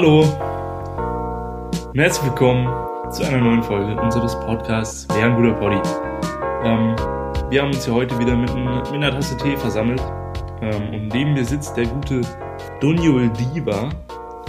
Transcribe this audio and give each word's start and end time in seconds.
Hallo 0.00 0.20
und 1.92 2.00
herzlich 2.00 2.24
willkommen 2.30 2.66
zu 3.12 3.22
einer 3.22 3.36
neuen 3.36 3.62
Folge 3.62 4.00
unseres 4.00 4.34
Podcasts 4.46 5.06
Wer 5.14 5.26
ein 5.26 5.36
guter 5.36 5.52
Poddy. 5.52 5.76
Ähm, 6.64 6.96
wir 7.50 7.60
haben 7.60 7.68
uns 7.68 7.84
hier 7.84 7.92
heute 7.92 8.18
wieder 8.18 8.34
mit, 8.34 8.48
ein- 8.48 8.64
mit 8.78 8.86
einer 8.94 9.10
Tasse 9.10 9.36
Tee 9.36 9.58
versammelt 9.58 10.00
ähm, 10.62 10.94
und 10.94 11.08
neben 11.08 11.34
mir 11.34 11.44
sitzt 11.44 11.76
der 11.76 11.84
gute 11.84 12.22
Doniol 12.80 13.28
Diva. 13.28 13.90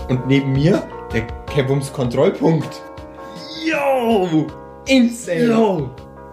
Und 0.08 0.26
neben 0.26 0.54
mir 0.54 0.84
der 1.12 1.24
Kevums 1.48 1.92
Kontrollpunkt. 1.92 2.82
Yo! 3.70 4.48
Insane. 4.88 5.44
Yo! 5.48 5.90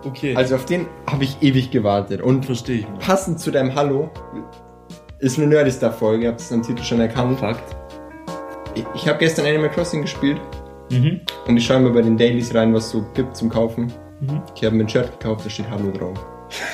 Okay, 0.06 0.36
Also 0.36 0.54
auf 0.54 0.64
den 0.64 0.86
habe 1.10 1.24
ich 1.24 1.42
ewig 1.42 1.72
gewartet. 1.72 2.22
Und 2.22 2.46
verstehe 2.46 2.78
ich 2.78 2.88
mal. 2.88 2.98
passend 3.00 3.40
zu 3.40 3.50
deinem 3.50 3.74
Hallo 3.74 4.10
ist 5.18 5.38
eine 5.38 5.48
Nerdistar-Folge, 5.48 6.22
ihr 6.26 6.30
habt 6.30 6.40
es 6.40 6.52
am 6.52 6.62
Titel 6.62 6.84
schon 6.84 7.00
erkannt. 7.00 7.40
Fakt. 7.40 7.74
Ich, 8.78 8.84
ich 8.94 9.08
habe 9.08 9.18
gestern 9.18 9.46
Animal 9.46 9.70
Crossing 9.70 10.02
gespielt 10.02 10.40
Mhm. 10.90 11.20
und 11.46 11.56
ich 11.58 11.66
schaue 11.66 11.80
mal 11.80 11.90
bei 11.92 12.00
den 12.00 12.16
Dailies 12.16 12.54
rein, 12.54 12.72
was 12.72 12.86
es 12.86 12.90
so 12.92 13.04
gibt 13.14 13.36
zum 13.36 13.50
Kaufen. 13.50 13.92
Mhm. 14.20 14.40
Ich 14.56 14.64
habe 14.64 14.74
mir 14.74 14.84
ein 14.84 14.88
Shirt 14.88 15.18
gekauft, 15.20 15.44
da 15.44 15.50
steht 15.50 15.68
Hallo 15.68 15.90
drauf. 15.90 16.18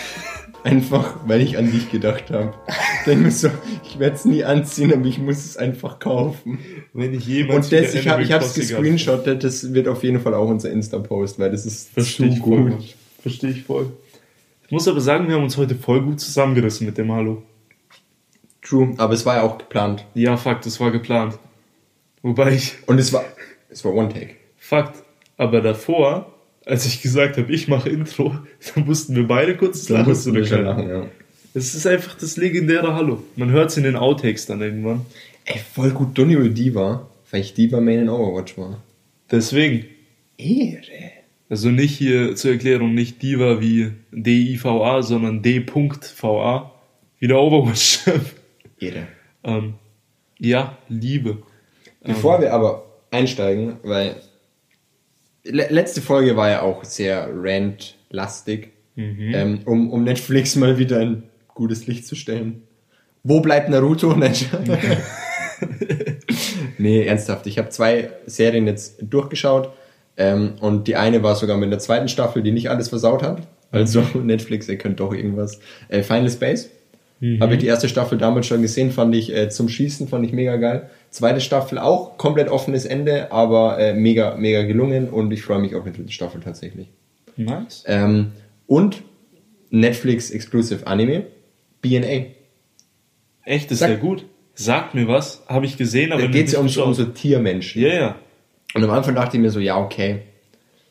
Einfach, 0.62 1.16
weil 1.26 1.40
ich 1.42 1.58
an 1.58 1.70
dich 1.70 1.90
gedacht 1.90 2.30
habe. 2.30 2.54
Ich 2.68 3.04
denke 3.06 3.24
mir 3.24 3.30
so, 3.32 3.48
ich 3.82 3.98
werde 3.98 4.14
es 4.16 4.24
nie 4.24 4.44
anziehen, 4.44 4.92
aber 4.94 5.04
ich 5.04 5.18
muss 5.18 5.44
es 5.44 5.56
einfach 5.58 5.98
kaufen. 5.98 6.58
Wenn 6.94 7.12
ich 7.12 7.26
jemals 7.26 7.66
Und 7.70 7.72
das, 7.78 7.92
ich 7.94 8.08
habe 8.08 8.24
Crossing 8.24 8.62
gescreenshottet, 8.62 9.44
das 9.44 9.74
wird 9.74 9.88
auf 9.88 10.02
jeden 10.04 10.20
Fall 10.20 10.32
auch 10.32 10.48
unser 10.48 10.70
Insta-Post, 10.70 11.38
weil 11.38 11.50
das 11.50 11.66
ist 11.66 11.90
Verstehe 11.90 12.30
zu 12.30 12.36
voll. 12.42 12.70
gut. 12.70 12.94
Verstehe 13.20 13.50
ich 13.50 13.62
voll. 13.64 13.92
Ich 14.64 14.70
muss 14.72 14.88
aber 14.88 15.02
sagen, 15.02 15.28
wir 15.28 15.34
haben 15.34 15.42
uns 15.44 15.58
heute 15.58 15.74
voll 15.74 16.00
gut 16.00 16.18
zusammengerissen 16.20 16.86
mit 16.86 16.96
dem 16.96 17.12
Hallo. 17.12 17.42
True, 18.62 18.94
aber 18.96 19.12
es 19.12 19.26
war 19.26 19.36
ja 19.36 19.42
auch 19.42 19.58
geplant. 19.58 20.06
Ja, 20.14 20.38
Fakt, 20.38 20.64
das 20.64 20.80
war 20.80 20.90
geplant. 20.90 21.38
Wobei 22.24 22.54
ich, 22.54 22.76
Und 22.86 22.98
es 22.98 23.12
war, 23.12 23.22
es 23.68 23.84
war 23.84 23.92
One-Take. 23.92 24.30
Fakt, 24.56 25.04
aber 25.36 25.60
davor, 25.60 26.32
als 26.64 26.86
ich 26.86 27.02
gesagt 27.02 27.36
habe, 27.36 27.52
ich 27.52 27.68
mache 27.68 27.90
Intro, 27.90 28.34
dann 28.74 28.86
mussten 28.86 29.14
wir 29.14 29.28
beide 29.28 29.58
kurz 29.58 29.84
das 29.84 29.90
Lachen 29.90 30.64
lachen, 30.64 30.88
ja. 30.88 31.06
Es 31.52 31.74
ist 31.74 31.86
einfach 31.86 32.16
das 32.16 32.38
legendäre 32.38 32.94
Hallo. 32.94 33.22
Man 33.36 33.50
hört 33.50 33.70
es 33.70 33.76
in 33.76 33.84
den 33.84 33.94
Outtakes 33.94 34.46
dann 34.46 34.62
irgendwann. 34.62 35.04
Ey, 35.44 35.58
voll 35.58 35.90
gut 35.90 36.16
Donny 36.16 36.38
oder 36.38 36.48
Diva, 36.48 37.06
weil 37.30 37.42
ich 37.42 37.52
Diva 37.52 37.78
Main 37.80 38.00
in 38.00 38.08
Overwatch 38.08 38.56
war. 38.56 38.82
Deswegen, 39.30 39.84
Ehre. 40.38 41.12
also 41.50 41.68
nicht 41.68 41.94
hier 41.94 42.34
zur 42.36 42.52
Erklärung, 42.52 42.94
nicht 42.94 43.22
Diva 43.22 43.60
wie 43.60 43.92
D-I-V-A, 44.12 45.02
sondern 45.02 45.42
D.VA, 45.42 46.72
wie 47.18 47.28
der 47.28 47.38
Overwatch-Chef. 47.38 48.34
Ehre. 48.80 49.08
ähm, 49.44 49.74
ja, 50.38 50.78
Liebe. 50.88 51.42
Bevor 52.04 52.40
wir 52.40 52.52
aber 52.52 52.84
einsteigen, 53.10 53.78
weil 53.82 54.16
le 55.44 55.66
letzte 55.70 56.00
Folge 56.00 56.36
war 56.36 56.50
ja 56.50 56.62
auch 56.62 56.84
sehr 56.84 57.28
rant-lastig, 57.32 58.70
ähm, 58.96 59.60
um, 59.64 59.90
um 59.90 60.04
Netflix 60.04 60.56
mal 60.56 60.78
wieder 60.78 60.98
ein 60.98 61.24
gutes 61.54 61.86
Licht 61.86 62.06
zu 62.06 62.14
stellen. 62.14 62.62
Wo 63.22 63.40
bleibt 63.40 63.70
Naruto? 63.70 64.14
Nee, 66.78 67.06
ernsthaft. 67.06 67.46
Ich 67.46 67.58
habe 67.58 67.68
zwei 67.70 68.10
Serien 68.26 68.66
jetzt 68.66 68.96
durchgeschaut 69.00 69.72
ähm, 70.16 70.54
und 70.60 70.88
die 70.88 70.96
eine 70.96 71.22
war 71.22 71.34
sogar 71.34 71.56
mit 71.56 71.70
der 71.70 71.78
zweiten 71.78 72.08
Staffel, 72.08 72.42
die 72.42 72.52
nicht 72.52 72.70
alles 72.70 72.88
versaut 72.88 73.22
hat. 73.22 73.42
Also 73.70 74.00
Netflix, 74.22 74.68
ihr 74.68 74.78
könnt 74.78 75.00
doch 75.00 75.12
irgendwas. 75.12 75.60
Äh, 75.88 76.02
Final 76.02 76.30
Space. 76.30 76.70
Habe 77.40 77.54
ich 77.54 77.60
die 77.60 77.68
erste 77.68 77.88
Staffel 77.88 78.18
damals 78.18 78.46
schon 78.46 78.60
gesehen, 78.60 78.90
fand 78.90 79.14
ich 79.14 79.34
äh, 79.34 79.48
zum 79.48 79.70
Schießen, 79.70 80.08
fand 80.08 80.26
ich 80.26 80.32
mega 80.32 80.56
geil. 80.56 80.90
Zweite 81.14 81.40
Staffel 81.40 81.78
auch, 81.78 82.18
komplett 82.18 82.48
offenes 82.48 82.86
Ende, 82.86 83.30
aber 83.30 83.78
äh, 83.78 83.94
mega, 83.94 84.34
mega 84.34 84.64
gelungen 84.64 85.08
und 85.08 85.30
ich 85.30 85.42
freue 85.42 85.60
mich 85.60 85.76
auf 85.76 85.84
die 85.84 85.92
dritte 85.92 86.10
Staffel 86.10 86.40
tatsächlich. 86.40 86.88
Nice. 87.36 87.84
Ähm, 87.86 88.32
und 88.66 89.02
Netflix 89.70 90.32
Exclusive 90.32 90.88
Anime, 90.88 91.26
BNA. 91.82 92.32
Echt, 93.44 93.70
ist 93.70 93.78
Sag- 93.78 93.90
ja 93.90 93.96
gut. 93.96 94.24
Sagt 94.56 94.96
mir 94.96 95.06
was, 95.06 95.44
habe 95.46 95.66
ich 95.66 95.76
gesehen, 95.76 96.10
aber 96.10 96.22
Da 96.22 96.26
geht 96.26 96.48
es 96.48 96.54
ja 96.54 96.58
um 96.58 96.68
so, 96.68 96.84
um 96.84 96.94
so 96.94 97.04
Tiermenschen. 97.04 97.80
Ja, 97.80 97.94
ja. 97.94 98.16
Und 98.74 98.82
am 98.82 98.90
Anfang 98.90 99.14
dachte 99.14 99.36
ich 99.36 99.40
mir 99.40 99.52
so, 99.52 99.60
ja, 99.60 99.78
okay. 99.78 100.22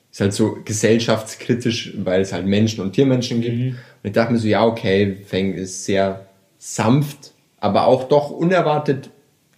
Ist 0.10 0.22
halt 0.22 0.32
so 0.32 0.56
gesellschaftskritisch, 0.64 1.96
weil 1.98 2.22
es 2.22 2.32
halt 2.32 2.46
Menschen 2.46 2.80
und 2.80 2.94
Tiermenschen 2.94 3.42
gibt. 3.42 3.58
Und 3.74 3.76
ich 4.04 4.14
dachte 4.14 4.32
mir 4.32 4.40
so, 4.40 4.48
ja, 4.48 4.66
okay, 4.66 5.18
Feng 5.26 5.54
ist 5.54 5.84
sehr 5.84 6.28
sanft, 6.58 7.34
aber 7.60 7.88
auch 7.88 8.06
doch 8.08 8.30
unerwartet 8.30 9.10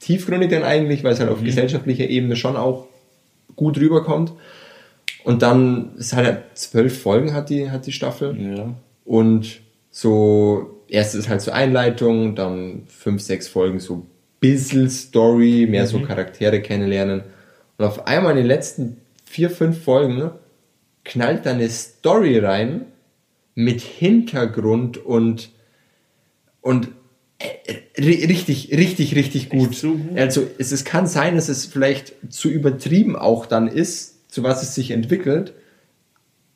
tiefgründig 0.05 0.51
dann 0.51 0.63
eigentlich, 0.63 1.03
weil 1.03 1.13
es 1.13 1.19
halt 1.19 1.31
auf 1.31 1.43
gesellschaftlicher 1.43 2.07
Ebene 2.07 2.35
schon 2.35 2.55
auch 2.55 2.87
gut 3.55 3.79
rüberkommt. 3.79 4.33
Und 5.23 5.41
dann 5.41 5.95
ist 5.97 6.13
halt 6.13 6.43
zwölf 6.53 7.01
Folgen 7.01 7.33
hat 7.33 7.49
die, 7.49 7.71
hat 7.71 7.87
die 7.87 7.91
Staffel. 7.91 8.37
Ja. 8.39 8.75
Und 9.03 9.61
so, 9.89 10.83
erst 10.87 11.15
ist 11.15 11.27
halt 11.27 11.41
so 11.41 11.51
Einleitung, 11.51 12.35
dann 12.35 12.83
fünf, 12.87 13.23
sechs 13.23 13.47
Folgen 13.47 13.79
so 13.79 14.05
bisschen 14.39 14.91
Story, 14.91 15.65
mehr 15.67 15.87
so 15.87 15.99
Charaktere 16.01 16.61
kennenlernen. 16.61 17.23
Und 17.77 17.85
auf 17.85 18.05
einmal 18.05 18.33
in 18.33 18.37
den 18.37 18.45
letzten 18.45 18.97
vier, 19.25 19.49
fünf 19.49 19.83
Folgen 19.83 20.17
ne, 20.17 20.35
knallt 21.03 21.47
da 21.47 21.51
eine 21.51 21.67
Story 21.69 22.37
rein 22.37 22.85
mit 23.55 23.81
Hintergrund 23.81 24.97
und, 24.97 25.49
und 26.61 26.89
richtig, 27.97 28.71
richtig, 28.71 29.15
richtig 29.15 29.49
gut. 29.49 29.75
so 29.75 29.93
gut? 29.93 30.17
Also 30.17 30.47
es, 30.57 30.71
es 30.71 30.85
kann 30.85 31.07
sein, 31.07 31.35
dass 31.35 31.49
es 31.49 31.65
vielleicht 31.65 32.13
zu 32.29 32.49
übertrieben 32.49 33.15
auch 33.15 33.45
dann 33.45 33.67
ist, 33.67 34.31
zu 34.31 34.43
was 34.43 34.63
es 34.63 34.75
sich 34.75 34.91
entwickelt 34.91 35.53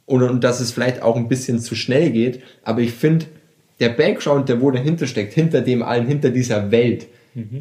und, 0.05 0.23
und 0.23 0.43
dass 0.43 0.59
es 0.59 0.71
vielleicht 0.71 1.01
auch 1.01 1.15
ein 1.15 1.27
bisschen 1.27 1.59
zu 1.59 1.75
schnell 1.75 2.11
geht. 2.11 2.41
Aber 2.63 2.81
ich 2.81 2.91
finde, 2.91 3.25
der 3.79 3.89
Background, 3.89 4.49
der 4.49 4.61
wo 4.61 4.71
dahinter 4.71 5.07
steckt, 5.07 5.33
hinter 5.33 5.61
dem 5.61 5.83
allen, 5.83 6.07
hinter 6.07 6.29
dieser 6.29 6.71
Welt, 6.71 7.07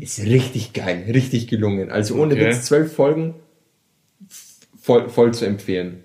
ist 0.00 0.20
richtig 0.20 0.72
geil, 0.72 1.04
richtig 1.12 1.46
gelungen. 1.46 1.90
Also 1.90 2.16
ohne 2.16 2.34
Okay. 2.34 2.48
Witz, 2.48 2.62
zwölf 2.62 2.92
Folgen 2.92 3.34
voll, 4.80 5.08
voll 5.08 5.34
zu 5.34 5.44
empfehlen. 5.44 6.04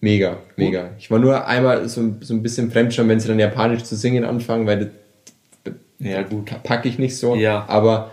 Mega, 0.00 0.42
mega. 0.56 0.92
Ich 0.98 1.10
war 1.10 1.18
nur 1.18 1.46
einmal 1.46 1.88
so, 1.88 2.16
so 2.20 2.34
ein 2.34 2.42
bisschen 2.42 2.70
fremdscham, 2.70 3.08
wenn 3.08 3.20
sie 3.20 3.28
dann 3.28 3.38
Japanisch 3.38 3.82
zu 3.82 3.96
singen 3.96 4.24
anfangen, 4.24 4.66
weil 4.66 4.78
das 4.78 4.88
Ja, 5.98 6.22
gut. 6.22 6.50
packe 6.62 6.88
ich 6.88 6.98
nicht 6.98 7.16
so. 7.16 7.34
Ja. 7.34 7.64
Aber 7.68 8.12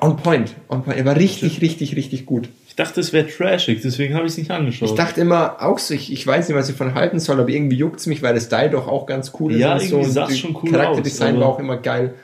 on 0.00 0.16
point, 0.16 0.54
on 0.68 0.82
point. 0.82 0.98
Er 0.98 1.04
war 1.04 1.16
richtig, 1.16 1.60
richtig, 1.60 1.96
richtig 1.96 2.26
gut. 2.26 2.48
Ich 2.66 2.76
dachte, 2.76 3.00
es 3.00 3.12
wäre 3.12 3.26
trashig, 3.26 3.80
deswegen 3.82 4.14
habe 4.14 4.26
ich 4.26 4.32
es 4.32 4.38
nicht 4.38 4.50
angeschaut. 4.50 4.90
Ich 4.90 4.94
dachte 4.94 5.20
immer 5.20 5.62
auch 5.62 5.78
so, 5.78 5.94
ich, 5.94 6.12
ich 6.12 6.26
weiß 6.26 6.48
nicht, 6.48 6.56
was 6.56 6.68
ich 6.68 6.76
von 6.76 6.94
halten 6.94 7.18
soll, 7.18 7.40
aber 7.40 7.48
irgendwie 7.48 7.76
juckt's 7.76 8.06
mich, 8.06 8.22
weil 8.22 8.34
das 8.34 8.44
Style 8.44 8.70
doch 8.70 8.86
auch 8.86 9.06
ganz 9.06 9.32
cool 9.40 9.52
ist. 9.52 9.60
Ja, 9.60 9.76
irgendwie 9.76 10.06
und 10.06 10.10
sah's 10.10 10.30
die 10.30 10.36
schon 10.36 10.56
cool 10.62 10.70
Charakterdesign 10.70 11.36
aus, 11.36 11.40
war 11.40 11.48
auch 11.48 11.58
immer 11.58 11.76
geil. 11.76 12.14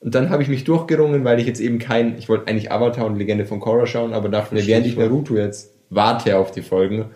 Und 0.00 0.14
dann 0.14 0.30
habe 0.30 0.42
ich 0.42 0.48
mich 0.48 0.64
durchgerungen, 0.64 1.24
weil 1.24 1.40
ich 1.40 1.46
jetzt 1.46 1.60
eben 1.60 1.78
kein, 1.78 2.18
ich 2.18 2.28
wollte 2.28 2.48
eigentlich 2.48 2.70
Avatar 2.70 3.06
und 3.06 3.16
Legende 3.16 3.46
von 3.46 3.60
Korra 3.60 3.86
schauen, 3.86 4.12
aber 4.12 4.28
dachte 4.28 4.54
mir, 4.54 4.66
während 4.66 4.86
ich. 4.86 4.96
Naruto 4.96 5.36
jetzt 5.36 5.72
warte 5.90 6.36
auf 6.36 6.50
die 6.50 6.62
Folgen, 6.62 7.06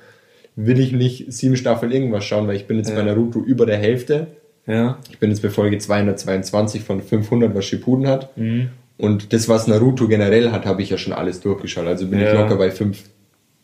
will 0.57 0.81
ich 0.81 0.93
nicht 0.93 1.33
sieben 1.33 1.57
Staffeln 1.57 1.93
irgendwas 1.93 2.25
schauen, 2.25 2.49
weil 2.49 2.57
ich 2.57 2.67
bin 2.67 2.79
jetzt 2.79 2.95
bei 2.95 3.03
Naruto 3.03 3.41
über 3.41 3.67
der 3.67 3.79
Hälfte. 3.79 4.29
Ja. 4.71 4.99
Ich 5.11 5.19
bin 5.19 5.31
jetzt 5.31 5.43
bei 5.43 5.51
Folge 5.51 5.79
222 5.79 6.83
von 6.83 7.03
500, 7.03 7.55
was 7.55 7.65
Shippuden 7.65 8.07
hat. 8.07 8.37
Mhm. 8.37 8.71
Und 8.99 9.33
das, 9.33 9.49
was 9.49 9.67
Naruto 9.67 10.09
generell 10.09 10.53
hat, 10.53 10.67
habe 10.67 10.83
ich 10.83 10.91
ja 10.91 10.99
schon 10.99 11.13
alles 11.15 11.41
durchgeschaut. 11.41 11.87
Also 11.87 12.07
bin 12.07 12.19
ich 12.21 12.27
Ja. 12.27 12.41
locker 12.41 12.57
bei 12.57 12.71
500, 12.71 13.11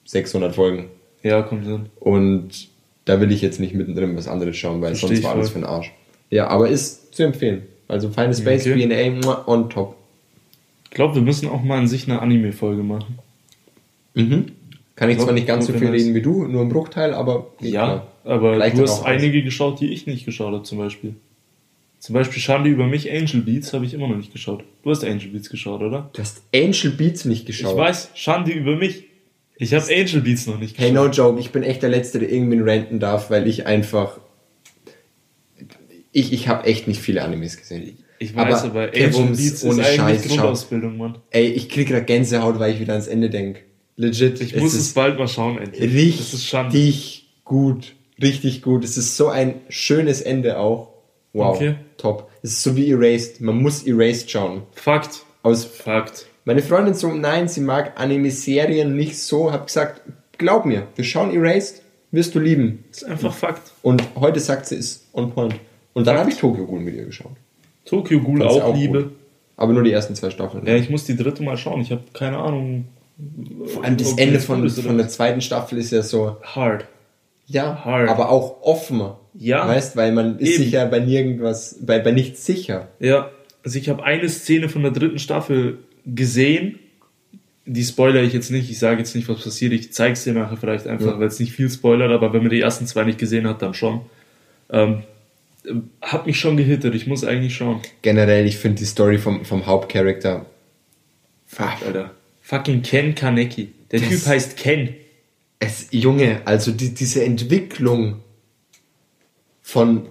600 0.07 0.55
Folgen. 0.55 0.87
Ja, 1.23 1.43
kommt 1.43 1.67
hin. 1.67 1.87
Und 2.01 2.69
da 3.05 3.21
will 3.21 3.31
ich 3.33 3.43
jetzt 3.43 3.61
nicht 3.61 3.75
mittendrin 3.75 4.17
was 4.17 4.29
anderes 4.29 4.57
schauen, 4.57 4.81
weil 4.81 4.91
Versteh 4.91 5.07
sonst 5.09 5.19
ich 5.19 5.25
war 5.25 5.35
alles 5.35 5.51
für 5.51 5.59
den 5.59 5.65
Arsch. 5.65 5.93
Ja, 6.31 6.49
aber 6.49 6.69
ist 6.69 7.15
zu 7.15 7.23
empfehlen. 7.25 7.63
Also 7.89 8.09
Final 8.09 8.35
Space, 8.35 8.67
Okay. 8.67 8.87
BNA, 8.87 9.47
on 9.47 9.71
top. 9.71 9.97
Ich 10.85 10.91
glaube, 10.91 11.15
wir 11.17 11.23
müssen 11.23 11.49
auch 11.49 11.63
mal 11.63 11.79
an 11.79 11.87
sich 11.89 12.09
eine 12.09 12.21
Anime-Folge 12.23 12.83
machen. 12.83 13.19
Mhm. 14.15 14.47
Kann 14.97 15.11
ich 15.11 15.19
zwar 15.19 15.33
nicht 15.33 15.47
ganz 15.47 15.67
so 15.67 15.73
viel 15.75 15.89
reden 15.89 16.15
wie 16.15 16.23
du, 16.23 16.45
nur 16.47 16.63
im 16.63 16.69
Bruchteil, 16.71 17.13
aber 17.15 17.49
Ja, 17.61 17.71
klar. 17.85 18.07
aber 18.25 18.59
du 18.71 18.83
hast 18.83 19.05
einige 19.05 19.43
geschaut, 19.43 19.81
die 19.81 19.93
ich 19.93 20.07
nicht 20.07 20.25
geschaut 20.25 20.53
habe, 20.55 20.63
zum 20.65 20.79
Beispiel. 20.79 21.15
Zum 21.99 22.15
Beispiel 22.15 22.41
Schande 22.41 22.71
über 22.71 22.87
mich, 22.87 23.11
Angel 23.11 23.41
Beats, 23.43 23.73
habe 23.73 23.85
ich 23.85 23.93
immer 23.95 24.09
noch 24.09 24.17
nicht 24.17 24.33
geschaut. 24.33 24.65
Du 24.83 24.91
hast 24.91 25.05
Angel 25.05 25.29
Beats 25.29 25.51
geschaut, 25.51 25.83
oder? 25.83 26.11
Du 26.13 26.21
hast 26.21 26.43
Angel 26.55 26.91
Beats 26.93 27.25
nicht 27.25 27.47
geschaut. 27.47 27.73
Ich 27.73 27.79
weiß, 27.79 28.11
Schande 28.15 28.53
über 28.53 28.77
mich. 28.77 29.05
Ich 29.59 29.73
habe 29.75 29.85
Angel 29.87 30.21
Beats 30.21 30.47
noch 30.47 30.59
nicht 30.59 30.79
Hey, 30.79 30.91
geschaut. 30.93 31.07
no 31.09 31.13
joke, 31.13 31.41
ich 31.41 31.51
bin 31.51 31.63
echt 31.63 31.83
der 31.83 31.89
Letzte, 31.91 32.19
der 32.19 32.31
irgendwie 32.31 32.61
ranten 32.61 32.99
darf, 33.01 33.31
weil 33.31 33.47
ich 33.49 33.67
einfach. 33.67 34.19
Ich, 36.13 36.33
ich 36.33 36.49
habe 36.49 36.65
echt 36.67 36.87
nicht 36.89 37.01
viele 37.01 37.23
Animes 37.23 37.57
gesehen. 37.57 37.99
ich 38.19 38.35
weiß, 38.35 38.65
aber, 38.65 38.85
Angel 38.85 38.93
Kevums, 39.11 39.37
Beats 39.39 39.53
ist 39.63 39.65
ohne 39.65 39.85
eigentlich 39.85 39.97
Scheiß. 40.23 40.29
Grundausbildung, 40.29 40.97
Mann. 40.97 41.19
Ey, 41.31 41.49
ich 41.49 41.69
krieg 41.69 41.89
grad 41.89 42.07
Gänsehaut, 42.07 42.59
weil 42.59 42.73
ich 42.75 42.81
wieder 42.81 42.93
ans 42.95 43.07
Ende 43.09 43.29
denk. 43.31 43.63
Legit. 43.97 44.41
Ich 44.41 44.55
muss 44.57 44.75
es 44.75 44.93
bald 44.93 45.19
mal 45.19 45.29
schauen, 45.29 45.59
endlich. 45.59 46.19
Das 46.19 46.35
ist 46.35 46.45
Schande. 46.45 46.77
richtig 46.77 47.29
gut. 47.45 47.95
Richtig 48.21 48.63
gut. 48.63 48.85
Es 48.85 48.97
ist 48.97 49.17
so 49.17 49.29
ein 49.29 49.61
schönes 49.69 50.21
Ende 50.21 50.59
auch. 50.59 50.93
Wow. 51.33 51.57
Okay. 51.57 51.77
Top. 51.99 52.31
Es 52.43 52.53
ist 52.53 52.63
so 52.63 52.77
wie 52.77 52.91
Erased. 52.91 53.41
Man 53.41 53.61
muss 53.61 53.87
Erased 53.87 54.31
schauen. 54.31 54.63
Fakt. 54.73 55.25
Aus 55.43 55.65
Fakt. 55.65 56.27
Meine 56.45 56.63
Freundin 56.63 56.95
so, 56.95 57.13
nein, 57.13 57.49
sie 57.49 57.61
mag 57.61 58.01
Anime-Serien 58.01 58.95
nicht 58.97 59.19
so. 59.19 59.53
Hab 59.53 59.67
gesagt, 59.67 60.01
glaub 60.39 60.65
mir, 60.65 60.87
wir 60.95 61.05
schauen 61.05 61.35
Erased, 61.35 61.83
wirst 62.11 62.35
du 62.35 62.39
lieben. 62.39 62.85
Das 62.91 63.03
ist 63.03 63.09
einfach 63.09 63.35
Fakt. 63.35 63.73
Und 63.83 64.03
heute 64.15 64.41
sagt 64.41 64.67
sie, 64.67 64.77
ist 64.77 65.07
on 65.13 65.33
point. 65.33 65.55
Und 65.93 66.07
dann 66.07 66.17
habe 66.19 66.31
ich 66.31 66.37
Tokyo 66.37 66.67
Ghoul 66.67 66.81
mit 66.81 66.95
ihr 66.95 67.05
geschaut. 67.07 67.37
Tokyo 67.85 68.21
Ghoul 68.21 68.39
sie 68.39 68.63
auch, 68.63 68.75
Liebe. 68.77 69.03
gut. 69.05 69.13
Aber 69.57 69.73
nur 69.73 69.83
die 69.83 69.93
ersten 69.93 70.15
zwei 70.15 70.31
Staffeln. 70.31 70.67
Ja, 70.67 70.77
ich 70.77 70.91
muss 70.91 71.05
die 71.05 71.17
dritte 71.17 71.43
mal 71.43 71.57
schauen. 71.57 71.81
Ich 71.81 71.91
habe 71.91 72.03
keine 72.13 72.39
Ahnung. 72.39 72.87
Vor 73.67 73.85
allem 73.85 73.97
das 73.97 74.13
Ende 74.19 74.41
von, 74.41 74.69
von 74.69 74.99
der 74.99 75.09
zweiten 75.09 75.41
Staffel 75.41 75.79
ist 75.79 75.91
ja 75.93 76.03
so, 76.03 76.37
Hard. 76.43 76.87
ja, 77.47 77.85
Hard. 77.85 78.09
aber 78.11 78.29
auch 78.31 78.63
offener. 78.63 79.19
Ja. 79.35 79.67
Weißt, 79.67 79.97
weil 79.97 80.13
man 80.13 80.39
ist 80.39 80.49
Eben. 80.55 80.65
sich 80.65 80.73
ja 80.73 80.85
bei 80.87 80.99
nirgendwas, 81.01 81.79
bei, 81.81 81.99
bei 81.99 82.13
nichts 82.13 82.45
sicher. 82.45 82.89
Ja, 83.01 83.31
also 83.65 83.79
ich 83.79 83.89
habe 83.89 84.03
eine 84.05 84.29
Szene 84.29 84.69
von 84.69 84.83
der 84.83 84.93
dritten 84.93 85.19
Staffel 85.19 85.79
gesehen. 86.07 86.79
Die 87.65 87.83
spoilere 87.85 88.23
ich 88.23 88.33
jetzt 88.33 88.51
nicht. 88.51 88.71
Ich 88.71 88.79
sage 88.79 88.99
jetzt 88.99 89.15
nicht, 89.17 89.29
was 89.29 89.43
passiert. 89.43 89.73
Ich 89.73 89.93
zeige 89.93 90.13
es 90.13 90.25
dir 90.25 90.33
nachher 90.35 90.57
vielleicht 90.57 90.87
einfach, 90.87 91.13
Ja. 91.15 91.19
weil 91.19 91.27
es 91.29 91.41
nicht 91.41 91.53
viel 91.53 91.69
spoilert, 91.69 92.13
aber 92.13 92.33
wenn 92.33 92.43
man 92.43 92.51
die 92.51 92.61
ersten 92.61 92.87
zwei 92.87 93.05
nicht 93.05 93.19
gesehen 93.19 93.49
hat, 93.49 93.61
dann 93.63 93.75
schon. 93.75 94.03
Ähm, 94.71 95.03
hat 96.01 96.27
mich 96.27 96.39
schon 96.39 96.57
gehittet. 96.57 96.95
Ich 96.95 97.07
muss 97.09 97.25
eigentlich 97.25 97.57
schauen. 97.57 97.81
Generell, 98.03 98.47
ich 98.47 98.57
finde 98.59 98.79
die 98.79 98.85
Story 98.85 99.19
vom, 99.19 99.45
vom 99.45 99.67
Hauptcharakter, 99.67 100.47
Fuck, 101.47 101.83
Alter. 101.87 102.11
Fucking 102.49 102.83
Ken 102.83 103.17
Kaneki. 103.17 103.73
Der 103.91 103.99
Das- 103.99 104.09
Typ 104.09 104.27
heißt 104.27 104.57
Ken. 104.57 104.95
es, 105.59 105.89
Junge, 105.91 106.43
also 106.45 106.71
die, 106.71 106.95
diese 106.95 107.25
Entwicklung 107.25 108.21
von, 109.63 110.09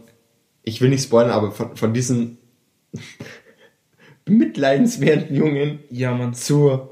ich 0.64 0.82
will 0.82 0.90
nicht 0.90 1.04
spoilern, 1.04 1.32
aber 1.32 1.52
von, 1.54 1.78
von 1.78 1.94
diesem 1.94 2.38
bemitleidenswerten 4.26 5.34
Jungen 5.36 5.80
Ja, 5.90 6.14
Mann. 6.14 6.34
zu 6.34 6.90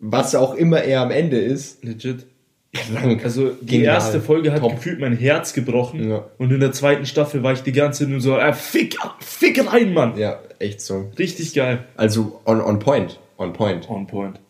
was 0.00 0.34
auch 0.34 0.54
immer 0.54 0.82
er 0.82 1.02
am 1.02 1.10
Ende 1.10 1.38
ist, 1.38 1.84
Legit. 1.84 2.26
krank. 2.72 3.22
Also 3.22 3.50
die 3.50 3.66
Genial. 3.66 3.94
erste 3.96 4.20
Folge 4.20 4.50
hat 4.50 4.60
Top. 4.60 4.76
gefühlt 4.76 4.98
mein 4.98 5.16
Herz 5.16 5.52
gebrochen. 5.52 6.08
Ja. 6.08 6.24
Und 6.38 6.50
in 6.52 6.58
der 6.60 6.72
zweiten 6.72 7.04
Staffel 7.06 7.42
war 7.42 7.52
ich 7.52 7.62
die 7.62 7.72
ganze 7.72 8.00
Zeit 8.04 8.08
nur 8.08 8.20
so, 8.20 8.36
äh, 8.38 8.52
fick, 8.54 8.96
fick 9.20 9.64
rein, 9.72 9.92
Mann. 9.92 10.16
Ja, 10.18 10.40
echt 10.58 10.80
so. 10.80 11.10
Richtig 11.18 11.52
geil. 11.54 11.84
Also 11.96 12.40
on, 12.46 12.60
on 12.62 12.78
point. 12.78 13.20
On 13.36 13.52
point. 13.52 13.88
On 13.90 14.06
point. 14.06 14.40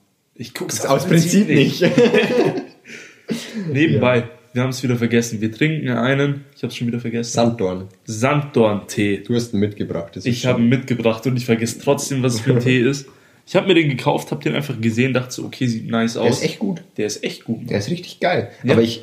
Ich 0.40 0.54
guck's 0.54 0.86
Aus 0.86 1.06
Prinzip 1.06 1.48
nicht. 1.48 1.82
Nebenbei, 3.70 4.30
wir 4.54 4.62
haben 4.62 4.70
es 4.70 4.82
wieder 4.82 4.96
vergessen. 4.96 5.42
Wir 5.42 5.52
trinken 5.52 5.90
einen, 5.90 6.46
ich 6.56 6.62
habe 6.62 6.68
es 6.68 6.76
schon 6.76 6.86
wieder 6.86 6.98
vergessen. 6.98 7.32
Sanddorn. 7.32 7.88
Sanddorn-Tee. 8.06 9.18
Du 9.18 9.34
hast 9.34 9.52
ihn 9.52 9.60
mitgebracht. 9.60 10.16
Das 10.16 10.24
ist 10.24 10.34
Ich 10.34 10.46
habe 10.46 10.62
ihn 10.62 10.70
mitgebracht 10.70 11.26
und 11.26 11.36
ich 11.36 11.44
vergesse 11.44 11.78
trotzdem, 11.82 12.22
was 12.22 12.36
es 12.36 12.40
für 12.40 12.54
ein 12.54 12.60
Tee 12.64 12.80
ist. 12.80 13.06
Ich 13.46 13.54
habe 13.54 13.66
mir 13.66 13.74
den 13.74 13.90
gekauft, 13.90 14.30
habe 14.30 14.42
den 14.42 14.54
einfach 14.54 14.80
gesehen, 14.80 15.12
dachte 15.12 15.30
so, 15.30 15.44
okay, 15.44 15.66
sieht 15.66 15.90
nice 15.90 16.16
aus. 16.16 16.24
Der 16.24 16.32
ist 16.32 16.42
echt 16.42 16.58
gut. 16.58 16.82
Der 16.96 17.06
ist 17.06 17.22
echt 17.22 17.44
gut. 17.44 17.68
Der 17.68 17.78
ist 17.78 17.90
richtig 17.90 18.20
geil. 18.20 18.50
Ja. 18.62 18.72
Aber 18.72 18.82
ich. 18.82 19.02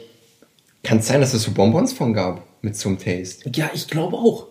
Kann 0.82 0.98
es 0.98 1.08
sein, 1.08 1.22
dass 1.22 1.36
es 1.36 1.44
so 1.44 1.52
Bonbons 1.52 1.94
von 1.94 2.14
gab? 2.14 2.48
Mit 2.64 2.76
so 2.76 2.90
einem 2.90 2.98
Taste. 2.98 3.52
Ja, 3.54 3.70
ich 3.76 3.86
glaube 3.86 4.16
auch. 4.16 4.48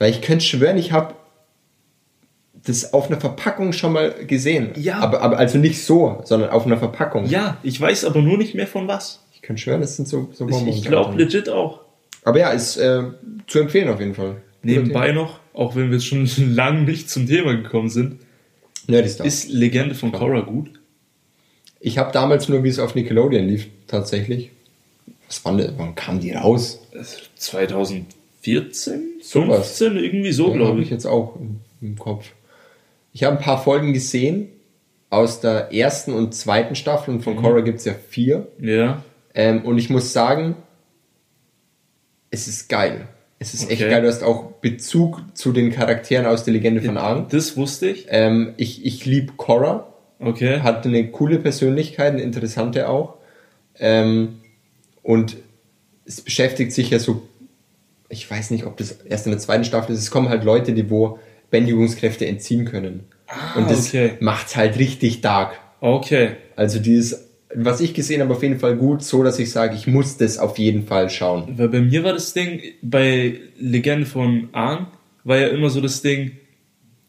Weil 0.00 0.10
ich 0.10 0.22
könnte 0.22 0.44
schwören, 0.44 0.76
ich 0.76 0.90
habe 0.90 1.14
das 2.66 2.92
auf 2.94 3.08
einer 3.08 3.20
Verpackung 3.20 3.72
schon 3.72 3.92
mal 3.92 4.12
gesehen. 4.26 4.70
Ja. 4.76 4.98
Aber, 5.00 5.20
aber 5.20 5.38
also 5.38 5.58
nicht 5.58 5.84
so, 5.84 6.20
sondern 6.24 6.50
auf 6.50 6.64
einer 6.66 6.78
Verpackung. 6.78 7.26
Ja, 7.26 7.58
ich 7.62 7.80
weiß 7.80 8.04
aber 8.04 8.22
nur 8.22 8.38
nicht 8.38 8.54
mehr 8.54 8.66
von 8.66 8.88
was. 8.88 9.20
Ich 9.34 9.42
könnte 9.42 9.60
schwören, 9.62 9.80
das 9.82 9.96
sind 9.96 10.08
so, 10.08 10.28
so 10.32 10.46
Ich, 10.46 10.50
Bonbons. 10.50 10.76
ich 10.76 10.84
glaube 10.84 11.16
legit 11.22 11.48
auch. 11.48 11.80
Aber 12.22 12.38
ja, 12.38 12.50
ist 12.50 12.76
äh, 12.78 13.02
zu 13.46 13.58
empfehlen 13.58 13.88
auf 13.90 14.00
jeden 14.00 14.14
Fall. 14.14 14.36
Nebenbei 14.62 15.12
noch, 15.12 15.40
auch 15.52 15.76
wenn 15.76 15.90
wir 15.90 16.00
schon 16.00 16.26
lange 16.54 16.82
nicht 16.82 17.10
zum 17.10 17.26
Thema 17.26 17.54
gekommen 17.54 17.90
sind, 17.90 18.20
Nerdy 18.86 19.08
Stuff. 19.10 19.26
ist 19.26 19.48
Legende 19.50 19.94
von 19.94 20.10
Korra 20.12 20.40
gut? 20.40 20.70
Ich 21.80 21.98
habe 21.98 22.12
damals 22.12 22.48
nur, 22.48 22.64
wie 22.64 22.68
es 22.70 22.78
auf 22.78 22.94
Nickelodeon 22.94 23.46
lief, 23.46 23.66
tatsächlich. 23.86 24.50
Was 25.26 25.44
wann, 25.44 25.62
wann 25.76 25.94
kam 25.94 26.20
die 26.20 26.32
raus? 26.32 26.80
2014? 27.36 29.02
Sowas. 29.22 29.78
15? 29.78 29.96
Irgendwie 29.96 30.32
so, 30.32 30.48
Ja, 30.48 30.54
glaube 30.56 30.70
habe 30.72 30.80
ich. 30.80 30.86
ich 30.86 30.90
jetzt 30.92 31.06
auch 31.06 31.36
im, 31.36 31.60
im 31.82 31.98
Kopf. 31.98 32.26
Ich 33.14 33.22
habe 33.22 33.36
ein 33.36 33.42
paar 33.42 33.62
Folgen 33.62 33.92
gesehen 33.92 34.48
aus 35.08 35.40
der 35.40 35.72
ersten 35.72 36.12
und 36.12 36.34
zweiten 36.34 36.74
Staffel 36.74 37.14
und 37.14 37.22
von 37.22 37.36
Korra 37.36 37.60
gibt 37.60 37.78
es 37.78 37.84
ja 37.84 37.94
vier. 37.94 38.48
Ja. 38.60 39.04
Ähm, 39.34 39.64
und 39.64 39.78
ich 39.78 39.88
muss 39.88 40.12
sagen, 40.12 40.56
es 42.30 42.48
ist 42.48 42.68
geil. 42.68 43.06
Es 43.38 43.54
ist 43.54 43.70
echt 43.70 43.82
Okay. 43.82 43.90
geil. 43.90 44.02
Du 44.02 44.08
hast 44.08 44.24
auch 44.24 44.52
Bezug 44.60 45.22
zu 45.34 45.52
den 45.52 45.70
Charakteren 45.70 46.26
aus 46.26 46.42
der 46.44 46.54
Legende 46.54 46.82
von 46.82 46.96
Aang. 46.96 47.28
Das 47.28 47.56
wusste 47.56 47.88
ich. 47.88 48.06
Ähm, 48.08 48.54
ich 48.56 48.84
ich 48.84 49.06
liebe 49.06 49.34
Korra. 49.36 49.92
Okay. 50.18 50.60
Hat 50.60 50.84
eine 50.84 51.08
coole 51.10 51.38
Persönlichkeit, 51.38 52.14
eine 52.14 52.22
interessante 52.22 52.88
auch. 52.88 53.18
Ähm, 53.78 54.40
und 55.02 55.36
es 56.04 56.20
beschäftigt 56.20 56.72
sich 56.72 56.90
ja 56.90 56.98
so, 56.98 57.22
ich 58.08 58.28
weiß 58.28 58.50
nicht, 58.50 58.66
ob 58.66 58.76
das 58.76 58.92
erst 58.92 59.26
in 59.26 59.32
der 59.32 59.40
zweiten 59.40 59.64
Staffel 59.64 59.94
ist, 59.94 60.00
es 60.00 60.10
kommen 60.10 60.28
halt 60.28 60.42
Leute, 60.42 60.72
die 60.72 60.90
wo 60.90 61.18
Bändigungskräfte 61.54 62.26
entziehen 62.26 62.64
können. 62.64 63.04
und 63.56 63.70
das 63.70 63.86
Ah, 63.94 63.98
okay. 63.98 64.10
macht's 64.20 64.56
halt 64.56 64.78
richtig 64.78 65.20
dark. 65.20 65.58
Okay. 65.80 66.30
Also 66.56 66.78
die 66.78 66.94
ist, 66.94 67.28
was 67.54 67.80
ich 67.80 67.94
gesehen 67.94 68.20
habe, 68.20 68.32
auf 68.34 68.42
jeden 68.42 68.58
Fall 68.58 68.76
gut, 68.76 69.02
so 69.02 69.22
dass 69.22 69.38
ich 69.38 69.50
sage, 69.50 69.74
ich 69.76 69.86
muss 69.86 70.16
das 70.16 70.38
auf 70.38 70.58
jeden 70.58 70.86
Fall 70.86 71.08
schauen. 71.10 71.54
Weil 71.56 71.68
bei 71.68 71.80
mir 71.80 72.02
war 72.04 72.12
das 72.12 72.32
Ding, 72.34 72.60
bei 72.82 73.34
Legende 73.58 74.06
von 74.06 74.48
Aang, 74.52 74.86
war 75.24 75.38
ja 75.38 75.48
immer 75.48 75.70
so 75.70 75.80
das 75.80 76.02
Ding, 76.02 76.32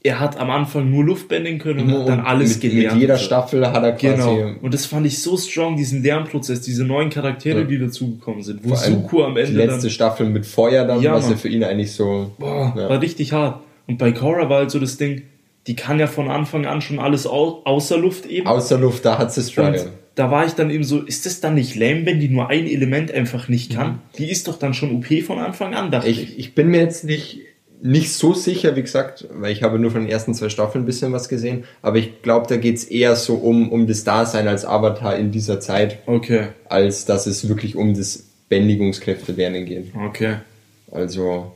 er 0.03 0.19
hat 0.19 0.38
am 0.39 0.51
Anfang 0.51 0.91
nur 0.91 1.03
Luft 1.03 1.27
bändigen 1.30 1.57
können 1.57 1.91
und, 1.91 2.00
hat 2.01 2.07
dann 2.09 2.19
alles 2.19 2.62
mit, 2.62 2.62
gelernt. 2.71 2.94
mit 2.94 3.01
jeder. 3.01 3.18
Staffel 3.18 3.65
hat 3.65 3.83
er 3.83 3.94
quasi 3.94 4.15
Genau. 4.36 4.53
Und 4.62 4.71
das 4.74 4.86
fand 4.86 5.07
ich 5.07 5.19
so 5.21 5.36
strong, 5.36 5.75
diesen 5.77 6.03
Lernprozess, 6.03 6.62
diese 6.62 6.83
neuen 6.86 7.09
Charaktere, 7.09 7.59
Ja. 7.62 7.65
die 7.65 7.80
dazugekommen 7.80 8.44
sind. 8.44 8.63
Wo 8.63 8.69
vor 8.69 8.77
allem 8.83 8.94
Suko 9.01 9.24
am 9.25 9.36
Ende 9.38 9.51
die 9.51 9.57
letzte 9.57 9.81
dann, 9.81 9.89
Staffel 9.89 10.30
mit 10.30 10.45
Feuer 10.45 10.86
dann, 10.86 11.01
Ja, 11.01 11.13
was 11.13 11.27
ja 11.30 11.36
für 11.36 11.50
ihn 11.50 11.63
eigentlich 11.63 11.91
so 11.91 12.31
boah, 12.38 12.74
ja. 12.77 12.88
war 12.89 13.01
richtig 13.01 13.33
hart. 13.33 13.62
Und 13.87 13.97
bei 13.97 14.11
Korra 14.11 14.49
war 14.49 14.59
halt 14.59 14.71
so 14.71 14.79
das 14.79 14.97
Ding, 14.97 15.23
die 15.67 15.75
kann 15.75 15.99
ja 15.99 16.07
von 16.07 16.29
Anfang 16.29 16.65
an 16.65 16.81
schon 16.81 16.99
alles 16.99 17.25
au 17.27 17.61
außer 17.65 17.97
Luft 17.97 18.25
eben. 18.25 18.48
außer 18.48 18.77
Luft, 18.77 19.05
da 19.05 19.17
hat 19.17 19.33
sie 19.33 19.41
Struggle. 19.43 19.91
da 20.15 20.29
war 20.31 20.45
ich 20.45 20.53
dann 20.53 20.69
eben 20.69 20.83
so, 20.83 21.01
ist 21.01 21.25
das 21.25 21.39
dann 21.41 21.55
nicht 21.55 21.75
lame, 21.75 22.05
wenn 22.05 22.19
die 22.19 22.29
nur 22.29 22.50
ein 22.50 22.67
Element 22.67 23.12
einfach 23.12 23.48
nicht 23.48 23.74
kann? 23.74 23.88
Mhm. 23.93 24.00
Die 24.17 24.29
ist 24.29 24.48
doch 24.48 24.57
dann 24.60 24.74
schon 24.74 24.95
OP 24.95 25.07
von 25.24 25.39
Anfang 25.39 25.74
an, 25.74 25.91
dachte 25.91 26.07
ich. 26.10 26.21
Ich, 26.21 26.39
ich 26.39 26.55
bin 26.55 26.67
mir 26.69 26.81
jetzt 26.81 27.03
nicht, 27.03 27.39
nicht 27.81 28.13
so 28.13 28.33
sicher, 28.33 28.75
wie 28.75 28.81
gesagt, 28.83 29.27
weil 29.33 29.51
ich 29.51 29.63
habe 29.63 29.79
nur 29.79 29.91
von 29.91 30.01
den 30.01 30.10
ersten 30.10 30.33
zwei 30.36 30.50
Staffeln 30.50 30.83
ein 30.83 30.88
bisschen 30.88 31.12
was 31.12 31.29
gesehen, 31.29 31.63
aber 31.81 31.98
ich 31.98 32.21
glaube, 32.21 32.45
da 32.48 32.57
geht's 32.57 32.83
eher 32.83 33.15
so 33.15 33.33
um, 33.36 33.71
um 33.71 33.88
das 33.88 34.03
Dasein 34.03 34.48
als 34.48 34.65
Avatar 34.65 35.17
in 35.17 35.31
dieser 35.31 35.60
Zeit, 35.60 36.00
Okay, 36.05 36.48
als 36.69 37.05
dass 37.05 37.25
es 37.27 37.50
wirklich 37.50 37.75
um 37.75 37.93
das 37.95 38.24
Bändigungskräfte 38.50 39.31
lernen 39.31 39.65
geht. 39.65 39.91
okay. 40.07 40.36
Also, 40.91 41.51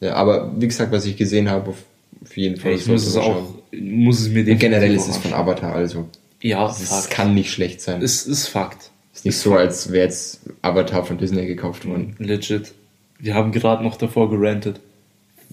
ja, 0.00 0.14
aber 0.14 0.52
wie 0.58 0.66
gesagt, 0.66 0.92
was 0.92 1.04
ich 1.04 1.16
gesehen 1.16 1.50
habe, 1.50 1.70
auf, 1.70 2.36
jeden 2.36 2.56
Fall. 2.56 2.72
Ich 2.72 2.86
muss 2.86 3.06
es 3.06 3.16
auch, 3.16 3.42
muss 3.72 4.20
es 4.20 4.28
mir 4.28 4.40
Und 4.40 4.46
definitiv 4.46 4.58
generell 4.60 4.94
ist 4.94 5.08
es 5.08 5.16
von. 5.18 5.32
Avatar, 5.32 5.74
also 5.74 6.08
Ja, 6.40 6.68
es 6.68 6.88
Fakt. 6.88 7.10
kann 7.10 7.34
nicht 7.34 7.52
schlecht 7.52 7.80
sein. 7.80 8.02
Es 8.02 8.26
ist 8.26 8.48
Fakt. 8.48 8.90
ist 9.14 9.24
nicht 9.24 9.36
so, 9.36 9.54
als 9.54 9.92
wäre 9.92 10.04
jetzt 10.04 10.40
Avatar 10.62 11.04
von 11.04 11.18
Disney 11.18 11.46
gekauft 11.46 11.86
worden. 11.86 12.16
Legit. 12.18 12.72
Wir 13.18 13.34
haben 13.34 13.52
gerade 13.52 13.82
noch 13.82 13.96
davor 13.96 14.30
gerantet. 14.30 14.80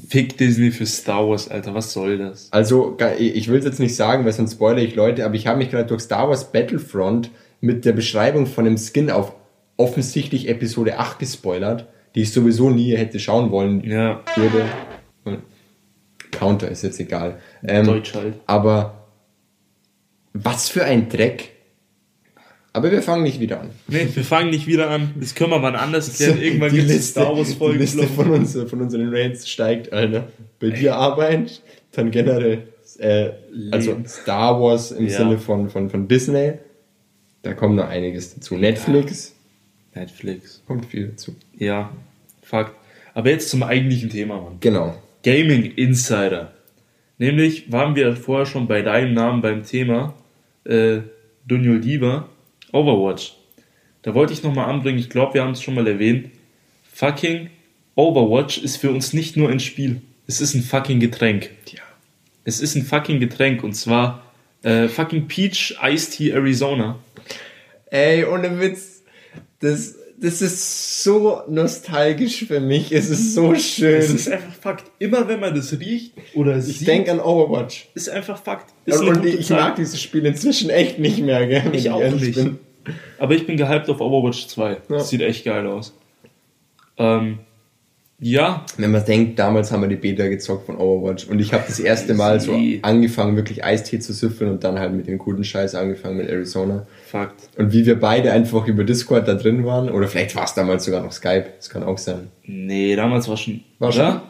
Fick 0.10 0.38
Disney 0.38 0.72
für 0.72 0.86
Star 0.86 1.28
Wars, 1.28 1.50
Alter, 1.50 1.74
was 1.74 1.92
soll 1.92 2.20
das? 2.20 2.50
Also, 2.52 2.96
ich 3.18 3.48
will 3.48 3.58
es 3.58 3.66
jetzt 3.66 3.80
nicht 3.80 3.96
sagen, 3.96 4.26
weil 4.26 4.34
sonst 4.34 4.54
spoilere 4.54 4.84
ich 4.84 4.96
Leute, 4.96 5.26
aber 5.26 5.34
ich 5.36 5.48
habe 5.48 5.58
mich 5.58 5.72
gerade 5.72 5.88
durch 5.88 6.04
Star 6.04 6.30
Wars 6.30 6.52
Battlefront 6.52 7.32
mit 7.62 7.84
der 7.84 7.94
Beschreibung 7.94 8.46
von 8.46 8.66
dem 8.66 8.78
Skin 8.78 9.10
auf 9.10 9.34
offensichtlich 9.76 10.48
Episode 10.50 11.00
8 11.00 11.18
gespoilert, 11.18 11.88
die 12.16 12.22
ich 12.22 12.32
sowieso 12.32 12.70
nie 12.70 12.96
hätte 12.96 13.20
schauen 13.20 13.52
wollen 13.52 13.84
Ja, 13.84 14.22
würde. 14.36 14.66
Counter 16.32 16.70
ist 16.70 16.84
jetzt 16.84 17.00
egal. 17.00 17.40
Ähm, 17.64 17.86
Deutsch 17.86 18.14
halt. 18.14 18.36
Aber 18.46 19.08
was 20.34 20.70
für 20.70 20.84
ein 20.84 21.10
Dreck. 21.10 21.52
Aber 22.74 22.92
wir 22.92 23.02
fangen 23.02 23.24
nicht 23.24 23.40
wieder 23.40 23.60
an. 23.62 23.72
Nee, 23.88 24.08
wir 24.14 24.24
fangen 24.24 24.52
nicht 24.52 24.68
wieder 24.68 24.90
an. 24.92 25.14
Das 25.20 25.34
können 25.34 25.50
wir 25.50 25.64
wann 25.64 25.76
anders 25.76 26.16
klären. 26.16 26.38
Irgendwann 26.42 26.72
gibt 26.72 26.90
es 26.92 27.10
Star 27.10 27.36
Wars 27.36 27.50
die 27.50 27.56
Folgen. 27.56 27.80
Liste 27.80 28.04
von, 28.08 28.30
uns, 28.30 28.54
von 28.54 28.82
unseren 28.82 29.12
Rants 29.14 29.50
steigt, 29.50 29.92
Alter. 29.92 30.28
Bei 30.60 30.70
dir 30.70 30.96
Arbeit, 30.96 31.62
dann 31.94 32.12
generell 32.12 32.68
äh, 33.00 33.32
also. 33.72 33.98
Star 34.06 34.62
Wars 34.62 34.92
im 34.92 35.08
Ja. 35.08 35.18
Sinne 35.18 35.40
von, 35.40 35.70
von, 35.70 35.90
von 35.90 36.08
Disney. 36.08 36.54
Da 37.42 37.54
kommt 37.54 37.78
noch 37.78 37.88
einiges 37.88 38.36
dazu. 38.36 38.56
Netflix 38.56 39.34
Netflix. 39.96 40.62
kommt 40.68 40.86
viel 40.86 41.08
dazu. 41.08 41.34
Ja, 41.58 41.92
Fakt. 42.48 42.74
Aber 43.14 43.30
jetzt 43.30 43.50
zum 43.50 43.62
eigentlichen 43.64 44.10
Thema, 44.10 44.40
Mann. 44.40 44.58
Genau. 44.62 44.96
Gaming 45.24 45.72
Insider. 45.76 46.54
Nämlich 47.18 47.72
waren 47.72 47.96
wir 47.96 48.16
vorher 48.16 48.46
schon 48.46 48.68
bei 48.68 48.82
deinem 48.82 49.14
Namen 49.14 49.42
beim 49.42 49.64
Thema 49.64 50.14
äh, 50.64 51.00
Dunjol 51.46 51.82
Diva, 51.82 52.30
Overwatch. 52.72 53.34
Da 54.04 54.14
wollte 54.14 54.32
ich 54.32 54.44
nochmal 54.44 54.70
anbringen, 54.70 55.00
ich 55.00 55.10
glaube, 55.10 55.34
wir 55.34 55.42
haben 55.42 55.52
es 55.52 55.62
schon 55.62 55.74
mal 55.74 55.88
erwähnt. 55.88 56.30
Fucking 56.94 57.50
Overwatch 57.96 58.60
ist 58.60 58.78
für 58.78 58.92
uns 58.92 59.12
nicht 59.12 59.36
nur 59.36 59.50
ein 59.50 59.60
Spiel, 59.60 60.02
es 60.28 60.40
ist 60.40 60.54
ein 60.54 60.62
fucking 60.62 61.00
Getränk. 61.00 61.50
Ja. 61.72 61.82
Es 62.46 62.62
ist 62.62 62.76
ein 62.76 62.84
fucking 62.84 63.20
Getränk 63.20 63.64
und 63.64 63.74
zwar 63.74 64.24
Äh, 64.64 64.88
fucking 64.88 65.28
Peach 65.28 65.76
Iced 65.84 66.14
Tea 66.14 66.32
Arizona. 66.32 66.98
Ey, 67.92 68.26
ohne 68.26 68.60
Witz. 68.60 69.04
Das, 69.60 69.96
das 70.20 70.42
ist 70.42 71.04
so 71.04 71.42
nostalgisch 71.48 72.46
für 72.46 72.60
mich. 72.60 72.92
Es 72.92 73.10
ist 73.10 73.34
so 73.36 73.54
schön. 73.56 74.00
Es 74.00 74.10
ist 74.10 74.30
einfach 74.30 74.54
Fakt. 74.54 74.86
Immer 75.00 75.28
wenn 75.28 75.40
man 75.40 75.54
das 75.56 75.72
riecht 75.80 76.14
oder 76.34 76.58
ich 76.58 76.64
sieht, 76.80 76.88
denke 76.88 77.12
an 77.12 77.20
Overwatch. 77.20 77.88
ist 77.94 78.10
einfach 78.10 78.42
Fakt. 78.42 78.74
Ist 78.86 79.00
Und, 79.00 79.02
eine 79.10 79.10
und 79.18 79.24
gute 79.26 79.38
ich 79.38 79.48
Zeit. 79.48 79.60
mag 79.60 79.76
dieses 79.76 80.02
Spiel 80.02 80.26
inzwischen 80.26 80.70
echt 80.70 80.98
nicht 81.00 81.20
mehr, 81.20 81.46
gell? 81.48 81.64
wenn 81.66 81.74
Ich 81.76 81.90
auch 81.92 82.02
ehrlich 82.02 82.22
nicht. 82.22 82.36
bin. 82.36 82.60
Aber 83.20 83.36
ich 83.36 83.46
bin 83.46 83.58
gehypt 83.58 83.90
auf 83.90 84.00
Overwatch 84.02 84.48
2. 84.48 84.70
Ja. 84.72 84.78
Das 84.90 85.10
sieht 85.10 85.22
echt 85.22 85.46
geil 85.46 85.68
aus. 85.68 85.94
Ähm, 86.98 87.40
ja, 88.20 88.66
Wenn 88.78 88.92
man 88.92 89.06
denkt, 89.06 89.38
damals 89.38 89.72
haben 89.72 89.82
wir 89.82 89.90
die 89.90 89.96
Beta 89.96 90.28
gezockt 90.28 90.66
von 90.66 90.78
Overwatch 90.78 91.28
und 91.28 91.40
ich 91.40 91.54
habe 91.54 91.66
das 91.68 91.80
erste 91.80 92.16
Mal 92.16 92.40
so 92.40 92.60
angefangen, 92.82 93.36
wirklich 93.36 93.64
Eistee 93.64 94.00
zu 94.00 94.12
süffeln 94.12 94.50
und 94.50 94.64
dann 94.64 94.80
halt 94.80 94.94
mit 94.94 95.08
dem 95.08 95.20
guten 95.20 95.44
Scheiß 95.44 95.76
angefangen 95.76 96.18
mit 96.18 96.28
Arizona. 96.28 96.88
Fakt. 97.06 97.50
Und 97.58 97.74
wie 97.74 97.86
wir 97.86 98.00
beide 98.00 98.32
einfach 98.32 98.66
über 98.66 98.84
Discord 98.84 99.28
da 99.28 99.36
drin 99.36 99.66
waren, 99.66 99.92
oder 99.92 100.08
vielleicht 100.08 100.36
war 100.36 100.46
es 100.46 100.56
damals 100.56 100.86
sogar 100.86 101.04
noch 101.04 101.12
Skype, 101.12 101.46
das 101.58 101.70
kann 101.70 101.84
auch 101.84 102.00
sein. 102.00 102.30
Nee, 102.44 102.96
damals 102.96 103.28
war 103.28 103.38
schon. 103.38 103.64
War 103.78 103.90
oder? 103.90 104.24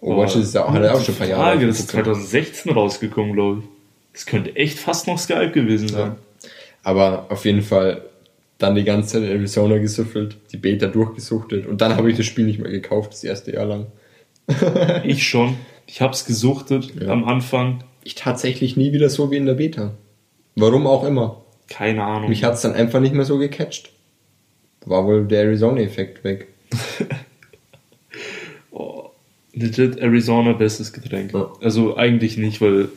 Overwatch 0.00 0.36
ist 0.36 0.54
ja 0.54 0.64
auch, 0.64 0.72
hat 0.72 0.84
ja 0.84 0.92
auch 0.92 1.02
schon 1.02 1.16
ein 1.16 1.18
paar 1.18 1.26
Jahre. 1.26 1.42
Frage, 1.42 1.66
das 1.66 1.80
ist 1.80 1.86
aufgezogen. 1.86 2.14
2016 2.14 2.72
rausgekommen, 2.72 3.32
glaube 3.32 3.62
ich. 3.62 3.68
Das 4.12 4.26
könnte 4.26 4.54
echt 4.54 4.78
fast 4.78 5.08
noch 5.08 5.18
Skype 5.18 5.50
gewesen 5.50 5.88
sein. 5.88 6.12
Aber 6.84 7.26
auf 7.28 7.44
jeden 7.44 7.62
Fall 7.62 8.02
dann 8.58 8.74
die 8.74 8.84
ganze 8.84 9.20
Zeit 9.20 9.30
Arizona 9.30 9.78
gesüffelt, 9.78 10.36
die 10.52 10.56
Beta 10.56 10.86
durchgesuchtet 10.88 11.66
und 11.66 11.80
dann 11.80 11.96
habe 11.96 12.10
ich 12.10 12.16
das 12.16 12.26
Spiel 12.26 12.44
nicht 12.46 12.58
mehr 12.58 12.70
gekauft, 12.72 13.12
das 13.12 13.24
erste 13.24 13.52
Jahr 13.52 13.66
lang. 13.66 13.86
Ich 15.04 15.26
schon. 15.26 15.56
Ich 15.86 16.00
hab's 16.00 16.24
gesuchtet 16.24 16.92
Ja. 17.00 17.08
am 17.08 17.24
Anfang. 17.24 17.84
Ich 18.04 18.14
tatsächlich 18.14 18.76
nie 18.76 18.92
wieder 18.92 19.08
so 19.10 19.30
wie 19.30 19.36
in 19.36 19.46
der 19.46 19.54
Beta. 19.54 19.92
Warum 20.56 20.86
auch 20.86 21.04
immer. 21.04 21.42
Keine 21.68 22.02
Ahnung. 22.02 22.30
Mich 22.30 22.44
hat 22.44 22.54
es 22.54 22.62
dann 22.62 22.72
einfach 22.72 23.00
nicht 23.00 23.14
mehr 23.14 23.24
so 23.24 23.38
gecatcht. 23.38 23.90
War 24.84 25.04
wohl 25.04 25.26
der 25.26 25.42
Arizona-Effekt 25.42 26.24
weg. 26.24 26.48
Oh, 28.70 29.10
legit 29.54 29.98
Arizona 29.98 30.52
bestes 30.52 30.92
Getränk. 30.92 31.32
Ja. 31.32 31.50
Also 31.60 31.96
eigentlich 31.96 32.36
nicht, 32.36 32.60
weil 32.60 32.90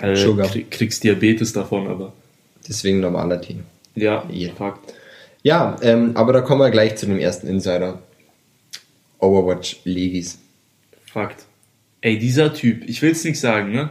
äh, 0.00 0.14
kriegst 0.70 1.04
Diabetes 1.04 1.52
davon, 1.52 1.86
aber 1.86 2.12
Deswegen 2.68 3.00
normaler 3.00 3.40
Tee. 3.40 3.58
Ja, 3.96 4.24
Ja. 4.30 4.52
Fakt. 4.54 4.94
Ja, 5.42 5.76
ähm, 5.82 6.12
aber 6.14 6.32
da 6.32 6.40
kommen 6.40 6.60
wir 6.60 6.70
gleich 6.70 6.96
zu 6.96 7.06
dem 7.06 7.18
ersten 7.18 7.46
Insider. 7.46 8.02
Overwatch 9.18 9.76
Legis. 9.84 10.38
Fakt. 11.04 11.44
Ey, 12.00 12.18
dieser 12.18 12.52
Typ, 12.52 12.88
ich 12.88 13.00
will's 13.00 13.24
nicht 13.24 13.38
sagen, 13.38 13.72
ne? 13.72 13.90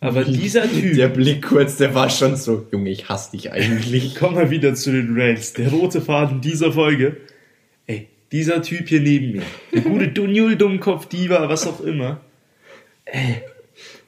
Aber 0.00 0.24
dieser 0.24 0.68
Typ, 0.68 0.96
Der 0.96 1.08
Blick 1.08 1.46
kurz, 1.46 1.76
der 1.76 1.94
war 1.94 2.10
schon 2.10 2.36
so, 2.36 2.66
Junge, 2.72 2.90
ich 2.90 3.08
hasse 3.08 3.32
dich 3.32 3.52
eigentlich. 3.52 4.14
komm 4.18 4.34
mal 4.34 4.50
wieder 4.50 4.74
zu 4.74 4.90
den 4.92 5.18
Rants. 5.18 5.52
Der 5.54 5.70
rote 5.70 6.00
Faden 6.00 6.40
dieser 6.40 6.72
Folge. 6.72 7.16
Ey, 7.86 8.08
dieser 8.32 8.60
Typ 8.60 8.88
hier 8.88 9.00
neben 9.00 9.32
mir. 9.32 9.42
Der 9.72 9.82
gute 9.82 10.08
Dunjul, 10.08 10.56
Dummkopf, 10.56 11.06
Diva, 11.06 11.48
was 11.48 11.66
auch 11.66 11.80
immer. 11.80 12.20
Ey, 13.04 13.42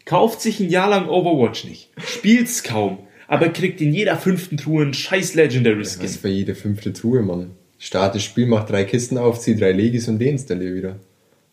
kauft 0.04 0.40
sich 0.40 0.60
ein 0.60 0.70
Jahr 0.70 0.90
lang 0.90 1.08
Overwatch 1.08 1.64
nicht. 1.64 1.88
Spielt's 2.04 2.62
kaum. 2.62 2.98
Aber 3.28 3.50
kriegt 3.50 3.80
in 3.80 3.92
jeder 3.92 4.16
fünften 4.16 4.56
Truhe 4.56 4.82
einen 4.82 4.94
scheiß 4.94 5.34
Legendary 5.34 5.82
Das 5.82 5.94
Skin. 5.94 6.04
ist 6.06 6.16
für 6.20 6.28
jede 6.28 6.54
fünfte 6.54 6.92
Truhe, 6.92 7.22
Mann. 7.22 7.52
Start 7.78 8.14
das 8.16 8.24
Spiel, 8.24 8.46
mach 8.46 8.66
drei 8.66 8.84
Kisten 8.84 9.18
auf, 9.18 9.38
zieh 9.38 9.54
drei 9.54 9.70
Legis 9.72 10.08
und 10.08 10.18
deinstallier 10.20 10.74
wieder. 10.74 10.96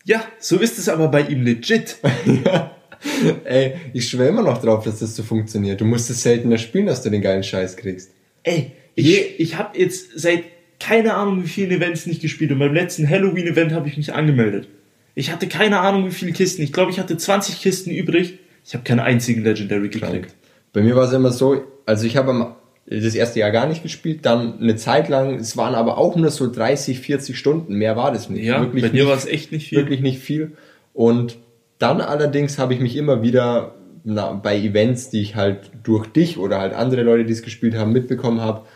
Ja, 0.04 0.24
so 0.40 0.58
ist 0.58 0.78
es 0.78 0.88
aber 0.88 1.08
bei 1.08 1.20
ihm 1.22 1.42
legit. 1.42 1.96
Ey, 3.44 3.74
ich 3.92 4.08
schwöre 4.08 4.28
immer 4.28 4.42
noch 4.42 4.60
drauf, 4.60 4.84
dass 4.84 5.00
das 5.00 5.14
so 5.14 5.22
funktioniert. 5.22 5.80
Du 5.80 5.84
musst 5.84 6.10
es 6.10 6.22
seltener 6.22 6.58
spielen, 6.58 6.86
dass 6.86 7.02
du 7.02 7.10
den 7.10 7.22
geilen 7.22 7.42
Scheiß 7.42 7.76
kriegst. 7.76 8.10
Ey, 8.42 8.72
ich, 8.94 9.38
ich 9.38 9.56
habe 9.58 9.78
jetzt 9.78 10.18
seit 10.18 10.44
keine 10.80 11.14
Ahnung 11.14 11.42
wie 11.42 11.48
vielen 11.48 11.70
Events 11.70 12.06
nicht 12.06 12.22
gespielt 12.22 12.52
und 12.52 12.58
beim 12.58 12.74
letzten 12.74 13.08
Halloween-Event 13.08 13.72
habe 13.72 13.88
ich 13.88 13.96
mich 13.96 14.12
angemeldet. 14.12 14.68
Ich 15.14 15.32
hatte 15.32 15.46
keine 15.46 15.80
Ahnung 15.80 16.06
wie 16.06 16.10
viele 16.12 16.32
Kisten. 16.32 16.62
Ich 16.62 16.72
glaube, 16.72 16.90
ich 16.90 16.98
hatte 16.98 17.16
20 17.16 17.60
Kisten 17.60 17.90
übrig. 17.90 18.38
Ich 18.64 18.74
habe 18.74 18.84
keinen 18.84 19.00
einzigen 19.00 19.42
Legendary 19.42 19.88
gekriegt. 19.88 20.34
Bei 20.76 20.82
mir 20.82 20.94
war 20.94 21.04
es 21.04 21.12
immer 21.14 21.30
so, 21.30 21.62
also 21.86 22.06
ich 22.06 22.18
habe 22.18 22.54
das 22.84 23.14
erste 23.14 23.40
Jahr 23.40 23.50
gar 23.50 23.66
nicht 23.66 23.82
gespielt, 23.82 24.26
dann 24.26 24.60
eine 24.60 24.76
Zeit 24.76 25.08
lang, 25.08 25.36
es 25.36 25.56
waren 25.56 25.74
aber 25.74 25.96
auch 25.96 26.16
nur 26.16 26.30
so 26.30 26.52
30, 26.52 27.00
40 27.00 27.38
Stunden, 27.38 27.76
mehr 27.76 27.96
war 27.96 28.12
das 28.12 28.28
nicht. 28.28 28.44
Ja, 28.44 28.60
wirklich 28.60 28.82
bei 28.82 28.88
dir 28.90 29.04
nicht, 29.04 29.08
war 29.08 29.16
es 29.16 29.24
echt 29.24 29.52
nicht 29.52 29.70
viel. 29.70 29.78
wirklich 29.78 30.00
nicht 30.02 30.18
viel. 30.18 30.52
Und 30.92 31.38
dann 31.78 32.02
allerdings 32.02 32.58
habe 32.58 32.74
ich 32.74 32.80
mich 32.80 32.94
immer 32.94 33.22
wieder 33.22 33.74
na, 34.04 34.34
bei 34.34 34.54
Events, 34.54 35.08
die 35.08 35.22
ich 35.22 35.34
halt 35.34 35.70
durch 35.82 36.08
dich 36.08 36.36
oder 36.36 36.60
halt 36.60 36.74
andere 36.74 37.04
Leute, 37.04 37.24
die 37.24 37.32
es 37.32 37.42
gespielt 37.42 37.74
haben, 37.74 37.94
mitbekommen 37.94 38.42
habe, 38.42 38.66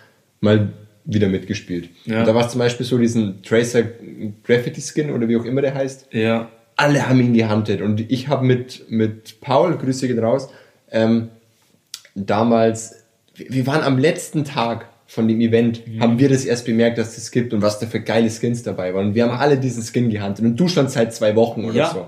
mal 0.40 0.72
wieder 1.04 1.28
mitgespielt. 1.28 1.90
Ja. 2.06 2.20
Und 2.20 2.28
da 2.28 2.34
war 2.34 2.46
es 2.46 2.52
zum 2.52 2.60
Beispiel 2.60 2.86
so 2.86 2.96
diesen 2.96 3.42
Tracer 3.42 3.82
Graffiti 4.44 4.80
Skin 4.80 5.10
oder 5.10 5.28
wie 5.28 5.36
auch 5.36 5.44
immer 5.44 5.60
der 5.60 5.74
heißt, 5.74 6.14
Ja, 6.14 6.48
alle 6.76 7.06
haben 7.06 7.20
ihn 7.20 7.34
gehandelt 7.34 7.82
und 7.82 8.10
ich 8.10 8.28
habe 8.28 8.46
mit, 8.46 8.86
mit 8.88 9.42
Paul, 9.42 9.76
Grüße 9.76 10.08
gehen 10.08 10.18
raus, 10.18 10.48
ähm, 10.90 11.28
damals, 12.14 13.04
wir 13.34 13.66
waren 13.66 13.82
am 13.82 13.98
letzten 13.98 14.44
Tag 14.44 14.86
von 15.06 15.26
dem 15.26 15.40
Event, 15.40 15.82
haben 15.98 16.18
wir 16.18 16.28
das 16.28 16.44
erst 16.44 16.66
bemerkt, 16.66 16.98
dass 16.98 17.08
es 17.10 17.14
das 17.16 17.30
gibt 17.32 17.52
und 17.52 17.62
was 17.62 17.78
da 17.80 17.86
für 17.86 18.00
geile 18.00 18.30
Skins 18.30 18.62
dabei 18.62 18.94
waren. 18.94 19.08
Und 19.08 19.14
wir 19.14 19.24
haben 19.24 19.36
alle 19.36 19.58
diesen 19.58 19.82
Skin 19.82 20.08
gehandelt 20.10 20.46
und 20.48 20.56
du 20.56 20.68
schon 20.68 20.88
seit 20.88 21.12
zwei 21.14 21.34
Wochen 21.36 21.64
oder 21.64 21.74
Ja. 21.74 21.90
so. 21.90 22.06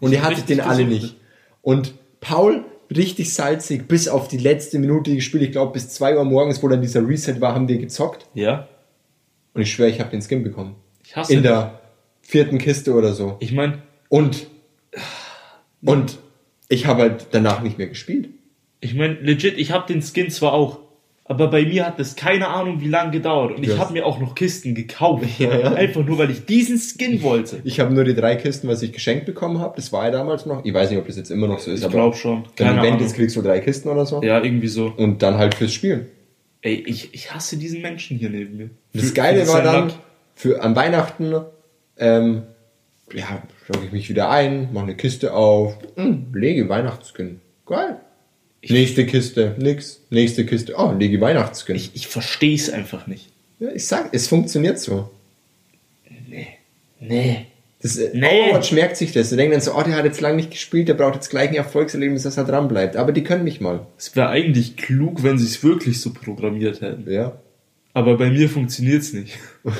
Und 0.00 0.12
ihr 0.12 0.22
hattet 0.24 0.48
den 0.48 0.60
alle 0.60 0.84
nicht. 0.84 1.16
Und 1.60 1.94
Paul, 2.20 2.64
richtig 2.94 3.32
salzig, 3.32 3.86
bis 3.86 4.08
auf 4.08 4.26
die 4.26 4.38
letzte 4.38 4.80
Minute 4.80 5.14
gespielt, 5.14 5.44
ich 5.44 5.52
glaube 5.52 5.72
bis 5.74 5.88
zwei 5.90 6.16
Uhr 6.16 6.24
morgens, 6.24 6.60
wo 6.62 6.68
dann 6.68 6.82
dieser 6.82 7.06
Reset 7.06 7.40
war, 7.40 7.54
haben 7.54 7.68
wir 7.68 7.78
gezockt. 7.78 8.26
ja. 8.34 8.68
Und 9.54 9.60
ich 9.62 9.70
schwöre, 9.70 9.90
ich 9.90 10.00
habe 10.00 10.08
den 10.10 10.22
Skin 10.22 10.42
bekommen. 10.42 10.76
Ich 11.04 11.14
hasse 11.14 11.34
In 11.34 11.42
das. 11.42 11.52
der 11.52 11.80
vierten 12.22 12.56
Kiste 12.56 12.94
oder 12.94 13.12
so. 13.12 13.36
Ich 13.40 13.52
meine, 13.52 13.82
Und, 14.08 14.46
und 15.84 16.18
ich 16.68 16.86
habe 16.86 17.02
halt 17.02 17.26
danach 17.32 17.60
nicht 17.62 17.76
mehr 17.76 17.86
gespielt. 17.88 18.30
Ich 18.82 18.94
meine, 18.94 19.14
legit, 19.14 19.56
ich 19.56 19.70
habe 19.72 19.90
den 19.90 20.02
Skin 20.02 20.28
zwar 20.30 20.52
auch, 20.52 20.80
aber 21.24 21.46
bei 21.48 21.64
mir 21.64 21.86
hat 21.86 21.98
das 21.98 22.16
keine 22.16 22.48
Ahnung 22.48 22.80
wie 22.82 22.88
lange 22.88 23.12
gedauert 23.12 23.56
und 23.56 23.62
ich 23.64 23.78
habe 23.78 23.92
mir 23.94 24.04
auch 24.04 24.18
noch 24.20 24.34
Kisten 24.34 24.74
gekauft. 24.74 25.24
Ja, 25.38 25.56
ja. 25.56 25.72
Einfach 25.72 26.04
nur, 26.04 26.18
weil 26.18 26.30
ich 26.30 26.44
diesen 26.44 26.78
Skin 26.78 27.22
wollte. 27.22 27.60
Ich 27.64 27.80
habe 27.80 27.94
nur 27.94 28.04
die 28.04 28.14
drei 28.14 28.36
Kisten, 28.36 28.68
was 28.68 28.82
ich 28.82 28.92
geschenkt 28.92 29.24
bekommen 29.24 29.60
habe. 29.60 29.72
Das 29.76 29.92
war 29.92 30.04
ja 30.04 30.10
damals 30.10 30.44
noch. 30.46 30.62
Ich 30.64 30.74
weiß 30.74 30.90
nicht, 30.90 30.98
ob 30.98 31.06
das 31.06 31.16
jetzt 31.16 31.30
immer 31.30 31.46
noch 31.46 31.60
so 31.60 31.70
ist, 31.70 31.82
Ich 31.84 31.88
glaube 31.90 32.16
schon. 32.16 32.44
wenn 32.44 32.66
Keine 32.66 32.74
du 32.74 32.80
Event 32.80 32.94
Ahnung. 32.96 33.06
ist, 33.06 33.14
kriegst 33.14 33.36
du 33.36 33.40
drei 33.42 33.60
Kisten 33.60 33.88
oder 33.88 34.04
so. 34.04 34.20
Ja, 34.22 34.42
irgendwie 34.42 34.68
so. 34.68 34.92
Und 34.96 35.22
dann 35.22 35.38
halt 35.38 35.54
fürs 35.54 35.72
Spielen. 35.72 36.06
Ey, 36.60 36.74
ich, 36.86 37.14
ich 37.14 37.32
hasse 37.32 37.56
diesen 37.56 37.80
Menschen 37.82 38.18
hier 38.18 38.28
neben 38.28 38.56
mir. 38.56 38.70
Das 38.92 39.06
Für- 39.06 39.14
Geile 39.14 39.48
war 39.48 39.62
dann, 39.62 39.92
für 40.34 40.60
an 40.62 40.76
Weihnachten, 40.76 41.34
ähm, 41.98 42.42
ja, 43.14 43.42
logge 43.68 43.86
ich 43.86 43.92
mich 43.92 44.08
wieder 44.10 44.28
ein, 44.30 44.68
mache 44.72 44.84
eine 44.84 44.96
Kiste 44.96 45.34
auf, 45.34 45.76
hm, 45.96 46.26
lege 46.34 46.68
Weihnachtsskin. 46.68 47.40
Geil. 47.66 47.96
Nächste 48.68 49.06
Kiste, 49.06 49.54
nix. 49.58 50.00
Nächste 50.10 50.46
Kiste, 50.46 50.74
oh, 50.76 50.92
lege 50.96 51.20
Weihnachtsskin. 51.20 51.74
Ich, 51.76 51.90
ich 51.94 52.06
verstehe 52.06 52.54
es 52.54 52.70
einfach 52.70 53.06
nicht. 53.06 53.28
ja, 53.58 53.70
ich 53.74 53.86
sag, 53.86 54.10
es 54.12 54.28
funktioniert 54.28 54.78
so. 54.78 55.10
Nee. 56.28 56.46
Nee. 57.00 57.46
Das, 57.82 57.96
äh, 57.96 58.10
Nee. 58.14 58.50
Overwatch 58.50 58.72
merkt 58.72 58.96
sich 58.96 59.12
das. 59.12 59.30
Sie 59.30 59.36
denken 59.36 59.52
dann 59.52 59.60
so, 59.60 59.74
oh, 59.74 59.82
der 59.82 59.96
hat 59.96 60.04
jetzt 60.04 60.20
lange 60.20 60.36
nicht 60.36 60.52
gespielt, 60.52 60.86
der 60.88 60.94
braucht 60.94 61.16
jetzt 61.16 61.30
gleich 61.30 61.48
ein 61.48 61.56
Erfolgserlebnis, 61.56 62.22
dass 62.22 62.36
er 62.36 62.44
dran 62.44 62.68
bleibt. 62.68 62.96
Aber 62.96 63.10
die 63.12 63.24
können 63.24 63.44
nicht 63.44 63.60
mal. 63.60 63.86
Es 63.98 64.14
wäre 64.14 64.28
eigentlich 64.28 64.76
klug, 64.76 65.24
wenn 65.24 65.38
sie 65.38 65.46
es 65.46 65.64
wirklich 65.64 66.00
so 66.00 66.12
programmiert 66.12 66.80
hätten. 66.80 67.10
Ja. 67.10 67.32
Aber 67.94 68.16
bei 68.16 68.30
mir 68.30 68.48
funktioniert 68.48 69.02
es 69.02 69.12
nicht. 69.12 69.38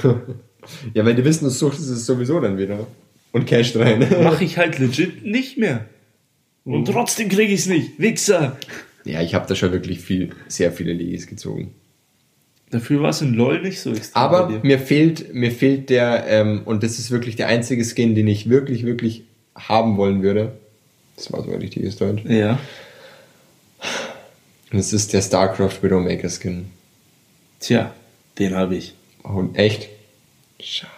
Ja, 0.95 1.05
weil 1.05 1.17
die 1.17 1.25
wissen, 1.25 1.43
du 1.43 1.51
suchst 1.51 1.81
es 1.81 2.07
sowieso 2.07 2.39
dann 2.39 2.57
wieder. 2.57 2.87
Und 3.33 3.47
Cash 3.47 3.75
rein. 3.75 4.07
Mache 4.23 4.45
ich 4.45 4.59
halt 4.59 4.79
legit 4.79 5.25
nicht 5.25 5.59
mehr. 5.59 5.87
Und 6.64 6.87
trotzdem 6.87 7.28
kriege 7.28 7.52
ich 7.52 7.61
es 7.61 7.66
nicht. 7.66 7.99
Wichser. 7.99 8.57
ja, 9.04 9.21
ich 9.21 9.35
habe 9.35 9.47
da 9.49 9.54
schon 9.54 9.73
wirklich 9.73 10.00
viel, 10.00 10.31
sehr 10.49 10.73
viele 10.73 10.92
Legis 10.92 11.26
gezogen. 11.26 11.75
Dafür 12.71 13.02
war 13.02 13.11
es 13.11 13.21
in 13.21 13.35
LOL 13.35 13.61
nicht 13.61 13.81
so 13.81 13.90
extrem 13.90 14.23
Aber 14.23 14.49
mir 14.62 14.78
fehlt, 14.78 15.35
mir 15.35 15.50
fehlt 15.50 15.90
der, 15.90 16.26
ähm, 16.26 16.62
und 16.64 16.83
das 16.83 16.99
ist 16.99 17.11
wirklich 17.11 17.37
der 17.37 17.49
einzige 17.49 17.85
Skin, 17.85 18.14
den 18.14 18.26
ich 18.28 18.49
wirklich, 18.49 18.87
wirklich 18.87 19.25
haben 19.54 19.99
wollen 19.99 20.23
würde. 20.23 20.52
Das 21.16 21.31
war 21.33 21.42
so 21.45 21.52
ein 21.52 21.61
richtiges 21.61 21.97
Deutsch. 21.97 22.25
Ja. 22.25 22.59
Und 24.71 24.78
das 24.78 24.95
ist 24.95 25.12
der 25.12 25.21
StarCraft 25.21 25.83
Widowmaker 25.83 26.31
Skin. 26.31 26.71
Tja, 27.61 27.95
den 28.38 28.54
habe 28.54 28.76
ich. 28.76 28.95
Und 29.23 29.59
echt? 29.59 29.90
Scheiße. 30.59 30.88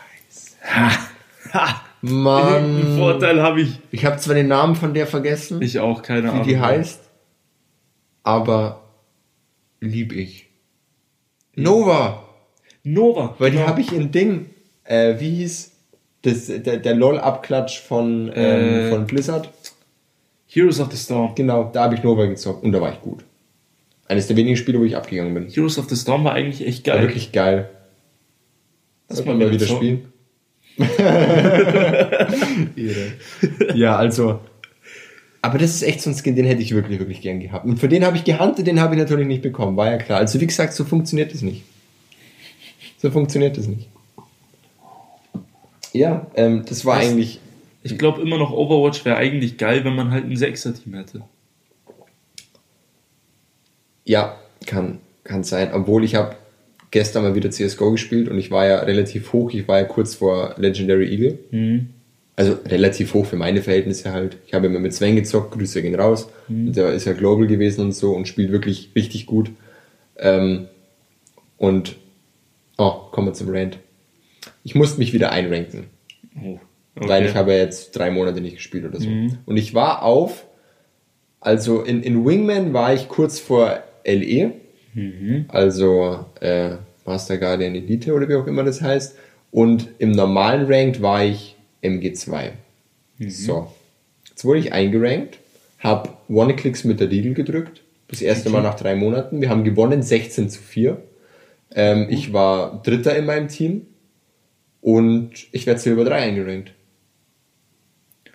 Ha. 0.62 1.08
Ha. 1.52 1.84
Mann. 2.12 2.64
Irgendeinen 2.76 2.98
Vorteil 2.98 3.42
habe 3.42 3.60
ich. 3.62 3.78
Ich 3.90 4.04
habe 4.04 4.18
zwar 4.18 4.34
den 4.34 4.48
Namen 4.48 4.74
von 4.74 4.92
der 4.94 5.06
vergessen, 5.06 5.62
Ich 5.62 5.78
auch, 5.78 6.02
keine 6.02 6.24
wie 6.24 6.28
Ahnung. 6.28 6.42
die 6.46 6.58
heißt, 6.58 7.00
aber 8.22 8.82
lieb 9.80 10.12
ich. 10.12 10.46
Nova, 11.56 12.24
Nova. 12.82 13.34
weil 13.38 13.50
die 13.52 13.56
genau. 13.58 13.68
habe 13.68 13.80
ich 13.80 13.92
in 13.92 14.10
Ding, 14.10 14.50
äh, 14.84 15.18
wie 15.20 15.30
hieß 15.36 15.72
das, 16.22 16.46
der, 16.46 16.78
der 16.78 16.94
LOL-Abklatsch 16.94 17.80
von, 17.80 18.30
ähm, 18.34 18.34
Äh. 18.34 18.90
von 18.90 19.06
Blizzard? 19.06 19.50
Heroes 20.46 20.80
of 20.80 20.90
the 20.90 20.96
Storm. 20.96 21.34
Genau, 21.34 21.70
da 21.72 21.84
habe 21.84 21.94
ich 21.96 22.02
Nova 22.02 22.26
gezockt 22.26 22.64
und 22.64 22.72
da 22.72 22.80
war 22.80 22.92
ich 22.92 23.00
gut. 23.00 23.24
Eines 24.06 24.26
der 24.26 24.36
wenigen 24.36 24.56
Spiele, 24.56 24.78
wo 24.80 24.84
ich 24.84 24.96
abgegangen 24.96 25.32
bin. 25.34 25.48
Heroes 25.48 25.78
of 25.78 25.88
the 25.88 25.96
Storm 25.96 26.24
war 26.24 26.32
eigentlich 26.34 26.66
echt 26.66 26.84
geil. 26.84 26.96
War 26.96 27.02
wirklich 27.02 27.32
geil. 27.32 27.70
Lass 29.08 29.18
Sollte 29.18 29.30
mal 29.30 29.36
man 29.38 29.46
mal 29.46 29.52
wieder 29.54 29.60
wieder 29.60 29.66
zocken. 29.72 29.86
spielen. 29.98 30.12
Ja, 33.74 33.96
also. 33.96 34.40
Aber 35.42 35.58
das 35.58 35.74
ist 35.74 35.82
echt 35.82 36.00
so 36.00 36.10
ein 36.10 36.16
Skin, 36.16 36.34
den 36.36 36.46
hätte 36.46 36.62
ich 36.62 36.74
wirklich, 36.74 36.98
wirklich 36.98 37.20
gern 37.20 37.38
gehabt. 37.38 37.66
Und 37.66 37.78
für 37.78 37.88
den 37.88 38.04
habe 38.04 38.16
ich 38.16 38.24
gehuntet, 38.24 38.66
den 38.66 38.80
habe 38.80 38.94
ich 38.94 39.00
natürlich 39.00 39.26
nicht 39.26 39.42
bekommen, 39.42 39.76
war 39.76 39.90
ja 39.90 39.98
klar. 39.98 40.18
Also 40.18 40.40
wie 40.40 40.46
gesagt, 40.46 40.72
so 40.72 40.84
funktioniert 40.84 41.34
das 41.34 41.42
nicht. 41.42 41.64
So 42.98 43.10
funktioniert 43.10 43.58
das 43.58 43.66
nicht. 43.66 43.88
Ja, 45.92 46.26
ähm, 46.34 46.64
das 46.66 46.84
war 46.84 46.96
Was? 46.96 47.06
eigentlich. 47.06 47.40
Ich 47.82 47.98
glaube 47.98 48.22
immer 48.22 48.38
noch, 48.38 48.50
Overwatch 48.50 49.04
wäre 49.04 49.16
eigentlich 49.16 49.58
geil, 49.58 49.84
wenn 49.84 49.94
man 49.94 50.10
halt 50.10 50.24
ein 50.24 50.36
Sechser-Team 50.36 50.94
hätte. 50.94 51.22
Ja, 54.06 54.38
kann, 54.66 55.00
kann 55.22 55.44
sein. 55.44 55.74
Obwohl 55.74 56.02
ich 56.04 56.14
habe 56.14 56.36
gestern 56.94 57.24
mal 57.24 57.34
wieder 57.34 57.50
CSGO 57.50 57.90
gespielt 57.90 58.28
und 58.28 58.38
ich 58.38 58.52
war 58.52 58.66
ja 58.66 58.78
relativ 58.78 59.32
hoch. 59.32 59.52
Ich 59.52 59.66
war 59.66 59.78
ja 59.78 59.84
kurz 59.84 60.14
vor 60.14 60.54
Legendary 60.58 61.10
Eagle. 61.12 61.38
Mhm. 61.50 61.88
Also 62.36 62.56
relativ 62.66 63.14
hoch 63.14 63.26
für 63.26 63.34
meine 63.34 63.62
Verhältnisse 63.62 64.12
halt. 64.12 64.36
Ich 64.46 64.54
habe 64.54 64.66
immer 64.66 64.78
mit 64.78 64.94
Sven 64.94 65.16
gezockt, 65.16 65.50
Grüße 65.52 65.82
gehen 65.82 65.96
raus. 65.96 66.28
Der 66.48 66.92
ist 66.92 67.04
ja 67.04 67.12
Global 67.12 67.48
gewesen 67.48 67.80
und 67.80 67.92
so 67.92 68.12
und 68.12 68.28
spielt 68.28 68.52
wirklich 68.52 68.90
richtig 68.94 69.26
gut. 69.26 69.50
Ähm, 70.18 70.66
und, 71.58 71.96
oh, 72.78 72.92
kommen 73.10 73.26
wir 73.26 73.34
zum 73.34 73.48
Rant. 73.50 73.78
Ich 74.62 74.76
musste 74.76 74.98
mich 75.00 75.12
wieder 75.12 75.32
einranken, 75.32 75.86
Oh. 76.40 76.60
weil 76.94 77.26
ich 77.26 77.34
habe 77.34 77.52
ja 77.52 77.58
jetzt 77.58 77.90
drei 77.96 78.10
Monate 78.12 78.40
nicht 78.40 78.56
gespielt 78.56 78.84
oder 78.84 79.00
so. 79.00 79.08
Und 79.46 79.56
ich 79.56 79.74
war 79.74 80.02
auf, 80.04 80.46
also 81.40 81.82
in, 81.82 82.04
in 82.04 82.24
Wingman 82.24 82.72
war 82.72 82.94
ich 82.94 83.08
kurz 83.08 83.40
vor 83.40 83.82
LE, 84.06 84.52
also 85.48 86.24
äh, 86.40 86.76
Master 87.04 87.38
Guardian 87.38 87.74
Elite 87.74 88.12
oder 88.12 88.28
wie 88.28 88.34
auch 88.34 88.46
immer 88.46 88.64
das 88.64 88.80
heißt. 88.80 89.16
Und 89.50 89.88
im 89.98 90.12
normalen 90.12 90.66
Ranked 90.66 91.02
war 91.02 91.24
ich 91.24 91.56
MG2. 91.82 92.50
So. 93.28 93.72
Jetzt 94.28 94.44
wurde 94.44 94.58
ich 94.58 94.72
eingerankt, 94.72 95.38
habe 95.78 96.10
One-Clicks 96.28 96.84
mit 96.84 96.98
der 96.98 97.06
Deagle 97.06 97.34
gedrückt. 97.34 97.82
Das 98.08 98.20
erste 98.20 98.50
Mal 98.50 98.62
nach 98.62 98.74
drei 98.74 98.96
Monaten. 98.96 99.40
Wir 99.40 99.48
haben 99.48 99.64
gewonnen, 99.64 100.02
16 100.02 100.50
zu 100.50 100.60
4. 100.60 101.00
Ähm, 101.74 102.06
ich 102.10 102.32
war 102.32 102.82
Dritter 102.82 103.16
in 103.16 103.26
meinem 103.26 103.48
Team 103.48 103.86
und 104.80 105.30
ich 105.52 105.66
werde 105.66 105.80
Silber 105.80 106.04
3 106.04 106.16
eingerankt. 106.16 106.72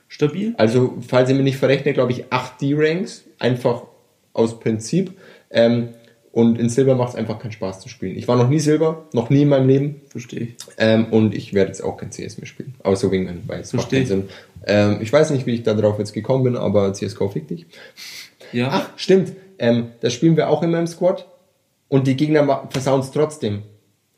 Stabil? 0.08 0.54
Also, 0.58 0.98
falls 1.08 1.30
ihr 1.30 1.36
mir 1.36 1.44
nicht 1.44 1.58
verrechnet, 1.58 1.94
glaube 1.94 2.12
ich 2.12 2.32
8 2.32 2.62
D-Ranks, 2.62 3.26
einfach 3.38 3.84
aus 4.34 4.60
Prinzip. 4.60 5.14
Ähm, 5.52 5.90
und 6.32 6.60
in 6.60 6.70
Silber 6.70 6.96
macht 6.96 7.10
es 7.10 7.16
einfach 7.16 7.40
keinen 7.40 7.52
Spaß 7.52 7.80
zu 7.82 7.90
spielen. 7.90 8.16
Ich 8.18 8.28
war 8.28 8.36
noch 8.36 8.50
nie 8.50 8.60
Silber, 8.60 9.06
noch 9.14 9.30
nie 9.30 9.42
in 9.44 9.50
meinem 9.50 9.68
Leben. 9.68 10.02
Verstehe 10.10 10.40
ich. 10.42 10.56
Ähm, 10.78 11.06
und 11.12 11.34
ich 11.34 11.54
werde 11.54 11.70
jetzt 11.70 11.82
auch 11.84 11.98
kein 11.98 12.12
CS 12.12 12.38
mehr 12.38 12.46
spielen. 12.46 12.76
Außer 12.84 13.10
Wingman, 13.12 13.42
weil 13.48 13.62
es 13.62 13.74
macht 13.74 13.90
keinen 13.90 14.06
Sinn. 14.06 14.30
Ähm, 14.66 14.98
ich 15.02 15.12
weiß 15.12 15.32
nicht, 15.32 15.46
wie 15.46 15.54
ich 15.56 15.64
da 15.64 15.74
drauf 15.74 15.98
jetzt 16.00 16.14
gekommen 16.14 16.44
bin, 16.44 16.56
aber 16.56 16.94
CSGO 16.94 17.30
fick 17.30 17.48
dich. 17.48 17.66
Ja. 18.52 18.70
Ach, 18.72 18.90
stimmt. 18.96 19.34
Ähm, 19.58 19.88
da 20.02 20.10
spielen 20.10 20.38
wir 20.38 20.50
auch 20.50 20.62
immer 20.64 20.80
im 20.80 20.88
Squad. 20.88 21.28
Und 21.88 22.06
die 22.08 22.16
Gegner 22.16 22.68
versauen 22.70 23.00
es 23.00 23.12
trotzdem. 23.12 23.64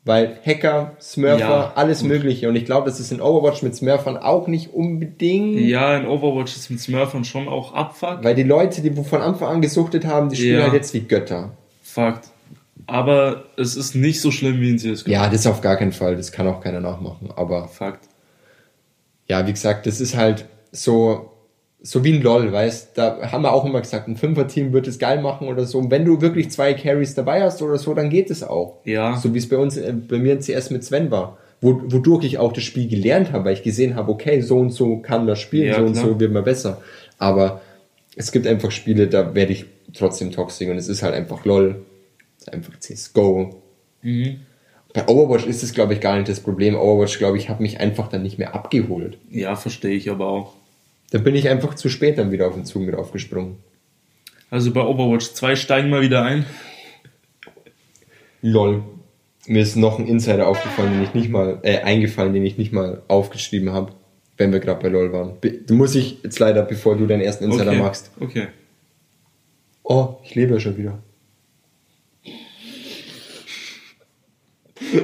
Weil 0.04 0.36
Hacker, 0.44 0.96
Smurfer, 1.00 1.38
Ja, 1.38 1.72
alles 1.76 2.00
gut. 2.00 2.08
Mögliche. 2.08 2.48
Und 2.48 2.56
ich 2.56 2.64
glaube, 2.64 2.86
das 2.90 2.98
ist 2.98 3.12
in 3.12 3.20
Overwatch 3.20 3.62
mit 3.62 3.74
Smurfern 3.76 4.16
auch 4.16 4.48
nicht 4.48 4.74
unbedingt. 4.74 5.60
Ja, 5.60 5.96
in 5.96 6.06
Overwatch 6.06 6.56
ist 6.56 6.70
mit 6.70 6.80
Smurfern 6.80 7.24
schon 7.24 7.46
auch 7.48 7.72
Abfuck. 7.72 8.18
Weil 8.22 8.34
die 8.34 8.42
Leute, 8.42 8.82
die 8.82 8.90
von 9.02 9.20
Anfang 9.22 9.48
an 9.48 9.62
gesuchtet 9.62 10.04
haben, 10.04 10.28
die 10.28 10.36
spielen 10.36 10.58
Ja. 10.58 10.64
halt 10.64 10.74
jetzt 10.74 10.92
wie 10.92 11.00
Götter. 11.00 11.56
Fakt. 11.92 12.28
Aber 12.86 13.44
es 13.56 13.76
ist 13.76 13.94
nicht 13.94 14.20
so 14.20 14.30
schlimm 14.30 14.60
wie 14.60 14.70
in 14.70 14.78
CSGO. 14.78 15.10
Ja, 15.10 15.28
das 15.28 15.46
auf 15.46 15.60
gar 15.60 15.76
keinen 15.76 15.92
Fall. 15.92 16.16
Das 16.16 16.32
kann 16.32 16.46
auch 16.48 16.60
keiner 16.60 16.80
nachmachen. 16.80 17.28
Aber 17.36 17.68
Fakt. 17.68 18.08
ja, 19.28 19.46
wie 19.46 19.52
gesagt, 19.52 19.86
das 19.86 20.00
ist 20.00 20.16
halt 20.16 20.46
so, 20.72 21.30
so 21.82 22.02
wie 22.02 22.14
ein 22.14 22.22
LOL, 22.22 22.50
weißt 22.50 22.96
Da 22.96 23.30
haben 23.30 23.42
wir 23.42 23.52
auch 23.52 23.64
immer 23.64 23.80
gesagt, 23.80 24.08
ein 24.08 24.16
Fünfer-Team 24.16 24.72
wird 24.72 24.86
es 24.88 24.98
geil 24.98 25.20
machen 25.20 25.48
oder 25.48 25.66
so. 25.66 25.78
Und 25.78 25.90
wenn 25.90 26.04
du 26.04 26.20
wirklich 26.22 26.50
zwei 26.50 26.72
Carries 26.74 27.14
dabei 27.14 27.42
hast 27.42 27.60
oder 27.62 27.76
so, 27.76 27.92
dann 27.94 28.08
geht 28.10 28.30
es 28.30 28.42
auch. 28.42 28.78
Ja. 28.84 29.16
So 29.16 29.34
wie 29.34 29.38
es 29.38 29.48
bei 29.48 29.58
uns, 29.58 29.76
äh, 29.76 29.92
bei 29.92 30.18
mir 30.18 30.32
in 30.32 30.40
CS 30.40 30.70
mit 30.70 30.82
Sven 30.84 31.10
war. 31.10 31.36
Wo, 31.60 31.80
wodurch 31.84 32.24
ich 32.24 32.38
auch 32.38 32.52
das 32.52 32.64
Spiel 32.64 32.88
gelernt 32.88 33.32
habe, 33.32 33.44
weil 33.44 33.54
ich 33.54 33.62
gesehen 33.62 33.94
habe, 33.94 34.10
okay, 34.10 34.40
so 34.40 34.58
und 34.58 34.70
so 34.70 34.96
kann 34.96 35.26
das 35.26 35.38
spielen, 35.38 35.68
Ja, 35.68 35.76
so 35.76 35.84
und 35.84 35.92
klar. 35.92 36.04
so 36.06 36.18
wird 36.20 36.32
man 36.32 36.42
besser. 36.42 36.80
Aber 37.18 37.60
es 38.16 38.32
gibt 38.32 38.46
einfach 38.46 38.70
Spiele, 38.72 39.06
da 39.06 39.34
werde 39.34 39.52
ich 39.52 39.66
trotzdem 39.94 40.30
toxisch 40.32 40.68
und 40.68 40.76
es 40.76 40.88
ist 40.88 41.02
halt 41.02 41.14
einfach 41.14 41.44
LOL. 41.44 41.84
Es 42.38 42.46
ist 42.48 42.52
einfach 42.52 42.78
CSGO. 42.78 43.62
Mhm. 44.02 44.40
Bei 44.94 45.06
Overwatch 45.08 45.46
ist 45.46 45.62
es, 45.62 45.72
glaube 45.72 45.94
ich, 45.94 46.00
gar 46.00 46.16
nicht 46.16 46.28
das 46.28 46.40
Problem. 46.40 46.74
Overwatch, 46.76 47.18
glaube 47.18 47.38
ich, 47.38 47.48
hat 47.48 47.60
mich 47.60 47.80
einfach 47.80 48.08
dann 48.08 48.22
nicht 48.22 48.38
mehr 48.38 48.54
abgeholt. 48.54 49.16
Ja, 49.30 49.56
verstehe 49.56 49.94
ich 49.94 50.10
aber 50.10 50.26
auch. 50.26 50.54
Da 51.10 51.18
bin 51.18 51.34
ich 51.34 51.48
einfach 51.48 51.74
zu 51.74 51.88
spät 51.88 52.18
dann 52.18 52.30
wieder 52.32 52.48
auf 52.48 52.54
den 52.54 52.64
Zug 52.64 52.82
mit 52.82 52.94
aufgesprungen. 52.94 53.56
Also 54.50 54.70
bei 54.72 54.82
Overwatch 54.82 55.32
2 55.32 55.56
steigen 55.56 55.90
wir 55.90 56.02
wieder 56.02 56.22
ein. 56.24 56.44
Lol. 58.42 58.82
Mir 59.46 59.62
ist 59.62 59.76
noch 59.76 59.98
ein 59.98 60.06
Insider 60.06 60.46
aufgefallen, 60.46 60.92
den 60.92 61.02
ich 61.02 61.14
nicht 61.14 61.30
mal, 61.30 61.58
äh, 61.62 61.78
eingefallen, 61.80 62.32
den 62.32 62.44
ich 62.44 62.58
nicht 62.58 62.72
mal 62.72 63.02
aufgeschrieben 63.08 63.72
habe, 63.72 63.92
wenn 64.36 64.52
wir 64.52 64.60
gerade 64.60 64.80
bei 64.80 64.88
LOL 64.88 65.12
waren. 65.12 65.40
Be- 65.40 65.52
Du 65.66 65.74
muss 65.74 65.94
ich 65.94 66.22
jetzt 66.22 66.38
leider, 66.38 66.62
bevor 66.62 66.96
du 66.96 67.06
deinen 67.06 67.22
ersten 67.22 67.44
Insider 67.44 67.70
okay. 67.70 67.80
machst. 67.80 68.10
Okay. 68.20 68.46
Oh, 69.82 70.16
ich 70.24 70.34
lebe 70.34 70.54
ja 70.54 70.60
schon 70.60 70.76
wieder. 70.76 71.02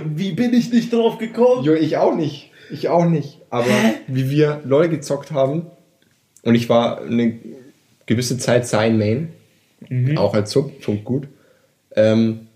Wie 0.04 0.32
bin 0.32 0.52
ich 0.54 0.70
nicht 0.70 0.92
drauf 0.92 1.18
gekommen? 1.18 1.64
Jo, 1.64 1.74
ich 1.74 1.96
auch 1.96 2.14
nicht. 2.14 2.50
Ich 2.70 2.88
auch 2.88 3.06
nicht. 3.06 3.40
Aber 3.50 3.66
wie 4.06 4.30
wir 4.30 4.60
LOL 4.64 4.88
gezockt 4.88 5.30
haben, 5.30 5.66
und 6.42 6.54
ich 6.54 6.68
war 6.68 7.02
eine 7.02 7.38
gewisse 8.06 8.38
Zeit 8.38 8.66
sein 8.66 8.98
Main, 8.98 9.32
auch 10.16 10.34
als 10.34 10.50
Sub, 10.50 10.82
schon 10.82 11.04
gut. 11.04 11.28
Ähm, 11.94 12.48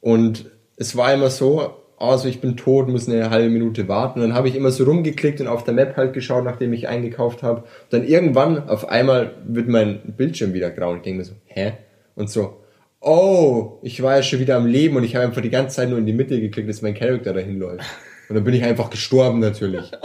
und 0.00 0.46
es 0.76 0.96
war 0.96 1.12
immer 1.12 1.30
so, 1.30 1.77
also 1.98 2.28
ich 2.28 2.40
bin 2.40 2.56
tot, 2.56 2.88
muss 2.88 3.08
eine 3.08 3.30
halbe 3.30 3.48
Minute 3.48 3.88
warten. 3.88 4.20
Und 4.20 4.28
dann 4.28 4.36
habe 4.36 4.48
ich 4.48 4.54
immer 4.54 4.70
so 4.70 4.84
rumgeklickt 4.84 5.40
und 5.40 5.46
auf 5.46 5.64
der 5.64 5.74
Map 5.74 5.96
halt 5.96 6.12
geschaut, 6.12 6.44
nachdem 6.44 6.72
ich 6.72 6.88
eingekauft 6.88 7.42
habe. 7.42 7.64
Dann 7.90 8.06
irgendwann 8.06 8.68
auf 8.68 8.88
einmal 8.88 9.32
wird 9.46 9.68
mein 9.68 10.00
Bildschirm 10.16 10.52
wieder 10.52 10.70
grau 10.70 10.90
und 10.90 10.98
ich 10.98 11.02
denke 11.02 11.18
mir 11.18 11.24
so, 11.24 11.34
hä? 11.46 11.72
Und 12.14 12.30
so, 12.30 12.58
oh, 13.00 13.78
ich 13.82 14.02
war 14.02 14.16
ja 14.16 14.22
schon 14.22 14.40
wieder 14.40 14.56
am 14.56 14.66
Leben 14.66 14.96
und 14.96 15.04
ich 15.04 15.14
habe 15.14 15.24
einfach 15.24 15.42
die 15.42 15.50
ganze 15.50 15.76
Zeit 15.76 15.88
nur 15.88 15.98
in 15.98 16.06
die 16.06 16.12
Mitte 16.12 16.40
geklickt, 16.40 16.68
dass 16.68 16.82
mein 16.82 16.94
Charakter 16.94 17.32
dahin 17.32 17.58
läuft. 17.58 17.84
Und 18.28 18.36
dann 18.36 18.44
bin 18.44 18.54
ich 18.54 18.64
einfach 18.64 18.90
gestorben 18.90 19.40
natürlich. 19.40 19.90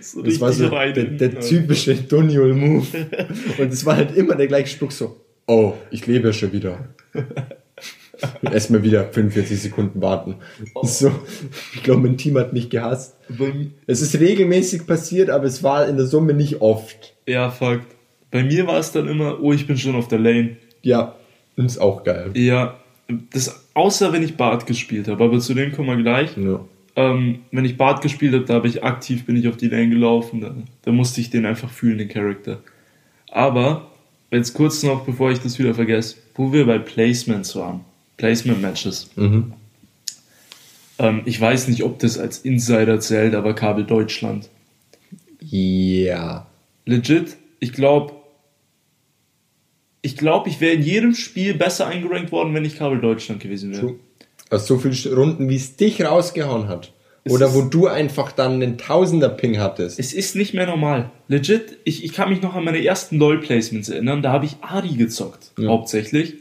So 0.00 0.22
Das 0.22 0.40
war 0.40 0.52
so 0.52 0.68
der, 0.68 0.92
der 0.92 1.40
typische 1.40 1.96
Doniol-Move. 1.96 2.86
Und 3.58 3.72
es 3.72 3.84
war 3.84 3.96
halt 3.96 4.16
immer 4.16 4.36
der 4.36 4.46
gleiche 4.46 4.68
Spruch 4.68 4.92
so, 4.92 5.16
oh, 5.48 5.72
ich 5.90 6.06
lebe 6.06 6.28
ja 6.28 6.32
schon 6.32 6.52
wieder. 6.52 6.90
Erstmal 8.42 8.82
wieder 8.82 9.04
45 9.04 9.60
Sekunden 9.60 10.00
warten. 10.00 10.36
So, 10.82 11.12
ich 11.74 11.82
glaube, 11.82 12.02
mein 12.02 12.16
Team 12.16 12.38
hat 12.38 12.52
mich 12.52 12.70
gehasst. 12.70 13.16
Es 13.86 14.00
ist 14.00 14.18
regelmäßig 14.18 14.86
passiert, 14.86 15.30
aber 15.30 15.44
es 15.44 15.62
war 15.62 15.88
in 15.88 15.96
der 15.96 16.06
Summe 16.06 16.34
nicht 16.34 16.60
oft. 16.60 17.14
Ja, 17.26 17.50
Fakt. 17.50 17.86
Bei 18.30 18.42
mir 18.42 18.66
war 18.66 18.78
es 18.78 18.90
dann 18.90 19.06
immer, 19.06 19.40
oh, 19.40 19.52
ich 19.52 19.66
bin 19.66 19.76
schon 19.76 19.94
auf 19.94 20.08
der 20.08 20.18
Lane. 20.18 20.56
Ja, 20.82 21.14
ist 21.56 21.78
auch 21.78 22.02
geil. 22.02 22.30
Ja, 22.34 22.80
das, 23.32 23.64
außer 23.74 24.12
wenn 24.12 24.22
ich 24.22 24.36
Bart 24.36 24.66
gespielt 24.66 25.08
habe, 25.08 25.22
aber 25.22 25.38
zu 25.38 25.54
dem 25.54 25.72
kommen 25.72 25.88
wir 25.88 26.02
gleich. 26.02 26.36
Ja. 26.36 26.60
Ähm, 26.96 27.40
wenn 27.50 27.64
ich 27.64 27.76
Bart 27.76 28.02
gespielt 28.02 28.34
habe, 28.34 28.44
da 28.44 28.54
habe 28.54 28.68
ich 28.68 28.82
aktiv, 28.82 29.24
bin 29.24 29.36
ich 29.36 29.48
auf 29.48 29.56
die 29.56 29.68
Lane 29.68 29.88
gelaufen, 29.88 30.40
da, 30.40 30.54
da 30.82 30.92
musste 30.92 31.20
ich 31.20 31.30
den 31.30 31.46
einfach 31.46 31.70
fühlen, 31.70 31.98
den 31.98 32.08
Charakter. 32.08 32.60
Aber, 33.30 33.90
jetzt 34.30 34.54
kurz 34.54 34.82
noch, 34.82 35.04
bevor 35.04 35.30
ich 35.30 35.40
das 35.40 35.58
wieder 35.58 35.74
vergesse, 35.74 36.16
wo 36.34 36.52
wir 36.52 36.66
bei 36.66 36.78
Placements 36.78 37.56
waren, 37.56 37.84
Placement-Matches. 38.16 39.10
Mhm. 39.16 39.52
Ähm, 40.98 41.22
ich 41.24 41.40
weiß 41.40 41.68
nicht, 41.68 41.82
ob 41.82 41.98
das 41.98 42.18
als 42.18 42.38
Insider 42.38 43.00
zählt, 43.00 43.34
aber 43.34 43.54
Kabel 43.54 43.84
Deutschland. 43.84 44.48
Ja. 45.40 46.46
Legit, 46.86 47.36
ich 47.60 47.72
glaube, 47.72 48.12
ich 50.02 50.16
glaube, 50.16 50.50
ich 50.50 50.60
wäre 50.60 50.74
in 50.74 50.82
jedem 50.82 51.14
Spiel 51.14 51.54
besser 51.54 51.86
eingerankt 51.86 52.30
worden, 52.30 52.52
wenn 52.54 52.64
ich 52.64 52.76
Kabel 52.76 53.00
Deutschland 53.00 53.40
gewesen 53.40 53.72
wäre. 53.72 53.94
Aus 54.50 54.66
so 54.66 54.78
vielen 54.78 55.14
Runden, 55.14 55.48
wie 55.48 55.56
es 55.56 55.76
dich 55.76 56.04
rausgehauen 56.04 56.68
hat. 56.68 56.92
Es 57.26 57.32
Oder 57.32 57.54
wo 57.54 57.62
du 57.62 57.86
einfach 57.86 58.32
dann 58.32 58.54
einen 58.54 58.76
Tausender-Ping 58.76 59.58
hattest. 59.58 59.98
Es 59.98 60.12
ist 60.12 60.36
nicht 60.36 60.52
mehr 60.52 60.66
normal. 60.66 61.10
Legit, 61.28 61.78
ich, 61.84 62.04
ich 62.04 62.12
kann 62.12 62.28
mich 62.28 62.42
noch 62.42 62.54
an 62.54 62.64
meine 62.64 62.84
ersten 62.84 63.16
LOL-Placements 63.16 63.88
erinnern. 63.88 64.20
Da 64.20 64.30
habe 64.30 64.44
ich 64.44 64.56
Ari 64.60 64.94
gezockt, 64.94 65.52
Ja. 65.58 65.70
hauptsächlich. 65.70 66.34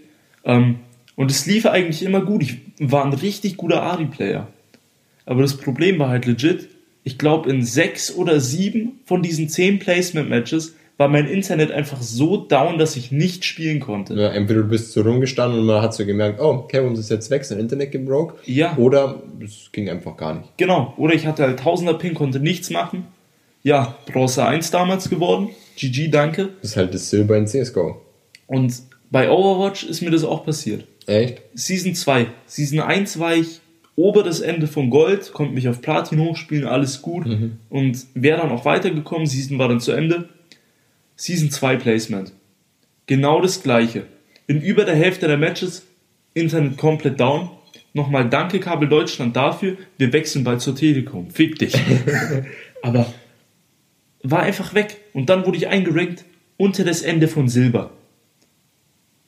Ähm, 0.44 0.80
und 1.16 1.32
es 1.32 1.46
lief 1.46 1.66
eigentlich 1.66 2.04
immer 2.04 2.22
gut. 2.22 2.44
Ich 2.44 2.58
war 2.80 3.06
ein 3.06 3.14
richtig 3.14 3.58
guter 3.58 3.84
Ari-Player. 3.84 4.48
Aber 5.26 5.42
das 5.42 5.58
Problem 5.58 6.00
war 6.00 6.10
halt 6.10 6.26
legit, 6.26 6.70
ich 7.04 7.18
glaube, 7.18 7.50
in 7.50 7.64
sechs 7.64 8.14
oder 8.16 8.40
sieben 8.40 9.00
von 9.06 9.22
diesen 9.22 9.50
zehn 9.50 9.80
Placement-Matches 9.80 10.76
war 10.98 11.08
mein 11.08 11.28
Internet 11.28 11.72
einfach 11.72 12.02
so 12.02 12.38
down, 12.38 12.78
dass 12.78 12.96
ich 12.96 13.12
nicht 13.12 13.46
spielen 13.46 13.80
konnte. 13.80 14.14
Ja, 14.14 14.30
entweder 14.30 14.62
du 14.62 14.70
bist 14.70 14.92
so 14.92 15.02
rumgestanden 15.02 15.60
und 15.60 15.66
man 15.66 15.82
hat 15.82 15.94
so 15.94 16.06
gemerkt, 16.06 16.40
oh, 16.40 16.60
Kevin 16.60 16.94
ist 16.94 17.10
jetzt 17.10 17.30
weg, 17.32 17.44
sein 17.44 17.60
Internet 17.60 17.92
gebroke. 17.92 18.36
Ja. 18.46 18.78
Oder 18.78 19.22
es 19.44 19.70
ging 19.72 19.90
einfach 19.90 20.16
gar 20.16 20.36
nicht. 20.36 20.58
Genau. 20.58 20.94
Oder 20.98 21.16
ich 21.16 21.26
hatte 21.26 21.44
halt 21.44 21.60
1000er 21.60 21.96
Ping, 21.96 22.14
konnte 22.14 22.40
nichts 22.40 22.70
machen. 22.70 23.08
Ja, 23.64 23.96
Bronze 24.06 24.46
1 24.46 24.72
damals 24.72 25.10
geworden. 25.10 25.50
GG, 25.78 26.10
danke. 26.10 26.50
Das 26.62 26.72
ist 26.72 26.78
halt 26.78 26.94
das 26.94 27.10
Silber 27.10 27.38
in 27.38 27.48
CSGO. 27.48 28.00
Und 28.48 28.74
bei 29.10 29.30
Overwatch 29.30 29.84
ist 29.86 30.02
mir 30.02 30.12
das 30.12 30.24
auch 30.24 30.46
passiert. 30.46 30.86
Echt? 31.08 31.42
Season 31.54 31.96
2. 31.96 32.28
Season 32.46 32.80
1 32.80 33.20
war 33.20 33.36
ich 33.36 33.60
ober 33.96 34.24
das 34.24 34.40
Ende 34.40 34.68
von 34.68 34.90
Gold, 34.90 35.34
konnte 35.34 35.54
mich 35.54 35.68
auf 35.68 35.82
Platin 35.82 36.20
hochspielen, 36.20 36.66
alles 36.66 37.02
gut. 37.02 37.26
Und 37.70 38.06
wäre 38.14 38.42
dann 38.42 38.52
auch 38.52 38.66
weitergekommen. 38.66 39.28
Season 39.28 39.60
war 39.60 39.68
dann 39.68 39.80
zu 39.80 39.92
Ende. 39.92 40.30
Season 41.16 41.52
2 41.52 41.78
Placement. 41.78 42.34
Genau 43.06 43.42
das 43.42 43.62
gleiche. 43.62 44.06
In 44.48 44.62
über 44.62 44.86
der 44.86 44.96
Hälfte 44.96 45.28
der 45.28 45.38
Matches 45.38 45.86
Internet 46.34 46.78
komplett 46.78 47.20
down. 47.20 47.50
Nochmal 47.94 48.28
danke 48.28 48.60
Kabel 48.60 48.90
Deutschland 48.90 49.36
dafür. 49.36 49.78
Wir 49.98 50.12
wechseln 50.14 50.44
bald 50.44 50.62
zur 50.62 50.76
Telekom. 50.76 51.30
Fick 51.30 51.60
dich. 51.60 51.76
Aber 52.82 53.06
war 54.24 54.42
einfach 54.42 54.74
weg. 54.74 54.98
Und 55.14 55.30
dann 55.30 55.46
wurde 55.46 55.58
ich 55.58 55.68
eingerankt 55.68 56.26
unter 56.58 56.84
das 56.84 57.02
Ende 57.02 57.28
von 57.28 57.48
Silber. 57.48 57.92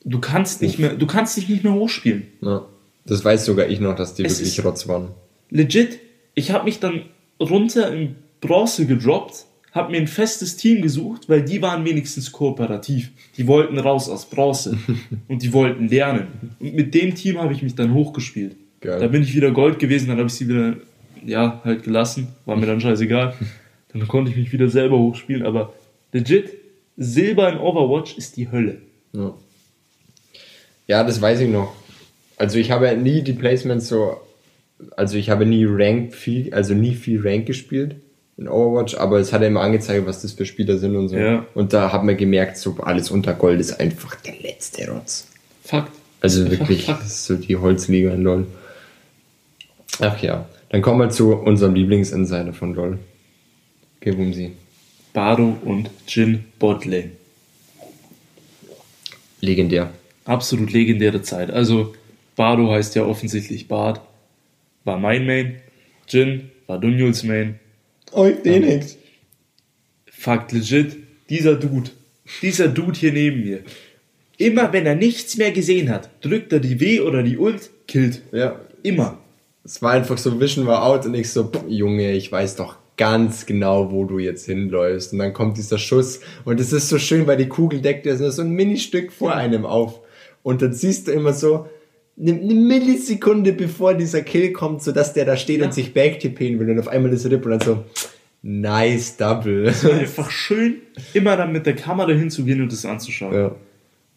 Du 0.08 0.20
kannst 0.20 0.62
nicht 0.62 0.78
mehr, 0.78 0.94
du 0.94 1.06
kannst 1.06 1.36
dich 1.36 1.48
nicht 1.48 1.64
mehr 1.64 1.74
hochspielen. 1.74 2.28
Ja. 2.40 2.64
Das 3.06 3.24
weiß 3.24 3.44
sogar 3.44 3.68
ich 3.68 3.80
noch, 3.80 3.96
dass 3.96 4.14
die 4.14 4.24
Es 4.24 4.38
wirklich 4.38 4.64
Rotz 4.64 4.86
waren. 4.86 5.08
Legit, 5.50 5.98
ich 6.34 6.52
habe 6.52 6.64
mich 6.64 6.78
dann 6.78 7.02
runter 7.40 7.92
in 7.92 8.14
Bronze 8.40 8.86
gedroppt, 8.86 9.46
habe 9.72 9.90
mir 9.90 9.98
ein 9.98 10.06
festes 10.06 10.56
Team 10.56 10.80
gesucht, 10.80 11.28
weil 11.28 11.42
die 11.42 11.60
waren 11.60 11.84
wenigstens 11.84 12.30
kooperativ. 12.30 13.10
Die 13.36 13.48
wollten 13.48 13.78
raus 13.78 14.08
aus 14.08 14.26
Bronze 14.26 14.78
und 15.28 15.42
die 15.42 15.52
wollten 15.52 15.88
lernen. 15.88 16.56
Und 16.60 16.74
mit 16.74 16.94
dem 16.94 17.14
Team 17.16 17.38
habe 17.38 17.52
ich 17.52 17.62
mich 17.62 17.74
dann 17.74 17.92
hochgespielt. 17.92 18.56
Geil. 18.80 19.00
Da 19.00 19.08
bin 19.08 19.22
ich 19.22 19.34
wieder 19.34 19.50
Gold 19.50 19.80
gewesen, 19.80 20.08
dann 20.08 20.18
habe 20.18 20.28
ich 20.28 20.34
sie 20.34 20.48
wieder, 20.48 20.76
ja, 21.24 21.60
halt 21.64 21.82
gelassen. 21.82 22.28
War 22.44 22.56
mir 22.56 22.66
dann 22.66 22.80
scheißegal. 22.80 23.34
Dann 23.92 24.08
konnte 24.08 24.30
ich 24.30 24.36
mich 24.36 24.52
wieder 24.52 24.68
selber 24.68 24.98
hochspielen, 24.98 25.46
aber 25.46 25.72
legit, 26.12 26.50
Silber 26.98 27.50
in 27.50 27.58
Overwatch 27.58 28.18
ist 28.18 28.36
die 28.36 28.50
Hölle. 28.50 28.82
Ja. 29.14 29.32
Ja, 30.86 31.04
das 31.04 31.20
weiß 31.20 31.40
ich 31.40 31.48
noch. 31.48 31.72
Also 32.36 32.58
ich 32.58 32.70
habe 32.70 32.96
nie 32.96 33.22
die 33.22 33.32
Placements 33.32 33.88
so, 33.88 34.20
also 34.96 35.16
ich 35.16 35.30
habe 35.30 35.46
nie 35.46 35.64
Rank 35.66 36.14
viel, 36.14 36.52
also 36.52 36.74
nie 36.74 36.94
viel 36.94 37.20
Rank 37.26 37.46
gespielt 37.46 37.96
in 38.36 38.48
Overwatch, 38.48 38.96
aber 38.96 39.18
es 39.18 39.32
hat 39.32 39.40
ja 39.40 39.48
immer 39.48 39.62
angezeigt, 39.62 40.06
was 40.06 40.22
das 40.22 40.32
für 40.32 40.44
Spieler 40.44 40.76
sind 40.78 40.94
und 40.96 41.08
so. 41.08 41.16
Ja. 41.16 41.46
Und 41.54 41.72
da 41.72 41.92
hat 41.92 42.04
man 42.04 42.16
gemerkt, 42.16 42.58
so 42.58 42.76
alles 42.80 43.10
unter 43.10 43.32
Gold 43.32 43.60
ist 43.60 43.80
einfach 43.80 44.14
der 44.16 44.34
letzte 44.42 44.90
Rotz. 44.90 45.28
Fakt. 45.64 45.92
Also 46.20 46.50
wirklich, 46.50 46.84
Fakt. 46.84 47.02
das 47.02 47.08
ist 47.08 47.24
so 47.26 47.36
die 47.36 47.56
Holzliga 47.56 48.12
in 48.12 48.22
LOL. 48.22 48.46
Ach 50.00 50.20
ja, 50.22 50.46
dann 50.68 50.82
kommen 50.82 51.00
wir 51.00 51.10
zu 51.10 51.34
unserem 51.34 51.74
Lieblingsinsider 51.74 52.52
von 52.52 52.74
LOL. 52.74 52.98
Um 54.04 54.32
sie. 54.32 54.52
Bardo 55.12 55.56
und 55.64 55.90
Jin 56.06 56.44
Botlane. 56.60 57.10
Legendär. 59.40 59.90
Absolut 60.26 60.72
legendäre 60.72 61.22
Zeit. 61.22 61.50
Also 61.50 61.94
Bardo 62.36 62.70
heißt 62.70 62.94
ja 62.94 63.04
offensichtlich 63.04 63.68
Bart, 63.68 64.00
war 64.84 64.98
mein 64.98 65.26
Main. 65.26 65.56
Jin 66.08 66.50
war 66.66 66.78
Dunjuls 66.78 67.22
Main. 67.22 67.58
Euch 68.12 68.42
den 68.42 68.62
nix. 68.62 68.96
Fakt 70.06 70.52
legit, 70.52 70.96
dieser 71.28 71.54
Dude, 71.56 71.90
dieser 72.42 72.68
Dude 72.68 72.98
hier 72.98 73.12
neben 73.12 73.42
mir. 73.42 73.60
Immer 74.38 74.72
wenn 74.72 74.86
er 74.86 74.94
nichts 74.94 75.36
mehr 75.36 75.52
gesehen 75.52 75.88
hat, 75.90 76.10
drückt 76.20 76.52
er 76.52 76.60
die 76.60 76.78
W 76.80 77.00
oder 77.00 77.22
die 77.22 77.38
Ult, 77.38 77.70
killt. 77.88 78.22
Ja, 78.32 78.60
Immer. 78.82 79.18
es 79.64 79.80
war 79.82 79.92
einfach 79.92 80.18
so 80.18 80.38
Vision 80.38 80.66
war 80.66 80.84
out 80.84 81.06
und 81.06 81.14
ich 81.14 81.30
so, 81.30 81.44
"Pff, 81.44 81.64
Junge, 81.68 82.12
ich 82.12 82.30
weiß 82.30 82.56
doch 82.56 82.76
ganz 82.96 83.46
genau, 83.46 83.90
wo 83.92 84.04
du 84.04 84.18
jetzt 84.18 84.46
hinläufst. 84.46 85.12
Und 85.12 85.18
dann 85.18 85.32
kommt 85.32 85.58
dieser 85.58 85.78
Schuss 85.78 86.20
und 86.44 86.60
es 86.60 86.72
ist 86.72 86.88
so 86.88 86.98
schön, 86.98 87.26
weil 87.26 87.36
die 87.36 87.48
Kugel 87.48 87.80
deckt 87.80 88.06
ja 88.06 88.16
so 88.16 88.42
ein 88.42 88.50
Ministück 88.50 89.12
vor 89.12 89.34
einem 89.34 89.66
auf. 89.66 90.00
Und 90.46 90.62
dann 90.62 90.72
siehst 90.72 91.08
du 91.08 91.10
immer 91.10 91.32
so 91.32 91.66
eine, 92.16 92.30
eine 92.30 92.54
Millisekunde 92.54 93.52
bevor 93.52 93.94
dieser 93.94 94.22
Kill 94.22 94.52
kommt, 94.52 94.80
so 94.80 94.92
dass 94.92 95.12
der 95.12 95.24
da 95.24 95.36
steht 95.36 95.60
und 95.60 95.74
sich 95.74 95.92
backtippen 95.92 96.60
will 96.60 96.70
und 96.70 96.78
auf 96.78 96.86
einmal 96.86 97.10
das 97.10 97.28
Rip 97.28 97.44
und 97.44 97.50
dann 97.50 97.60
so, 97.60 97.84
nice 98.42 99.16
Double. 99.16 99.66
Einfach 99.66 100.30
schön, 100.30 100.76
immer 101.14 101.36
dann 101.36 101.50
mit 101.50 101.66
der 101.66 101.74
Kamera 101.74 102.12
hinzugehen 102.12 102.62
und 102.62 102.70
das 102.70 102.84
anzuschauen. 102.86 103.34
ja. 103.34 103.56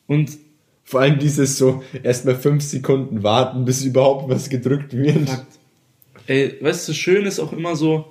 Und 0.06 0.38
Vor 0.84 1.02
allem 1.02 1.18
dieses 1.18 1.58
so, 1.58 1.82
erstmal 2.04 2.36
fünf 2.36 2.64
Sekunden 2.64 3.24
warten, 3.24 3.66
bis 3.66 3.84
überhaupt 3.84 4.30
was 4.30 4.52
gedrückt 4.52 4.96
wird. 4.96 5.28
Fakt. 5.28 5.48
Ey, 6.28 6.58
weißt 6.62 6.90
du, 6.90 6.94
schön 6.94 7.26
ist 7.26 7.40
auch 7.40 7.54
immer 7.54 7.76
so 7.76 8.06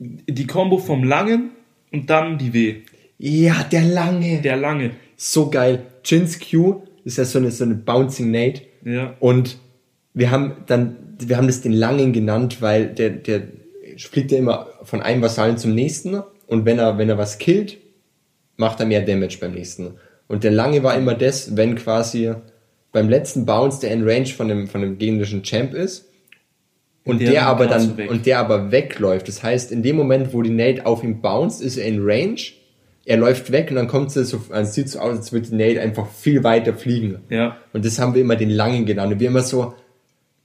die 0.00 0.48
Combo 0.48 0.78
vom 0.78 1.04
Langen 1.04 1.50
und 1.92 2.10
dann 2.10 2.36
die 2.36 2.52
W. 2.52 2.80
Ja, 3.18 3.62
der 3.62 3.82
lange. 3.82 4.40
Der 4.42 4.56
Lange. 4.56 4.90
so 5.16 5.50
geil. 5.50 5.86
Jins 6.04 6.40
Q 6.40 6.82
ist 7.04 7.18
ja 7.18 7.24
so 7.24 7.38
eine, 7.38 7.50
so 7.50 7.64
eine 7.64 7.74
Bouncing 7.74 8.30
Nate. 8.30 8.62
Ja. 8.84 9.14
Und 9.20 9.58
wir 10.14 10.30
haben 10.30 10.56
dann, 10.66 11.16
wir 11.18 11.36
haben 11.36 11.46
das 11.46 11.60
den 11.60 11.72
Langen 11.72 12.12
genannt, 12.12 12.60
weil 12.60 12.86
der, 12.86 13.10
der 13.10 13.42
fliegt 13.96 14.32
ja 14.32 14.38
immer 14.38 14.68
von 14.82 15.02
einem 15.02 15.22
Vasallen 15.22 15.58
zum 15.58 15.74
nächsten. 15.74 16.20
Und 16.46 16.64
wenn 16.64 16.78
er, 16.78 16.98
wenn 16.98 17.08
er 17.08 17.18
was 17.18 17.38
killt, 17.38 17.78
macht 18.56 18.80
er 18.80 18.86
mehr 18.86 19.02
Damage 19.02 19.38
beim 19.40 19.52
nächsten. 19.52 19.94
Und 20.28 20.44
der 20.44 20.50
Lange 20.50 20.82
war 20.82 20.96
immer 20.96 21.14
das, 21.14 21.56
wenn 21.56 21.74
quasi 21.74 22.32
beim 22.92 23.08
letzten 23.08 23.46
Bounce 23.46 23.80
der 23.80 23.90
in 23.92 24.08
Range 24.08 24.26
von 24.26 24.48
dem, 24.48 24.68
von 24.68 24.82
dem 24.82 24.98
gegnerischen 24.98 25.42
Champ 25.42 25.74
ist. 25.74 26.08
Und 27.04 27.20
Der 27.20 27.30
der, 27.32 27.46
aber 27.46 27.66
dann, 27.66 27.96
weg. 27.96 28.10
und 28.10 28.26
der 28.26 28.38
aber 28.38 28.70
wegläuft. 28.70 29.26
Das 29.26 29.42
heißt, 29.42 29.72
in 29.72 29.82
dem 29.82 29.96
Moment, 29.96 30.32
wo 30.32 30.42
die 30.42 30.50
Nate 30.50 30.86
auf 30.86 31.02
ihn 31.02 31.20
bounced, 31.20 31.60
ist 31.60 31.76
er 31.76 31.86
in 31.86 31.98
Range. 32.00 32.40
Er 33.04 33.16
läuft 33.16 33.50
weg 33.50 33.68
und 33.70 33.76
dann 33.76 33.88
kommt 33.88 34.14
es 34.16 34.30
so, 34.30 34.40
es 34.52 34.74
sieht 34.74 34.88
so 34.88 35.00
aus, 35.00 35.16
als 35.18 35.32
würde 35.32 35.48
die 35.48 35.56
Nate 35.56 35.80
einfach 35.80 36.08
viel 36.10 36.44
weiter 36.44 36.74
fliegen. 36.74 37.18
Ja. 37.30 37.56
Und 37.72 37.84
das 37.84 37.98
haben 37.98 38.14
wir 38.14 38.20
immer 38.20 38.36
den 38.36 38.50
Langen 38.50 38.86
genannt. 38.86 39.12
Und 39.12 39.20
wir 39.20 39.28
immer 39.28 39.42
so, 39.42 39.74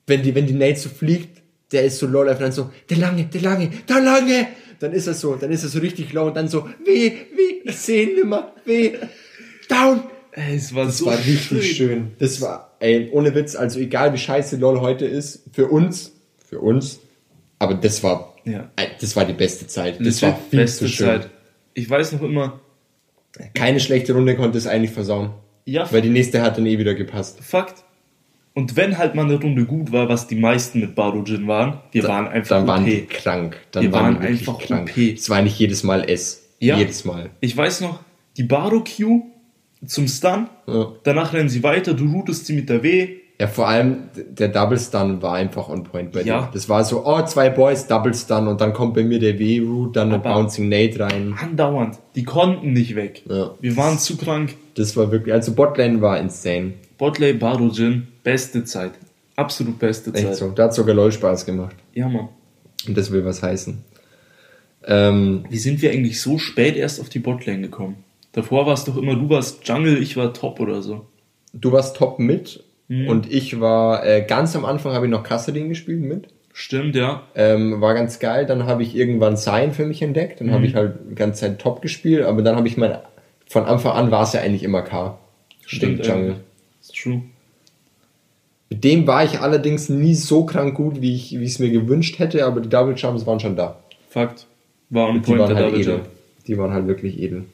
wenn 0.08 0.24
die, 0.24 0.34
wenn 0.34 0.48
die 0.48 0.54
Nate 0.54 0.80
so 0.80 0.90
fliegt, 0.90 1.42
der 1.72 1.84
ist 1.86 2.00
so 2.00 2.08
low 2.08 2.24
life 2.24 2.40
dann 2.42 2.52
so, 2.52 2.72
der 2.90 2.98
Lange, 2.98 3.26
der 3.26 3.42
Lange, 3.42 3.70
der 3.88 4.02
Lange! 4.02 4.48
Dann 4.80 4.94
ist 4.94 5.08
er 5.08 5.14
so, 5.16 5.36
dann 5.36 5.52
ist 5.52 5.64
er 5.64 5.70
so 5.70 5.80
richtig 5.80 6.14
low 6.14 6.28
und 6.28 6.38
dann 6.38 6.48
so, 6.48 6.68
weh, 6.86 7.12
weh, 7.36 7.62
ich 7.64 7.78
seh 7.78 8.04
ihn 8.04 8.16
nimmer, 8.16 8.54
weh, 8.66 8.94
down! 9.70 10.02
Ey, 10.32 10.56
es 10.56 10.74
war 10.76 10.86
Das 10.86 11.00
so 11.00 11.08
war 11.08 11.18
richtig 11.18 11.76
schön. 11.76 12.12
Das 12.20 12.40
war, 12.42 12.76
ey, 12.80 13.10
ohne 13.12 13.34
Witz, 13.34 13.56
also 13.56 13.80
egal 13.80 14.14
wie 14.14 14.18
scheiße 14.20 14.58
LOL 14.58 14.82
heute 14.82 15.06
ist, 15.06 15.44
für 15.52 15.66
uns, 15.68 16.14
für 16.48 16.60
uns, 16.60 17.00
aber 17.60 17.74
das 17.74 18.04
war, 18.04 18.36
Ja. 18.46 18.70
ey, 18.76 18.90
das 19.02 19.16
war 19.16 19.26
die 19.26 19.34
beste 19.34 19.66
Zeit. 19.68 20.00
Das 20.00 20.06
Das 20.08 20.22
war 20.22 20.30
war 20.34 20.40
viel 20.50 20.60
beste 20.60 20.86
zu 20.86 20.92
schön. 20.92 21.08
Zeit. 21.08 21.30
Ich 21.78 21.88
weiß 21.88 22.14
noch 22.14 22.24
immer, 22.24 22.60
Keine 23.54 23.80
schlechte 23.80 24.14
Runde 24.14 24.36
konnte 24.36 24.58
es 24.58 24.66
eigentlich 24.66 24.90
versauen. 24.92 25.30
ja, 25.66 25.88
Weil 25.92 26.02
die 26.02 26.10
nächste 26.10 26.42
hat 26.42 26.58
dann 26.58 26.66
eh 26.66 26.80
wieder 26.80 26.96
gepasst. 26.96 27.40
Fakt. 27.44 27.84
Und 28.56 28.76
wenn 28.76 28.98
halt 28.98 29.14
mal 29.14 29.26
eine 29.26 29.40
Runde 29.40 29.66
gut 29.66 29.92
war, 29.92 30.10
was 30.10 30.26
die 30.26 30.36
meisten 30.38 30.80
mit 30.80 30.96
Baro 30.96 31.22
Jin 31.24 31.48
waren, 31.48 31.80
wir 31.92 32.04
waren 32.06 32.28
einfach 32.28 32.58
Dann 32.58 32.66
waren 32.68 32.84
OP. 32.84 32.90
die 32.90 33.02
krank. 33.06 33.58
Dann 33.72 33.84
Wir 33.84 33.92
waren, 33.92 34.16
waren 34.16 34.26
einfach 34.26 34.58
krank. 34.58 34.90
OP. 34.90 34.98
Es 35.14 35.30
war 35.30 35.44
nicht 35.44 35.60
jedes 35.60 35.84
Mal 35.84 36.10
S. 36.10 36.48
Ja. 36.60 36.78
Jedes 36.80 37.06
Mal. 37.06 37.30
Ich 37.42 37.56
weiß 37.56 37.82
noch, 37.82 38.00
die 38.38 38.44
Baro 38.44 38.84
Q 38.84 39.28
zum 39.86 40.08
Stun, 40.08 40.48
Ja. 40.66 40.88
danach 41.04 41.34
rennen 41.34 41.50
sie 41.50 41.62
weiter, 41.62 41.94
du 41.94 42.12
routest 42.12 42.48
sie 42.48 42.54
mit 42.54 42.68
der 42.70 42.82
W, 42.82 43.18
Ja, 43.40 43.46
vor 43.48 43.68
allem 43.68 44.10
der 44.16 44.48
Double 44.48 44.80
Stun 44.80 45.22
war 45.22 45.34
einfach 45.36 45.70
on 45.70 45.84
point 45.84 46.12
bei 46.12 46.24
Ja. 46.24 46.42
dir. 46.42 46.50
Das 46.54 46.68
war 46.70 46.84
so, 46.84 47.06
oh, 47.06 47.22
zwei 47.24 47.50
Boys, 47.52 47.86
Double 47.86 48.14
Stun 48.16 48.48
und 48.48 48.60
dann 48.62 48.74
kommt 48.74 48.96
bei 48.96 49.04
mir 49.04 49.20
der 49.20 49.38
W-Root, 49.38 49.96
dann 49.96 50.10
eine 50.12 50.18
Bouncing 50.20 50.70
Nate 50.70 51.00
rein. 51.00 51.36
andauernd. 51.40 52.00
Die 52.16 52.24
konnten 52.24 52.74
nicht 52.74 52.96
weg. 52.96 53.22
Ja. 53.30 53.52
Wir 53.60 53.78
waren 53.78 54.00
zu 54.00 54.18
krank. 54.18 54.56
Das 54.76 54.98
war 54.98 55.12
wirklich, 55.12 55.34
also 55.36 55.54
Botlane 55.54 56.02
war 56.02 56.20
insane. 56.20 56.74
Botley, 56.98 57.34
Baro 57.34 57.68
Jin, 57.68 58.08
beste 58.24 58.64
Zeit. 58.64 58.94
Absolut 59.36 59.78
beste 59.78 60.12
Echt 60.16 60.26
Zeit. 60.26 60.36
so. 60.36 60.50
Da 60.50 60.64
hat 60.64 60.74
sogar 60.74 60.96
LOL 60.96 61.12
Spaß 61.12 61.46
gemacht. 61.46 61.76
Ja, 61.94 62.08
Mann. 62.10 62.30
Und 62.88 62.98
das 62.98 63.12
will 63.12 63.24
was 63.24 63.44
heißen. 63.44 63.84
Ähm, 64.86 65.46
Wie 65.50 65.58
sind 65.58 65.82
wir 65.82 65.92
eigentlich 65.92 66.22
so 66.22 66.38
spät 66.40 66.76
erst 66.76 67.00
auf 67.00 67.10
die 67.10 67.20
Botlane 67.20 67.62
gekommen? 67.62 67.98
Davor 68.32 68.66
war 68.66 68.74
es 68.74 68.84
doch 68.86 68.98
immer, 68.98 69.16
du 69.16 69.30
warst 69.30 69.68
Jungle, 69.68 69.98
ich 70.02 70.16
war 70.18 70.34
Top 70.34 70.60
oder 70.60 70.82
so. 70.82 71.06
du 71.54 71.72
warst 71.72 71.96
top 71.98 72.20
mit 72.20 72.64
Mhm. 72.90 73.08
und 73.10 73.32
ich 73.32 73.60
war, 73.60 74.06
äh, 74.06 74.22
ganz 74.28 74.56
am 74.56 74.64
Anfang 74.66 74.94
habe 74.94 75.06
ich 75.06 75.12
noch 75.12 75.24
Kassadin 75.24 75.70
gespielt 75.70 76.02
mit. 76.02 76.28
Stimmt, 76.54 76.96
ja. 76.96 77.22
Ähm, 77.36 77.82
war 77.82 77.94
ganz 77.94 78.20
geil. 78.20 78.46
Dann 78.48 78.66
habe 78.66 78.82
ich 78.82 78.96
irgendwann 78.96 79.38
Sign 79.38 79.74
für 79.74 79.86
mich 79.86 80.02
entdeckt. 80.02 80.42
Dann 80.42 80.50
habe 80.52 80.62
Mhm. 80.62 80.66
ich 80.66 80.76
halt 80.76 80.96
die 81.12 81.16
ganze 81.16 81.42
Zeit 81.42 81.60
top 81.60 81.82
gespielt, 81.84 82.24
aber 82.26 82.42
dann 82.42 82.56
habe 82.56 82.68
ich 82.68 82.78
mein, 82.78 82.98
von 83.48 83.66
Anfang 83.66 83.92
an 83.92 84.10
war 84.10 84.24
es 84.24 84.34
ja 84.34 84.42
eigentlich 84.42 84.64
immer 84.64 84.82
K. 84.82 85.20
Stimmt, 85.66 86.06
Jungle. 86.06 86.38
Ist 86.82 86.96
true. 86.96 87.22
Mit 88.70 88.84
dem 88.84 89.06
war 89.08 89.24
ich 89.24 89.40
allerdings 89.40 89.88
nie 89.90 90.16
so 90.16 90.46
krank 90.46 90.76
gut, 90.76 91.00
wie 91.02 91.14
ich, 91.16 91.32
es 91.34 91.60
mir 91.60 91.70
gewünscht 91.70 92.20
hätte, 92.20 92.46
aber 92.46 92.60
die 92.62 92.70
Double 92.70 92.96
Jumps 92.96 93.26
waren 93.26 93.40
schon 93.40 93.56
da. 93.56 93.80
Fakt. 94.10 94.46
War 94.90 95.10
on 95.10 95.16
Die 95.16 95.20
point 95.22 95.40
waren 95.40 95.56
der 95.56 95.64
halt 95.66 95.76
edel. 95.76 95.94
Jump. 95.96 96.06
Die 96.48 96.58
waren 96.58 96.72
halt 96.74 96.88
wirklich 96.88 97.20
edel. 97.20 97.46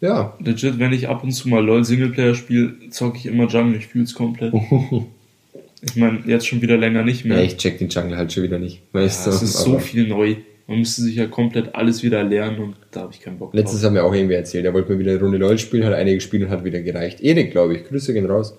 Ja. 0.00 0.36
Legit, 0.40 0.78
wenn 0.78 0.92
ich 0.92 1.08
ab 1.08 1.24
und 1.24 1.32
zu 1.32 1.48
mal 1.48 1.64
LOL 1.64 1.84
Singleplayer 1.84 2.34
spiele, 2.34 2.74
zocke 2.90 3.18
ich 3.18 3.26
immer 3.26 3.46
Jungle, 3.48 3.76
ich 3.78 3.86
fühl's 3.88 4.14
komplett. 4.14 4.52
ich 5.82 5.96
meine, 5.96 6.20
jetzt 6.26 6.46
schon 6.46 6.62
wieder 6.62 6.76
länger 6.76 7.02
nicht 7.02 7.24
mehr. 7.24 7.38
Ja, 7.38 7.44
ich 7.44 7.56
check 7.56 7.78
den 7.78 7.88
Jungle 7.88 8.16
halt 8.16 8.32
schon 8.32 8.44
wieder 8.44 8.58
nicht. 8.58 8.82
Ja, 8.92 9.00
Weißt 9.00 9.26
du, 9.26 9.30
es 9.30 9.42
ist 9.42 9.54
so 9.58 9.78
viel 9.78 10.06
neu. 10.06 10.36
Man 10.66 10.80
müsste 10.80 11.00
sich 11.02 11.16
ja 11.16 11.26
komplett 11.26 11.74
alles 11.74 12.02
wieder 12.02 12.22
lernen 12.22 12.58
und 12.58 12.76
da 12.90 13.00
habe 13.00 13.12
ich 13.14 13.20
keinen 13.22 13.38
Bock 13.38 13.54
Letztens 13.54 13.82
haben 13.84 13.94
wir 13.94 14.04
auch 14.04 14.12
irgendwie 14.14 14.34
erzählt, 14.34 14.66
er 14.66 14.74
wollte 14.74 14.92
mal 14.92 14.98
wieder 14.98 15.12
eine 15.12 15.20
Runde 15.20 15.38
LOL 15.38 15.58
spielen, 15.58 15.84
hat 15.84 15.94
einige 15.94 16.16
gespielt 16.18 16.42
und 16.44 16.50
hat 16.50 16.62
wieder 16.62 16.82
gereicht. 16.82 17.22
Erik, 17.22 17.52
glaube 17.52 17.74
ich, 17.74 17.84
Grüße 17.84 18.12
gehen 18.12 18.26
raus. 18.26 18.54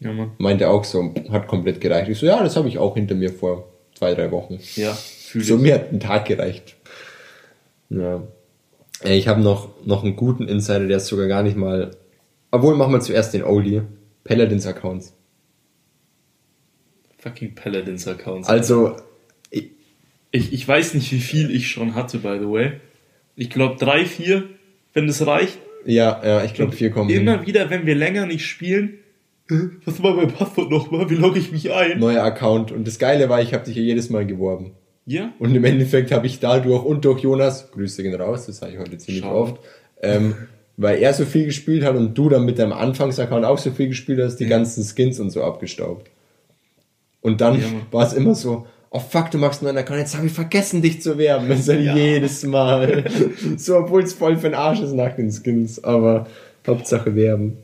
Ja, 0.00 0.12
Mann. 0.12 0.32
Meinte 0.38 0.68
auch 0.68 0.82
so, 0.82 1.14
hat 1.30 1.46
komplett 1.46 1.80
gereicht. 1.80 2.08
Ich 2.08 2.18
so, 2.18 2.26
ja, 2.26 2.42
das 2.42 2.56
habe 2.56 2.66
ich 2.66 2.78
auch 2.78 2.94
hinter 2.94 3.14
mir 3.14 3.30
vor 3.30 3.68
zwei, 3.94 4.12
drei 4.14 4.32
Wochen. 4.32 4.58
Ja, 4.74 4.92
fühle 4.92 5.44
So, 5.44 5.54
ich. 5.54 5.62
mir 5.62 5.74
hat 5.74 5.92
ein 5.92 6.00
Tag 6.00 6.24
gereicht. 6.24 6.74
Ja. 7.90 8.22
Äh, 9.04 9.16
Ich 9.16 9.28
habe 9.28 9.40
noch, 9.40 9.70
noch 9.84 10.04
einen 10.04 10.16
guten 10.16 10.48
Insider, 10.48 10.86
der 10.86 10.96
ist 10.98 11.06
sogar 11.06 11.26
gar 11.28 11.42
nicht 11.42 11.56
mal. 11.56 11.90
Obwohl, 12.50 12.76
machen 12.76 12.92
wir 12.92 13.00
zuerst 13.00 13.34
den 13.34 13.42
Oldie. 13.44 13.82
Paladins 14.24 14.66
Accounts. 14.66 15.14
Fucking 17.18 17.54
Paladins 17.54 18.06
Accounts. 18.08 18.48
Also, 18.48 18.96
ich, 19.50 19.70
Ich, 20.30 20.52
ich 20.52 20.66
weiß 20.66 20.94
nicht, 20.94 21.12
wie 21.12 21.20
viel 21.20 21.54
ich 21.54 21.68
schon 21.68 21.94
hatte, 21.94 22.18
by 22.18 22.38
the 22.40 22.48
way. 22.48 22.72
Ich 23.36 23.50
glaube 23.50 23.76
drei, 23.78 24.04
vier, 24.04 24.44
wenn 24.92 25.06
das 25.06 25.26
reicht. 25.26 25.58
ja, 25.86 26.20
ja, 26.24 26.44
ich 26.44 26.54
glaube, 26.54 26.72
vier 26.72 26.90
kommen. 26.90 27.08
hin. 27.10 27.22
Immer 27.22 27.46
wieder, 27.46 27.70
wenn 27.70 27.86
wir 27.86 27.94
länger 27.94 28.26
nicht 28.26 28.46
spielen. 28.46 28.98
Was 29.84 30.02
war 30.02 30.14
mein 30.14 30.32
Passwort 30.32 30.70
nochmal? 30.70 31.10
Wie 31.10 31.14
logge 31.14 31.38
ich 31.38 31.52
mich 31.52 31.72
ein? 31.72 31.98
Neuer 31.98 32.22
Account. 32.22 32.72
Und 32.72 32.86
das 32.86 32.98
Geile 32.98 33.28
war, 33.28 33.42
ich 33.42 33.52
habe 33.52 33.64
dich 33.64 33.76
ja 33.76 33.82
jedes 33.82 34.08
Mal 34.08 34.26
geworben. 34.26 34.72
Ja? 35.06 35.32
Und 35.38 35.54
im 35.54 35.64
Endeffekt 35.64 36.12
habe 36.12 36.26
ich 36.26 36.38
dadurch 36.40 36.84
und 36.84 37.04
durch 37.04 37.20
Jonas, 37.20 37.70
Grüße 37.72 38.02
gehen 38.02 38.14
raus, 38.14 38.46
das 38.46 38.58
sage 38.58 38.72
ich 38.74 38.78
heute 38.78 38.96
ziemlich 38.98 39.24
Schau. 39.24 39.34
oft, 39.42 39.56
ähm, 40.02 40.34
weil 40.76 40.98
er 41.02 41.12
so 41.12 41.24
viel 41.24 41.46
gespielt 41.46 41.84
hat 41.84 41.96
und 41.96 42.14
du 42.14 42.28
dann 42.28 42.44
mit 42.44 42.58
deinem 42.58 42.72
Anfangsaccount 42.72 43.44
auch 43.44 43.58
so 43.58 43.70
viel 43.72 43.88
gespielt 43.88 44.20
hast, 44.22 44.36
die 44.36 44.46
ganzen 44.46 44.84
Skins 44.84 45.18
und 45.20 45.30
so 45.30 45.42
abgestaubt. 45.42 46.08
Und 47.20 47.40
dann 47.40 47.60
Ja, 47.60 47.66
war 47.90 48.06
es 48.06 48.12
immer 48.12 48.34
so, 48.34 48.66
oh 48.90 48.98
fuck, 49.00 49.30
du 49.30 49.38
machst 49.38 49.60
einen 49.62 49.74
neuen 49.74 49.84
Account, 49.84 50.00
jetzt 50.00 50.16
habe 50.16 50.26
ich 50.26 50.32
vergessen, 50.32 50.82
dich 50.82 51.02
zu 51.02 51.18
werben. 51.18 51.48
Das 51.48 51.60
ist 51.60 51.66
ja 51.68 51.74
Ja. 51.74 51.96
jedes 51.96 52.42
Mal. 52.44 53.04
so, 53.56 53.76
obwohl 53.78 54.02
es 54.02 54.12
voll 54.12 54.36
für 54.36 54.48
den 54.48 54.54
Arsch 54.54 54.80
ist 54.80 54.92
nach 54.94 55.14
den 55.16 55.30
Skins, 55.32 55.82
aber 55.82 56.26
Hauptsache 56.66 57.14
werben. 57.16 57.58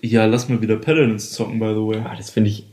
Ja, 0.00 0.24
lass 0.26 0.48
mal 0.48 0.60
wieder 0.60 0.76
Paladins 0.76 1.30
zocken, 1.32 1.58
by 1.60 1.68
the 1.74 1.76
way. 1.80 1.98
Ah, 2.04 2.14
das 2.16 2.30
finde 2.30 2.50
ich. 2.50 2.66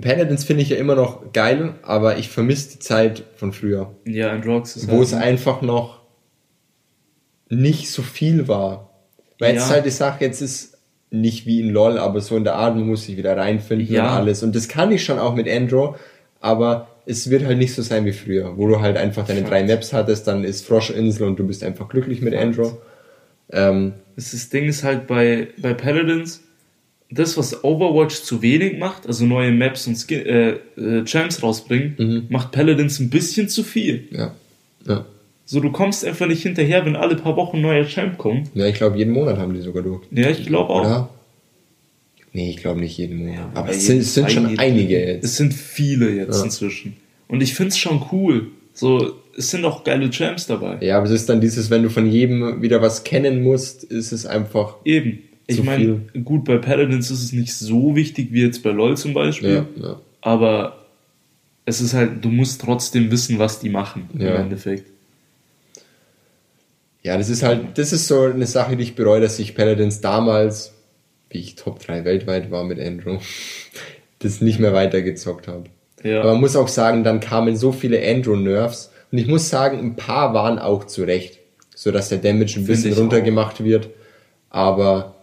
Paladins 0.00 0.44
finde 0.44 0.62
ich 0.62 0.68
ja 0.70 0.76
immer 0.76 0.94
noch 0.94 1.32
geil, 1.32 1.74
aber 1.82 2.18
ich 2.18 2.28
vermisse 2.28 2.72
die 2.72 2.78
Zeit 2.80 3.24
von 3.36 3.52
früher. 3.52 3.94
Ja, 4.04 4.30
Androx 4.30 4.76
ist 4.76 4.90
wo 4.90 5.02
es 5.02 5.12
halt- 5.14 5.24
einfach 5.24 5.62
noch 5.62 6.00
nicht 7.48 7.90
so 7.90 8.02
viel 8.02 8.48
war. 8.48 8.90
Weil 9.38 9.52
jetzt 9.54 9.62
Ja. 9.62 9.66
ist 9.66 9.72
halt 9.72 9.86
die 9.86 9.90
Sache, 9.90 10.24
jetzt 10.24 10.40
ist 10.42 10.78
nicht 11.10 11.46
wie 11.46 11.60
in 11.60 11.70
LOL, 11.70 11.98
aber 11.98 12.20
so 12.20 12.36
in 12.36 12.44
der 12.44 12.56
Art, 12.56 12.74
man 12.74 12.86
muss 12.86 13.04
sich 13.04 13.16
wieder 13.16 13.36
reinfinden 13.36 13.88
Ja. 13.94 14.04
und 14.12 14.16
alles. 14.16 14.42
Und 14.42 14.54
das 14.56 14.68
kann 14.68 14.90
ich 14.92 15.04
schon 15.04 15.18
auch 15.18 15.34
mit 15.34 15.48
Andro, 15.48 15.96
aber 16.40 16.88
es 17.06 17.30
wird 17.30 17.44
halt 17.44 17.58
nicht 17.58 17.74
so 17.74 17.82
sein 17.82 18.04
wie 18.04 18.12
früher, 18.12 18.56
wo 18.58 18.66
du 18.66 18.80
halt 18.80 18.96
einfach 18.96 19.24
deine 19.26 19.40
Fakt. 19.40 19.52
drei 19.52 19.62
Maps 19.64 19.92
hattest, 19.92 20.26
dann 20.26 20.42
ist 20.44 20.66
Froschinsel 20.66 21.26
und 21.26 21.38
du 21.38 21.46
bist 21.46 21.62
einfach 21.62 21.88
glücklich 21.88 22.20
mit 22.20 22.34
Fakt. 22.34 22.44
Andro. 22.44 22.82
Ähm, 23.52 23.94
Das, 24.16 24.32
das 24.32 24.48
Ding 24.48 24.64
ist 24.64 24.82
halt 24.82 25.06
bei, 25.06 25.48
bei 25.58 25.72
Paladins, 25.74 26.42
das, 27.10 27.36
was 27.36 27.62
Overwatch 27.64 28.22
zu 28.22 28.42
wenig 28.42 28.78
macht, 28.78 29.06
also 29.06 29.24
neue 29.26 29.52
Maps 29.52 29.86
und 29.86 29.96
Skin, 29.96 30.26
äh, 30.26 30.50
äh, 30.76 31.04
Champs 31.04 31.42
rausbringen, 31.42 31.94
Mhm. 31.98 32.26
macht 32.30 32.50
Paladins 32.52 32.98
ein 32.98 33.10
bisschen 33.10 33.48
zu 33.48 33.62
viel. 33.62 34.08
ja. 34.10 34.34
Ja. 34.86 35.04
So, 35.48 35.60
du 35.60 35.70
kommst 35.70 36.04
einfach 36.04 36.26
nicht 36.26 36.42
hinterher, 36.42 36.84
wenn 36.84 36.96
alle 36.96 37.14
paar 37.16 37.36
Wochen 37.36 37.58
ein 37.58 37.62
neuer 37.62 37.84
Champ 37.86 38.18
kommt. 38.18 38.50
Ja, 38.54 38.66
ich 38.66 38.74
glaube, 38.74 38.98
jeden 38.98 39.12
Monat 39.12 39.38
haben 39.38 39.54
die 39.54 39.60
sogar 39.60 39.82
durch. 39.84 40.02
Ja, 40.10 40.28
ich 40.28 40.44
glaube 40.46 40.70
auch. 40.70 40.80
Oder? 40.80 41.08
Nee, 42.32 42.50
ich 42.50 42.56
glaube 42.58 42.80
nicht 42.80 42.96
jeden 42.98 43.18
Monat. 43.18 43.50
aber 43.54 43.68
Bei 43.68 43.72
es 43.74 43.86
sind, 43.86 43.98
es 43.98 44.14
sind 44.14 44.30
schon 44.30 44.48
jedem- 44.48 44.58
einige 44.60 44.98
jetzt. 44.98 45.24
Es 45.24 45.36
sind 45.36 45.54
viele 45.54 46.10
jetzt 46.10 46.38
Ja. 46.38 46.44
inzwischen. 46.44 46.96
Und 47.28 47.42
ich 47.42 47.54
find's 47.54 47.78
schon 47.78 48.02
cool. 48.12 48.48
So, 48.74 49.12
es 49.36 49.50
sind 49.50 49.64
auch 49.64 49.84
geile 49.84 50.10
Champs 50.10 50.46
dabei. 50.46 50.78
Ja, 50.84 50.96
aber 50.98 51.06
es 51.06 51.12
ist 51.12 51.28
dann 51.28 51.40
dieses, 51.40 51.70
wenn 51.70 51.82
du 51.82 51.90
von 51.90 52.06
jedem 52.10 52.60
wieder 52.60 52.82
was 52.82 53.04
kennen 53.04 53.42
musst, 53.42 53.84
ist 53.84 54.12
es 54.12 54.26
einfach. 54.26 54.76
Eben. 54.84 55.20
Ich 55.48 55.62
meine, 55.62 56.00
gut, 56.24 56.44
bei 56.44 56.58
Paladins 56.58 57.10
ist 57.10 57.22
es 57.22 57.32
nicht 57.32 57.54
so 57.54 57.94
wichtig 57.94 58.32
wie 58.32 58.42
jetzt 58.42 58.62
bei 58.62 58.70
LoL 58.70 58.96
zum 58.96 59.14
Beispiel. 59.14 59.66
Ja, 59.76 59.82
ja. 59.82 60.00
Aber 60.20 60.86
es 61.64 61.80
ist 61.80 61.94
halt, 61.94 62.24
du 62.24 62.30
musst 62.30 62.60
trotzdem 62.60 63.10
wissen, 63.10 63.38
was 63.38 63.60
die 63.60 63.68
machen 63.68 64.08
Ja. 64.18 64.34
im 64.34 64.42
Endeffekt. 64.42 64.90
Ja, 67.02 67.16
das 67.16 67.28
ist 67.28 67.42
halt, 67.44 67.78
das 67.78 67.92
ist 67.92 68.08
so 68.08 68.22
eine 68.22 68.46
Sache, 68.46 68.76
die 68.76 68.82
ich 68.82 68.94
bereue, 68.96 69.20
dass 69.20 69.38
ich 69.38 69.54
Paladins 69.54 70.00
damals, 70.00 70.72
wie 71.30 71.38
ich 71.38 71.54
Top 71.54 71.78
3 71.78 72.04
weltweit 72.04 72.50
war 72.50 72.64
mit 72.64 72.80
Andrew, 72.80 73.18
das 74.18 74.40
nicht 74.40 74.58
mehr 74.58 74.72
weitergezockt 74.72 75.46
habe. 75.46 75.64
Ja. 76.02 76.20
Aber 76.22 76.32
man 76.32 76.40
muss 76.40 76.56
auch 76.56 76.68
sagen, 76.68 77.04
dann 77.04 77.20
kamen 77.20 77.56
so 77.56 77.70
viele 77.72 78.00
Andrew-Nerfs 78.04 78.90
und 79.12 79.18
ich 79.18 79.26
muss 79.28 79.48
sagen, 79.48 79.78
ein 79.78 79.96
paar 79.96 80.34
waren 80.34 80.58
auch 80.58 80.84
zurecht, 80.84 81.38
so 81.74 81.92
dass 81.92 82.08
der 82.08 82.18
Damage 82.18 82.44
ein 82.58 82.64
Find 82.64 82.66
bisschen 82.66 82.92
runtergemacht 82.94 83.62
wird. 83.62 83.90
Aber 84.50 85.15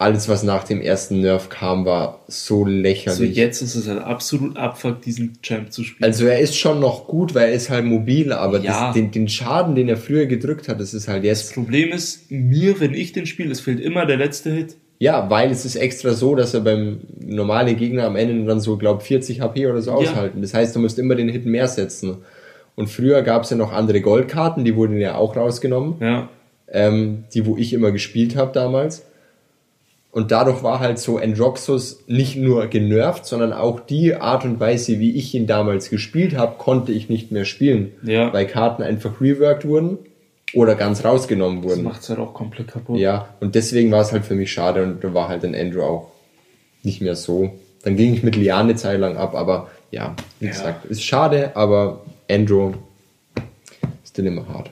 alles, 0.00 0.28
was 0.30 0.42
nach 0.42 0.64
dem 0.64 0.80
ersten 0.80 1.20
Nerf 1.20 1.50
kam, 1.50 1.84
war 1.84 2.20
so 2.26 2.64
Also 2.64 2.70
lächerlich. 2.70 3.36
jetzt 3.36 3.60
ist 3.60 3.74
es 3.74 3.86
halt 3.86 4.00
absolut 4.02 4.56
abfuck, 4.56 5.02
diesen 5.02 5.38
Champ 5.42 5.72
zu 5.72 5.84
spielen. 5.84 6.04
Also 6.08 6.24
er 6.26 6.38
ist 6.38 6.56
schon 6.56 6.80
noch 6.80 7.06
gut, 7.06 7.34
weil 7.34 7.48
er 7.50 7.52
ist 7.54 7.68
halt 7.68 7.84
mobil, 7.84 8.32
aber 8.32 8.60
Ja. 8.60 8.86
das, 8.86 8.94
den, 8.94 9.10
den 9.10 9.28
Schaden, 9.28 9.74
den 9.74 9.88
er 9.90 9.98
früher 9.98 10.24
gedrückt 10.24 10.68
hat, 10.68 10.80
das 10.80 10.94
ist 10.94 11.06
halt 11.06 11.18
das 11.24 11.42
jetzt. 11.42 11.54
Problem 11.54 11.90
ist, 11.92 12.30
mir, 12.30 12.80
wenn 12.80 12.94
ich 12.94 13.12
den 13.12 13.26
spiele, 13.26 13.52
es 13.52 13.60
fehlt 13.60 13.78
immer 13.78 14.06
der 14.06 14.16
letzte 14.16 14.50
Hit. 14.50 14.76
Ja, 15.00 15.28
weil 15.28 15.50
es 15.50 15.66
ist 15.66 15.76
extra 15.76 16.12
so, 16.12 16.34
dass 16.34 16.54
er 16.54 16.60
beim 16.60 17.00
normalen 17.22 17.76
Gegner 17.76 18.04
am 18.04 18.16
Ende 18.16 18.44
dann 18.46 18.60
so, 18.60 18.78
glaub 18.78 19.02
40 19.02 19.42
HP 19.42 19.66
oder 19.66 19.82
so 19.82 19.90
Ja. 19.90 19.96
aushalten. 19.98 20.40
Das 20.40 20.54
heißt, 20.54 20.74
du 20.74 20.80
musst 20.80 20.98
immer 20.98 21.14
den 21.14 21.28
Hit 21.28 21.44
mehr 21.44 21.68
setzen. 21.68 22.16
Und 22.74 22.88
früher 22.88 23.20
gab 23.20 23.42
es 23.44 23.50
ja 23.50 23.56
noch 23.58 23.72
andere 23.72 24.00
Goldkarten, 24.00 24.64
die 24.64 24.76
wurden 24.76 24.96
ja 24.98 25.16
auch 25.16 25.36
rausgenommen, 25.36 25.96
Ja. 26.00 26.30
ähm, 26.72 27.24
die 27.34 27.44
wo 27.44 27.58
ich 27.58 27.74
immer 27.74 27.90
gespielt 27.92 28.34
habe 28.36 28.52
damals. 28.54 29.02
Und 30.12 30.32
dadurch 30.32 30.62
war 30.64 30.80
halt 30.80 30.98
so 30.98 31.18
Androxus 31.18 32.00
nicht 32.08 32.34
nur 32.36 32.66
genervt, 32.66 33.26
sondern 33.26 33.52
auch 33.52 33.78
die 33.78 34.14
Art 34.16 34.44
und 34.44 34.58
Weise, 34.58 34.98
wie 34.98 35.12
ich 35.16 35.32
ihn 35.34 35.46
damals 35.46 35.88
gespielt 35.88 36.36
habe, 36.36 36.56
konnte 36.58 36.90
ich 36.92 37.08
nicht 37.08 37.30
mehr 37.30 37.44
spielen. 37.44 37.92
Ja. 38.02 38.32
Weil 38.32 38.46
Karten 38.46 38.82
einfach 38.82 39.20
reworked 39.20 39.64
wurden 39.66 39.98
oder 40.52 40.74
ganz 40.74 41.04
rausgenommen 41.04 41.62
Das 41.62 41.70
wurden. 41.70 41.84
macht's 41.84 42.08
halt 42.08 42.18
auch 42.18 42.34
komplett 42.34 42.66
kaputt. 42.68 42.98
Ja, 42.98 43.28
und 43.38 43.54
deswegen 43.54 43.92
war 43.92 44.00
es 44.02 44.10
halt 44.10 44.24
für 44.24 44.34
mich 44.34 44.50
schade 44.52 44.82
und 44.82 45.04
da 45.04 45.14
war 45.14 45.28
halt 45.28 45.44
dann 45.44 45.54
Andrew 45.54 45.82
auch 45.82 46.10
nicht 46.82 47.00
mehr 47.00 47.14
so. 47.14 47.52
Dann 47.84 47.94
ging 47.96 48.12
ich 48.12 48.24
mit 48.24 48.34
Liane 48.34 48.70
eine 48.70 48.74
Zeit 48.74 48.98
lang 48.98 49.16
ab, 49.16 49.36
aber 49.36 49.68
ja, 49.92 50.16
wie 50.40 50.46
Ja. 50.46 50.50
gesagt, 50.50 50.86
ist 50.86 51.04
schade, 51.04 51.52
aber 51.54 52.00
Andrew 52.28 52.72
ist 54.02 54.10
still 54.10 54.26
immer 54.26 54.48
hart. 54.48 54.70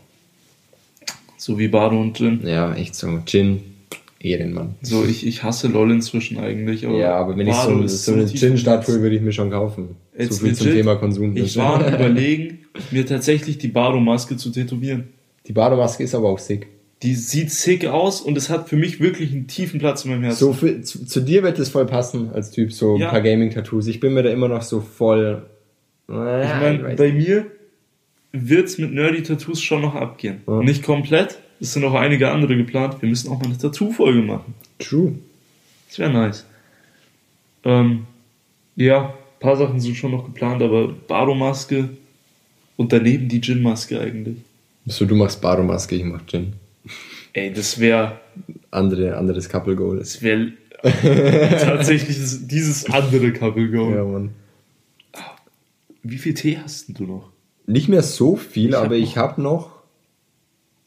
So 1.36 1.58
wie 1.60 1.68
Bardo 1.68 2.00
und 2.00 2.18
Jin. 2.18 2.40
Ja, 2.44 2.74
echt 2.74 2.96
so. 2.96 3.20
Jin, 3.26 3.62
Ehrenmann. 4.20 4.74
So, 4.82 5.04
ich, 5.04 5.26
ich 5.26 5.42
hasse 5.44 5.68
LOL 5.68 5.92
inzwischen 5.92 6.38
eigentlich. 6.38 6.86
Aber 6.86 6.98
Ja, 6.98 7.14
aber 7.16 7.36
wenn 7.36 7.46
ich 7.46 7.54
so, 7.54 7.70
ein- 7.70 7.88
so 7.88 8.12
eine 8.12 8.26
Gin-Statue 8.26 9.00
würde 9.00 9.14
ich 9.16 9.22
mir 9.22 9.32
schon 9.32 9.50
kaufen. 9.50 9.96
Jetzt 10.18 10.34
so 10.40 10.44
viel 10.46 10.54
zum 10.54 10.66
legit, 10.66 10.80
Thema 10.80 10.96
Konsum. 10.96 11.36
Ich 11.36 11.56
war 11.56 11.86
überlegen, 11.94 12.60
mir 12.90 13.06
tatsächlich 13.06 13.58
die 13.58 13.68
Bardo-Maske 13.68 14.36
zu 14.36 14.50
tätowieren. 14.50 15.08
Die 15.46 15.52
Badomaske 15.52 16.02
ist 16.02 16.14
aber 16.14 16.28
auch 16.28 16.38
sick. 16.38 16.66
Die 17.04 17.14
sieht 17.14 17.52
sick 17.52 17.86
aus 17.86 18.20
und 18.20 18.36
es 18.36 18.50
hat 18.50 18.68
für 18.68 18.74
mich 18.76 19.00
wirklich 19.00 19.30
einen 19.32 19.46
tiefen 19.46 19.78
Platz 19.78 20.04
in 20.04 20.10
meinem 20.10 20.24
Herzen. 20.24 20.38
So 20.40 20.52
für, 20.52 20.80
zu, 20.82 21.06
zu 21.06 21.20
dir 21.20 21.44
wird 21.44 21.58
es 21.60 21.68
voll 21.68 21.86
passen 21.86 22.30
als 22.32 22.50
Typ, 22.50 22.72
so 22.72 22.96
ein 22.96 23.00
Ja. 23.02 23.10
paar 23.10 23.22
Gaming-Tattoos. 23.22 23.86
Ich 23.86 24.00
bin 24.00 24.14
mir 24.14 24.24
da 24.24 24.30
immer 24.30 24.48
noch 24.48 24.62
so 24.62 24.80
voll. 24.80 25.46
ich 26.08 26.14
meine, 26.14 26.94
bei 26.96 27.12
mir 27.12 27.46
wird's 28.32 28.78
mit 28.78 28.92
Nerdy-Tattoos 28.92 29.62
schon 29.62 29.82
noch 29.82 29.94
abgehen. 29.94 30.42
Ja. 30.46 30.60
Nicht 30.60 30.82
komplett, 30.82 31.38
es 31.60 31.72
sind 31.72 31.82
noch 31.82 31.94
einige 31.94 32.30
andere 32.30 32.56
geplant. 32.56 33.00
Wir 33.00 33.08
müssen 33.08 33.30
auch 33.30 33.38
mal 33.38 33.46
eine 33.46 33.58
Tattoo-Folge 33.58 34.22
machen. 34.22 34.54
True. 34.78 35.14
Das 35.88 35.98
wäre 35.98 36.12
nice. 36.12 36.44
Ähm, 37.64 38.06
ja, 38.76 39.06
ein 39.08 39.40
paar 39.40 39.56
Sachen 39.56 39.80
sind 39.80 39.96
schon 39.96 40.12
noch 40.12 40.24
geplant, 40.24 40.62
aber 40.62 40.88
Bardo-Maske 40.88 41.88
und 42.76 42.92
daneben 42.92 43.28
die 43.28 43.40
Gin-Maske 43.40 44.00
eigentlich. 44.00 44.38
So, 44.86 45.04
du 45.04 45.14
machst 45.16 45.40
Badomaske, 45.40 45.96
ich 45.96 46.04
mach 46.04 46.24
Gin. 46.26 46.54
Ey, 47.34 47.52
das 47.52 47.78
wäre 47.78 48.20
Andere, 48.70 49.16
anderes 49.16 49.48
Couple 49.48 49.76
Goal. 49.76 49.98
das 49.98 50.22
wär 50.22 50.48
tatsächlich 50.82 52.16
dieses 52.46 52.88
andere 52.90 53.32
Couple 53.32 53.70
Goal. 53.70 53.94
Ja, 53.96 54.04
Mann. 54.04 54.30
Wie 56.02 56.18
viel 56.18 56.34
Tee 56.34 56.58
hast 56.62 56.88
denn 56.88 56.94
du 56.94 57.04
noch? 57.04 57.30
Nicht 57.66 57.88
mehr 57.88 58.02
so 58.02 58.36
viel, 58.36 58.70
Ich 58.70 58.74
hab 58.76 58.84
aber 58.86 58.94
ich 58.94 59.16
habe 59.18 59.42
noch 59.42 59.77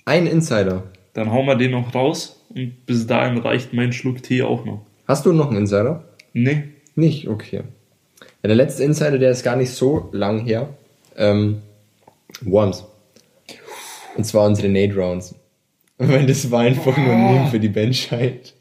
einen 0.05 0.27
Insider. 0.27 0.83
Dann 1.13 1.31
hauen 1.31 1.45
wir 1.45 1.55
den 1.55 1.71
noch 1.71 1.93
raus 1.93 2.41
und 2.49 2.85
bis 2.85 3.07
dahin 3.07 3.37
reicht 3.37 3.73
mein 3.73 3.93
Schluck 3.93 4.23
Tee 4.23 4.43
auch 4.43 4.65
noch. 4.65 4.85
Hast 5.07 5.25
du 5.25 5.33
noch 5.33 5.49
einen 5.49 5.57
Insider? 5.57 6.03
Nee. 6.33 6.63
Nicht? 6.95 7.27
Okay. 7.27 7.63
Ja, 8.43 8.47
der 8.47 8.55
letzte 8.55 8.83
Insider, 8.83 9.17
der 9.17 9.31
ist 9.31 9.43
gar 9.43 9.55
nicht 9.55 9.71
so 9.71 10.09
lang 10.11 10.45
her. 10.45 10.69
Ähm, 11.17 11.61
Worms. 12.41 12.85
Und 14.15 14.23
zwar 14.25 14.47
unsere 14.47 14.69
Nade 14.69 14.95
Rounds. 14.95 15.35
Weil 15.97 16.25
das 16.25 16.49
war 16.49 16.61
einfach 16.61 16.97
nur 16.97 17.13
ein. 17.13 17.33
Meme 17.33 17.47
für 17.47 17.59
die 17.59 17.69
Menschheit. 17.69 18.53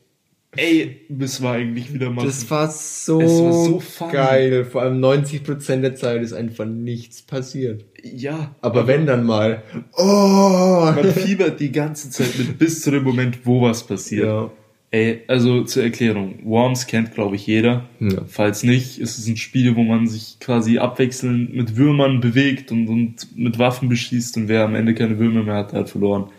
Ey, 0.56 1.02
das 1.08 1.42
war 1.42 1.54
eigentlich 1.54 1.94
wieder 1.94 2.10
mal. 2.10 2.24
Das 2.26 2.50
war 2.50 2.68
so, 2.68 3.20
Es 3.20 3.40
war 3.40 3.52
so 3.52 3.82
geil. 4.10 4.64
Vor 4.64 4.82
allem 4.82 5.00
90% 5.00 5.80
der 5.80 5.94
Zeit 5.94 6.22
ist 6.22 6.32
einfach 6.32 6.66
nichts 6.66 7.22
passiert. 7.22 7.84
ja. 8.02 8.54
Aber 8.60 8.86
wenn 8.88 9.06
dann 9.06 9.24
mal, 9.24 9.62
oh! 9.96 10.92
Man 10.94 11.12
fiebert 11.14 11.60
die 11.60 11.70
ganze 11.70 12.10
Zeit 12.10 12.36
mit 12.36 12.58
bis 12.58 12.82
zu 12.82 12.90
dem 12.90 13.04
Moment, 13.04 13.46
wo 13.46 13.62
was 13.62 13.86
passiert. 13.86 14.26
Ja. 14.26 14.50
Ey, 14.92 15.20
also 15.28 15.62
zur 15.62 15.84
Erklärung. 15.84 16.40
Worms 16.42 16.88
kennt, 16.88 17.14
glaube 17.14 17.36
ich, 17.36 17.46
jeder. 17.46 17.88
Ja. 18.00 18.22
Falls 18.26 18.64
nicht, 18.64 18.98
ist 18.98 19.18
es 19.18 19.28
ein 19.28 19.36
Spiel, 19.36 19.76
wo 19.76 19.84
man 19.84 20.08
sich 20.08 20.38
quasi 20.40 20.78
abwechselnd 20.78 21.54
mit 21.54 21.76
Würmern 21.76 22.20
bewegt 22.20 22.72
und, 22.72 22.88
und 22.88 23.36
mit 23.36 23.60
Waffen 23.60 23.88
beschießt 23.88 24.36
und 24.36 24.48
wer 24.48 24.64
am 24.64 24.74
Ende 24.74 24.94
keine 24.94 25.16
Würmer 25.20 25.44
mehr 25.44 25.54
hat, 25.54 25.70
der 25.70 25.80
hat 25.80 25.90
verloren. 25.90 26.30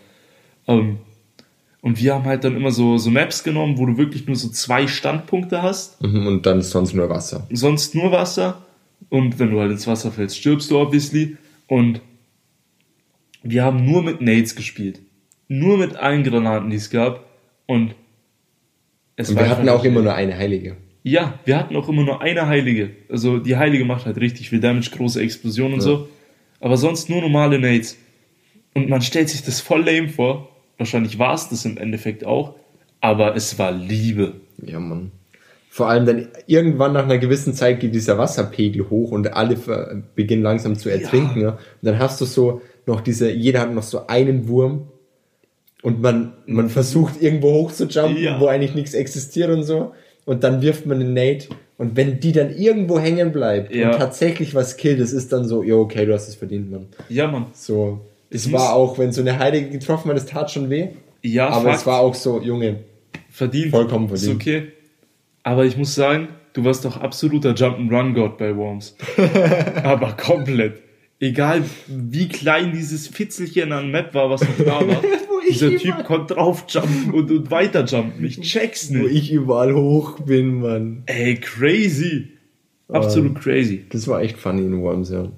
Ähm, 0.67 0.97
und 1.81 1.99
wir 1.99 2.13
haben 2.13 2.25
halt 2.25 2.43
dann 2.43 2.55
immer 2.55 2.71
so, 2.71 2.97
so 2.97 3.09
Maps 3.09 3.43
genommen, 3.43 3.77
wo 3.77 3.85
du 3.85 3.97
wirklich 3.97 4.27
nur 4.27 4.35
so 4.35 4.49
zwei 4.49 4.87
Standpunkte 4.87 5.61
hast, 5.61 6.01
Mhm, 6.01 6.27
Und 6.27 6.45
dann 6.45 6.59
ist 6.59 6.69
sonst 6.71 6.93
nur 6.93 7.09
Wasser. 7.09 7.47
sonst 7.51 7.95
nur 7.95 8.11
Wasser. 8.11 8.65
Und 9.09 9.39
wenn 9.39 9.49
du 9.51 9.59
halt 9.59 9.71
ins 9.71 9.87
Wasser 9.87 10.11
fällst, 10.11 10.37
stirbst 10.37 10.69
du 10.71 10.79
obviously. 10.79 11.37
Und 11.67 12.01
wir 13.43 13.63
haben 13.63 13.83
nur 13.85 14.03
mit 14.03 14.21
Nades 14.21 14.55
gespielt. 14.55 14.99
Nur 15.47 15.77
mit 15.77 15.95
allen 15.95 16.23
Granaten, 16.23 16.69
die 16.69 16.77
es 16.77 16.89
gab. 16.89 17.25
Und 17.65 17.95
es 19.15 19.29
Und 19.29 19.35
war 19.37 19.43
wir 19.43 19.49
hatten 19.49 19.69
auch 19.69 19.83
immer 19.83 20.01
nur 20.01 20.13
eine 20.13 20.37
Heilige. 20.37 20.77
ja, 21.03 21.39
wir 21.45 21.57
hatten 21.57 21.75
auch 21.75 21.89
immer 21.89 22.03
nur 22.03 22.21
eine 22.21 22.47
Heilige. 22.47 22.91
Also 23.09 23.39
die 23.39 23.57
Heilige 23.57 23.85
macht 23.85 24.05
halt 24.05 24.17
richtig 24.17 24.49
viel 24.49 24.59
Damage, 24.59 24.91
große 24.95 25.19
Explosionen 25.21 25.73
und 25.73 25.79
Ja. 25.79 25.85
so. 25.85 26.07
Aber 26.59 26.77
sonst 26.77 27.09
nur 27.09 27.21
normale 27.21 27.57
Nades. 27.59 27.97
Und 28.75 28.87
man 28.87 29.01
stellt 29.01 29.29
sich 29.29 29.41
das 29.43 29.59
voll 29.61 29.83
lame 29.83 30.09
vor. 30.09 30.50
Wahrscheinlich 30.81 31.19
war 31.19 31.35
es 31.35 31.47
das 31.47 31.63
im 31.65 31.77
Endeffekt 31.77 32.25
auch. 32.25 32.55
Aber 33.01 33.35
es 33.35 33.59
war 33.59 33.71
Liebe. 33.71 34.33
Ja, 34.65 34.79
Mann. 34.79 35.11
Vor 35.69 35.87
allem 35.89 36.05
dann 36.07 36.27
irgendwann 36.47 36.93
nach 36.93 37.03
einer 37.03 37.19
gewissen 37.19 37.53
Zeit 37.53 37.79
geht 37.79 37.93
dieser 37.93 38.17
Wasserpegel 38.17 38.89
hoch 38.89 39.11
und 39.11 39.31
alle 39.33 39.57
beginnen 40.15 40.41
langsam 40.41 40.75
zu 40.75 40.89
ertrinken. 40.89 41.39
Ja. 41.41 41.49
Und 41.51 41.59
dann 41.83 41.99
hast 41.99 42.19
du 42.19 42.25
so 42.25 42.61
noch 42.87 43.01
diese, 43.01 43.31
jeder 43.31 43.61
hat 43.61 43.71
noch 43.73 43.83
so 43.83 44.07
einen 44.07 44.47
Wurm 44.47 44.87
und 45.83 46.01
man, 46.01 46.33
man 46.47 46.69
versucht 46.69 47.21
irgendwo 47.21 47.53
hoch 47.53 47.71
zu 47.71 47.85
jumpen, 47.85 48.17
Ja. 48.21 48.39
wo 48.39 48.47
eigentlich 48.47 48.73
nichts 48.75 48.95
existiert 48.95 49.49
und 49.51 49.63
so. 49.63 49.93
Und 50.25 50.43
dann 50.43 50.61
wirft 50.63 50.85
man 50.87 50.99
einen 50.99 51.13
Nate 51.13 51.49
und 51.77 51.95
wenn 51.95 52.19
die 52.19 52.31
dann 52.31 52.55
irgendwo 52.55 52.99
hängen 52.99 53.31
bleibt 53.31 53.73
Ja. 53.73 53.91
und 53.91 53.97
tatsächlich 53.99 54.53
was 54.55 54.77
killt, 54.77 54.99
das 54.99 55.13
ist 55.13 55.31
dann 55.31 55.45
so, 55.47 55.61
ja, 55.63 55.75
okay, 55.75 56.05
du 56.07 56.13
hast 56.13 56.27
es 56.27 56.35
verdient, 56.35 56.71
Mann. 56.71 56.87
Ja, 57.07 57.27
Mann. 57.27 57.45
So. 57.53 58.01
Es 58.31 58.45
Es 58.45 58.51
war 58.51 58.73
auch, 58.73 58.97
wenn 58.97 59.11
so 59.11 59.21
eine 59.21 59.37
Heilige 59.37 59.69
getroffen 59.69 60.09
hat, 60.09 60.17
das 60.17 60.25
tat 60.25 60.49
schon 60.49 60.69
weh. 60.69 60.87
Ja, 61.21 61.49
aber 61.49 61.65
Fakt. 61.65 61.77
es 61.77 61.85
war 61.85 61.99
auch 61.99 62.15
so, 62.15 62.41
Junge, 62.41 62.79
verdient. 63.29 63.71
Vollkommen 63.71 64.07
verdient. 64.07 64.31
Ist 64.31 64.35
okay. 64.35 64.71
Aber 65.43 65.65
ich 65.65 65.77
muss 65.77 65.93
sagen, 65.93 66.29
du 66.53 66.63
warst 66.63 66.85
doch 66.85 66.97
absoluter 66.97 67.51
Jump'n'Run-Gott 67.51 68.37
bei 68.37 68.55
Worms. 68.55 68.95
Aber 69.83 70.13
komplett. 70.13 70.81
Egal 71.19 71.63
wie 71.87 72.27
klein 72.27 72.71
dieses 72.73 73.07
Fitzelchen 73.07 73.71
an 73.73 73.91
Map 73.91 74.13
war, 74.13 74.29
was 74.29 74.41
noch 74.41 74.65
da 74.65 74.87
war. 74.87 75.01
dieser 75.49 75.75
Typ 75.77 76.03
konnte 76.05 76.35
draufjumpen 76.35 77.11
und, 77.13 77.29
und 77.29 77.51
weiterjumpen. 77.51 78.23
Ich 78.25 78.39
check's 78.41 78.89
wo 78.89 78.97
nicht. 79.03 79.15
ich 79.15 79.31
überall 79.31 79.73
hoch 79.73 80.19
bin, 80.21 80.61
Mann. 80.61 81.03
Ey, 81.05 81.35
crazy. 81.35 82.29
Absolut 82.87 83.35
crazy. 83.35 83.85
Das 83.89 84.07
war 84.07 84.21
echt 84.21 84.37
funny 84.37 84.65
in 84.65 84.81
Worms, 84.81 85.09
ja. 85.09 85.29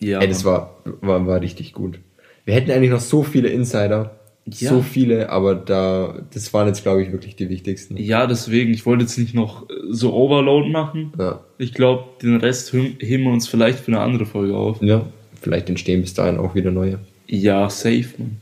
Ja. 0.00 0.20
Ey, 0.20 0.28
das 0.28 0.44
war, 0.44 0.82
war, 1.00 1.26
war 1.26 1.40
richtig 1.40 1.72
gut. 1.72 2.00
Wir 2.44 2.54
hätten 2.54 2.70
eigentlich 2.70 2.90
noch 2.90 3.00
so 3.00 3.22
viele 3.22 3.48
Insider. 3.48 4.16
Ja. 4.46 4.70
So 4.70 4.82
viele, 4.82 5.28
aber 5.28 5.54
da, 5.54 6.22
das 6.32 6.52
waren 6.52 6.66
jetzt, 6.66 6.82
glaube 6.82 7.02
ich, 7.02 7.12
wirklich 7.12 7.36
die 7.36 7.48
wichtigsten. 7.50 7.96
ja, 7.98 8.26
deswegen, 8.26 8.72
ich 8.72 8.84
wollte 8.86 9.04
jetzt 9.04 9.16
nicht 9.18 9.34
noch 9.34 9.66
so 9.90 10.12
Overload 10.14 10.70
machen. 10.70 11.12
Ja. 11.18 11.40
Ich 11.58 11.72
glaube, 11.74 12.04
den 12.22 12.36
Rest 12.36 12.72
heben 12.72 13.24
wir 13.24 13.30
uns 13.30 13.46
vielleicht 13.46 13.78
für 13.78 13.92
eine 13.92 14.00
andere 14.00 14.26
Folge 14.26 14.56
auf. 14.56 14.82
ja. 14.82 15.06
Vielleicht 15.42 15.70
entstehen 15.70 16.02
bis 16.02 16.12
dahin 16.12 16.36
auch 16.36 16.54
wieder 16.54 16.70
neue. 16.70 16.98
Ja, 17.26 17.70
safe, 17.70 18.08
man. 18.18 18.38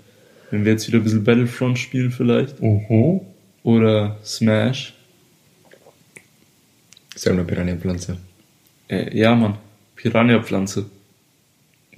Wenn 0.51 0.65
wir 0.65 0.73
jetzt 0.73 0.89
wieder 0.89 0.99
ein 0.99 1.05
bisschen 1.05 1.23
Battlefront 1.23 1.79
spielen 1.79 2.11
vielleicht. 2.11 2.57
Oder 3.63 4.17
Smash. 4.25 4.95
Ist 7.15 7.25
ja 7.25 7.33
nur 7.35 7.45
Piranha-Pflanze. 7.45 8.17
Äh, 8.89 9.17
ja, 9.17 9.35
Mann. 9.37 9.59
Piranha-Pflanze. 9.95 10.87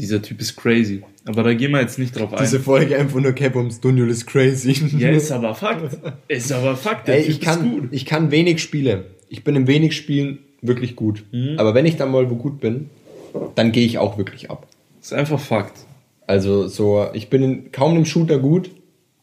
Dieser 0.01 0.23
Typ 0.23 0.41
ist 0.41 0.57
crazy. 0.57 1.03
Aber 1.27 1.43
da 1.43 1.55
gehen 1.55 1.73
wir 1.73 1.81
jetzt 1.81 1.99
nicht 1.99 2.19
drauf 2.19 2.33
ein. 2.33 2.41
Diese 2.41 2.61
Folge 2.61 2.97
einfach 2.99 3.21
nur 3.21 3.33
Capums 3.33 3.81
Dunjul 3.81 4.11
ist 4.11 4.27
crazy. 4.27 4.73
ja, 4.99 5.11
ist 5.11 5.31
aber 5.31 5.55
Fakt. 5.55 5.99
Ist 6.29 6.53
aber 6.53 6.77
Fakt. 6.77 7.09
Der 7.09 7.19
Ey, 7.19 7.25
Typ 7.25 7.31
ich 7.31 7.41
kann, 7.41 7.89
ich 7.91 8.07
kann 8.07 8.31
wenig 8.31 8.63
Spiele. 8.63 9.05
Ich 9.29 9.45
bin 9.45 9.55
in 9.57 9.67
wenig 9.67 9.95
Spielen 9.95 10.39
wirklich 10.63 10.97
gut. 10.97 11.25
Mhm. 11.33 11.55
Aber 11.59 11.75
wenn 11.75 11.87
ich 11.87 11.97
dann 11.97 12.11
mal 12.11 12.31
wo 12.31 12.37
gut 12.37 12.61
bin, 12.61 12.91
dann 13.55 13.73
gehe 13.73 13.85
ich 13.85 13.99
auch 13.99 14.19
wirklich 14.19 14.51
ab. 14.51 14.67
Ist 15.01 15.13
einfach 15.13 15.39
Fakt. 15.41 15.79
Also 16.27 16.69
so, 16.69 17.07
ich 17.13 17.29
bin 17.29 17.43
in, 17.43 17.73
kaum 17.73 17.97
im 17.97 18.05
Shooter 18.05 18.39
gut, 18.39 18.71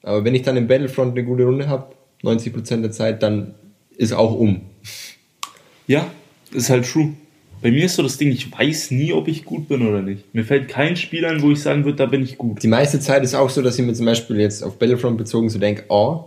aber 0.03 0.23
wenn 0.23 0.35
ich 0.35 0.41
dann 0.41 0.57
im 0.57 0.67
Battlefront 0.67 1.11
eine 1.11 1.25
gute 1.25 1.43
Runde 1.45 1.67
habe, 1.69 1.93
90% 2.23 2.81
der 2.81 2.91
Zeit, 2.91 3.23
dann 3.23 3.55
ist 3.95 4.13
auch 4.13 4.33
um. 4.33 4.61
Ja, 5.87 6.05
ist 6.53 6.69
halt 6.69 6.89
true. 6.89 7.13
Bei 7.61 7.71
mir 7.71 7.85
ist 7.85 7.95
so 7.95 8.03
das 8.03 8.17
Ding, 8.17 8.31
ich 8.31 8.51
weiß 8.51 8.91
nie, 8.91 9.13
ob 9.13 9.27
ich 9.27 9.43
gut 9.45 9.67
bin 9.67 9.87
oder 9.87 10.01
nicht. 10.01 10.33
Mir 10.33 10.43
fällt 10.45 10.67
kein 10.67 10.95
Spiel 10.95 11.25
ein, 11.25 11.41
wo 11.41 11.51
ich 11.51 11.61
sagen 11.61 11.85
würde, 11.85 11.97
da 11.97 12.05
bin 12.05 12.21
ich 12.23 12.37
gut. 12.37 12.61
Die 12.61 12.67
meiste 12.67 12.99
Zeit 12.99 13.23
ist 13.23 13.33
auch 13.35 13.49
so, 13.49 13.61
dass 13.61 13.77
ich 13.79 13.85
mir 13.85 13.93
zum 13.93 14.05
Beispiel 14.05 14.39
jetzt 14.39 14.63
auf 14.63 14.77
Battlefront 14.77 15.17
bezogen 15.17 15.49
so 15.49 15.57
denke, 15.59 15.85
oh, 15.89 16.25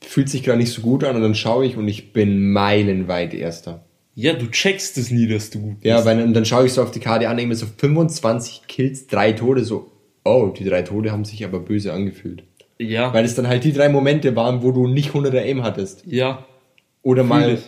fühlt 0.00 0.28
sich 0.28 0.42
gerade 0.42 0.58
nicht 0.58 0.72
so 0.72 0.82
gut 0.82 1.04
an 1.04 1.16
und 1.16 1.22
dann 1.22 1.34
schaue 1.34 1.64
ich 1.66 1.76
und 1.76 1.86
ich 1.88 2.12
bin 2.12 2.50
meilenweit 2.52 3.34
Erster. 3.34 3.84
Ja, 4.14 4.32
du 4.32 4.46
checkst 4.50 4.98
es 4.98 5.10
nie, 5.12 5.28
dass 5.28 5.50
du 5.50 5.60
gut 5.60 5.74
bist. 5.80 5.84
Ja, 5.86 6.04
weil 6.04 6.20
und 6.22 6.34
dann 6.34 6.44
schaue 6.44 6.66
ich 6.66 6.72
so 6.72 6.82
auf 6.82 6.90
die 6.90 6.98
Karte 7.00 7.28
an, 7.28 7.36
mir 7.36 7.54
so 7.54 7.66
25 7.76 8.62
Kills, 8.66 9.06
drei 9.06 9.32
Tode, 9.32 9.64
so, 9.64 9.92
oh, 10.24 10.48
die 10.56 10.64
drei 10.64 10.82
Tode 10.82 11.12
haben 11.12 11.24
sich 11.24 11.44
aber 11.44 11.60
böse 11.60 11.92
angefühlt. 11.92 12.42
ja, 12.78 13.12
Weil 13.14 13.24
es 13.24 13.36
dann 13.36 13.46
halt 13.46 13.62
die 13.62 13.72
drei 13.72 13.88
Momente 13.88 14.34
waren, 14.34 14.62
wo 14.62 14.72
du 14.72 14.88
nicht 14.88 15.10
100er 15.12 15.42
Aim 15.42 15.62
hattest. 15.62 16.02
ja, 16.06 16.44
Oder 17.02 17.22
Fühl 17.22 17.28
mal 17.28 17.54
ich. 17.54 17.60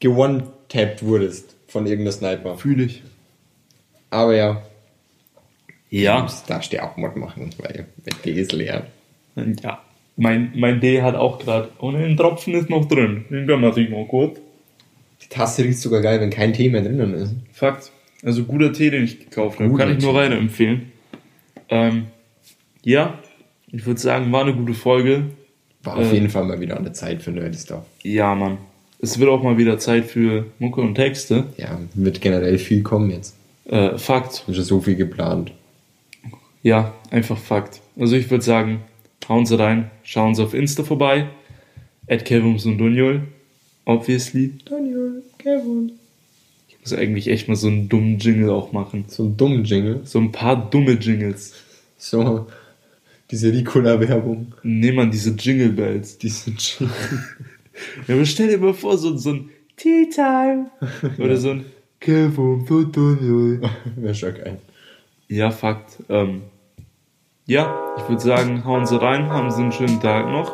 gewone-tapped 0.00 1.04
wurdest 1.04 1.55
von 1.76 1.86
irgendeiner 1.86 2.12
Sniper. 2.12 2.56
fühle 2.56 2.84
ich. 2.84 3.02
Aber 4.10 4.34
ja, 4.34 4.62
Ja, 5.90 6.22
das 6.22 6.44
darfst 6.44 6.72
du 6.72 6.82
auch 6.82 6.96
mal 6.96 7.10
machen, 7.16 7.50
weil 7.58 7.86
mit 8.04 8.24
D 8.24 8.32
ist 8.32 8.52
leer. 8.52 8.86
ja. 9.62 9.82
Mein, 10.18 10.52
mein 10.56 10.80
D 10.80 11.02
hat 11.02 11.14
auch 11.14 11.38
gerade, 11.38 11.68
oh 11.78 11.90
ne, 11.90 11.98
ein 12.06 12.16
Tropfen 12.16 12.54
ist 12.54 12.70
noch 12.70 12.86
drin. 12.88 13.26
Den 13.30 13.46
können 13.46 13.60
wir 13.62 13.74
sich 13.74 13.90
mal 13.90 14.06
kurz. 14.06 14.38
Die 15.22 15.28
Tasse 15.28 15.62
riecht 15.64 15.78
sogar 15.78 16.00
geil, 16.00 16.20
wenn 16.20 16.30
kein 16.30 16.54
Tee 16.54 16.70
mehr 16.70 16.80
drinnen 16.82 17.12
ist. 17.12 17.34
Fakt. 17.52 17.92
Also 18.22 18.44
guter 18.44 18.72
Tee, 18.72 18.88
den 18.90 19.04
ich 19.04 19.20
gekauft 19.20 19.58
habe. 19.60 19.68
Guter 19.68 19.84
Kann 19.84 19.98
ich 19.98 20.02
nur 20.02 20.14
weiterempfehlen. 20.14 20.90
Ähm, 21.68 22.06
ja, 22.82 23.18
ich 23.70 23.84
würde 23.84 24.00
sagen, 24.00 24.32
war 24.32 24.40
eine 24.42 24.54
gute 24.54 24.72
Folge. 24.72 25.24
War 25.82 25.98
auf 25.98 26.10
Äh. 26.10 26.14
jeden 26.14 26.30
Fall 26.30 26.44
mal 26.44 26.60
wieder 26.60 26.78
an 26.78 26.84
der 26.84 26.94
Zeit 26.94 27.22
für 27.22 27.32
Nerdy 27.32 27.58
Stuff. 27.58 27.84
Ja, 28.02 28.34
Mann. 28.34 28.56
Es 28.98 29.18
wird 29.18 29.28
auch 29.28 29.42
mal 29.42 29.58
wieder 29.58 29.78
Zeit 29.78 30.06
für 30.06 30.46
Mucke 30.58 30.80
und 30.80 30.94
Texte. 30.94 31.44
Ja, 31.56 31.78
wird 31.94 32.20
generell 32.20 32.58
viel 32.58 32.82
kommen 32.82 33.10
jetzt. 33.10 33.34
Äh, 33.66 33.98
Fakt. 33.98 34.44
Ist 34.46 34.54
schon 34.54 34.64
so 34.64 34.80
viel 34.80 34.96
geplant. 34.96 35.52
Ja, 36.62 36.94
einfach 37.10 37.38
Fakt. 37.38 37.80
Also 37.98 38.16
ich 38.16 38.30
würde 38.30 38.44
sagen, 38.44 38.80
hauen 39.28 39.46
Sie 39.46 39.58
rein, 39.58 39.90
schauen 40.02 40.34
Sie 40.34 40.42
auf 40.42 40.54
Insta 40.54 40.82
vorbei. 40.82 41.28
At 42.08 42.24
Kevums 42.24 42.64
und 42.66 42.78
Dunjol. 42.78 43.22
Obviously. 43.84 44.54
Daniel, 44.64 45.22
Kevin. 45.38 45.92
Ich 46.68 46.76
muss 46.80 46.92
eigentlich 46.92 47.28
echt 47.28 47.48
mal 47.48 47.56
so 47.56 47.68
einen 47.68 47.88
dummen 47.88 48.18
Jingle 48.18 48.50
auch 48.50 48.72
machen. 48.72 49.04
So 49.08 49.24
einen 49.24 49.36
dummen 49.36 49.64
Jingle. 49.64 50.00
So 50.04 50.18
ein 50.18 50.32
paar 50.32 50.70
dumme 50.70 50.92
Jingles. 50.92 51.54
So, 51.98 52.46
diese 53.30 53.52
Ricola-Werbung. 53.52 54.54
Nimm 54.62 54.98
an 55.00 55.10
diese 55.10 55.30
Jingle 55.30 55.70
Bells. 55.70 56.18
Diese 56.18 56.50
Jingle. 56.50 56.94
Ja, 58.06 58.14
aber 58.14 58.24
stell 58.24 58.48
dir 58.48 58.58
mal 58.58 58.74
vor, 58.74 58.96
so, 58.96 59.16
so 59.16 59.30
ein 59.30 59.50
Tea 59.76 60.08
Time. 60.08 60.70
Oder 61.18 61.36
so 61.36 61.50
ein 61.50 61.66
Kevums 62.00 62.70
und 62.70 62.96
Dunjol. 62.96 63.60
Wäre 63.96 64.14
schon 64.14 64.34
geil. 64.34 64.58
Ja, 65.28 65.50
Fakt. 65.50 65.98
Ähm, 66.08 66.42
ja, 67.46 67.94
ich 67.96 68.08
würde 68.08 68.22
sagen, 68.22 68.64
hauen 68.64 68.86
Sie 68.86 69.00
rein, 69.00 69.28
haben 69.30 69.50
Sie 69.50 69.62
einen 69.62 69.72
schönen 69.72 70.00
Tag 70.00 70.26
noch. 70.26 70.52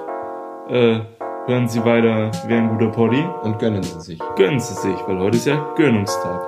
Äh, 0.68 1.00
hören 1.46 1.68
Sie 1.68 1.84
weiter, 1.84 2.30
wer 2.46 2.58
ein 2.58 2.68
guter 2.68 2.90
Poddy. 2.90 3.24
Und 3.42 3.58
gönnen 3.58 3.82
sie 3.82 4.00
sich. 4.00 4.18
Gönnen 4.36 4.60
Sie 4.60 4.74
sich, 4.74 4.96
weil 5.06 5.18
heute 5.18 5.36
ist 5.36 5.46
ja 5.46 5.74
Gönnungstag. 5.76 6.42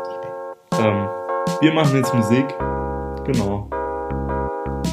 Ähm, 0.78 1.08
wir 1.60 1.72
machen 1.72 1.96
jetzt 1.96 2.14
Musik. 2.14 2.46
Genau. 3.26 3.68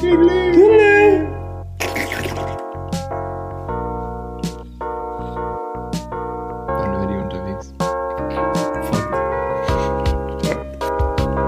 War 0.02 1.31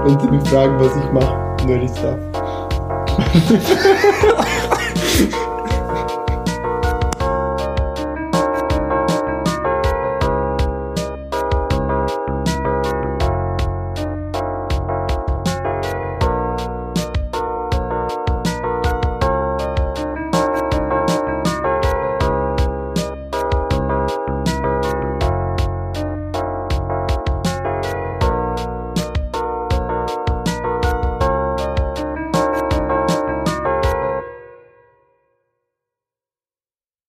Wenn 0.05 0.19
sie 0.19 0.27
mich 0.27 0.47
fragen, 0.47 0.79
was 0.79 0.95
ich 0.95 1.11
mache, 1.11 1.65
Nerdy 1.65 1.89
Stuff. 1.89 2.19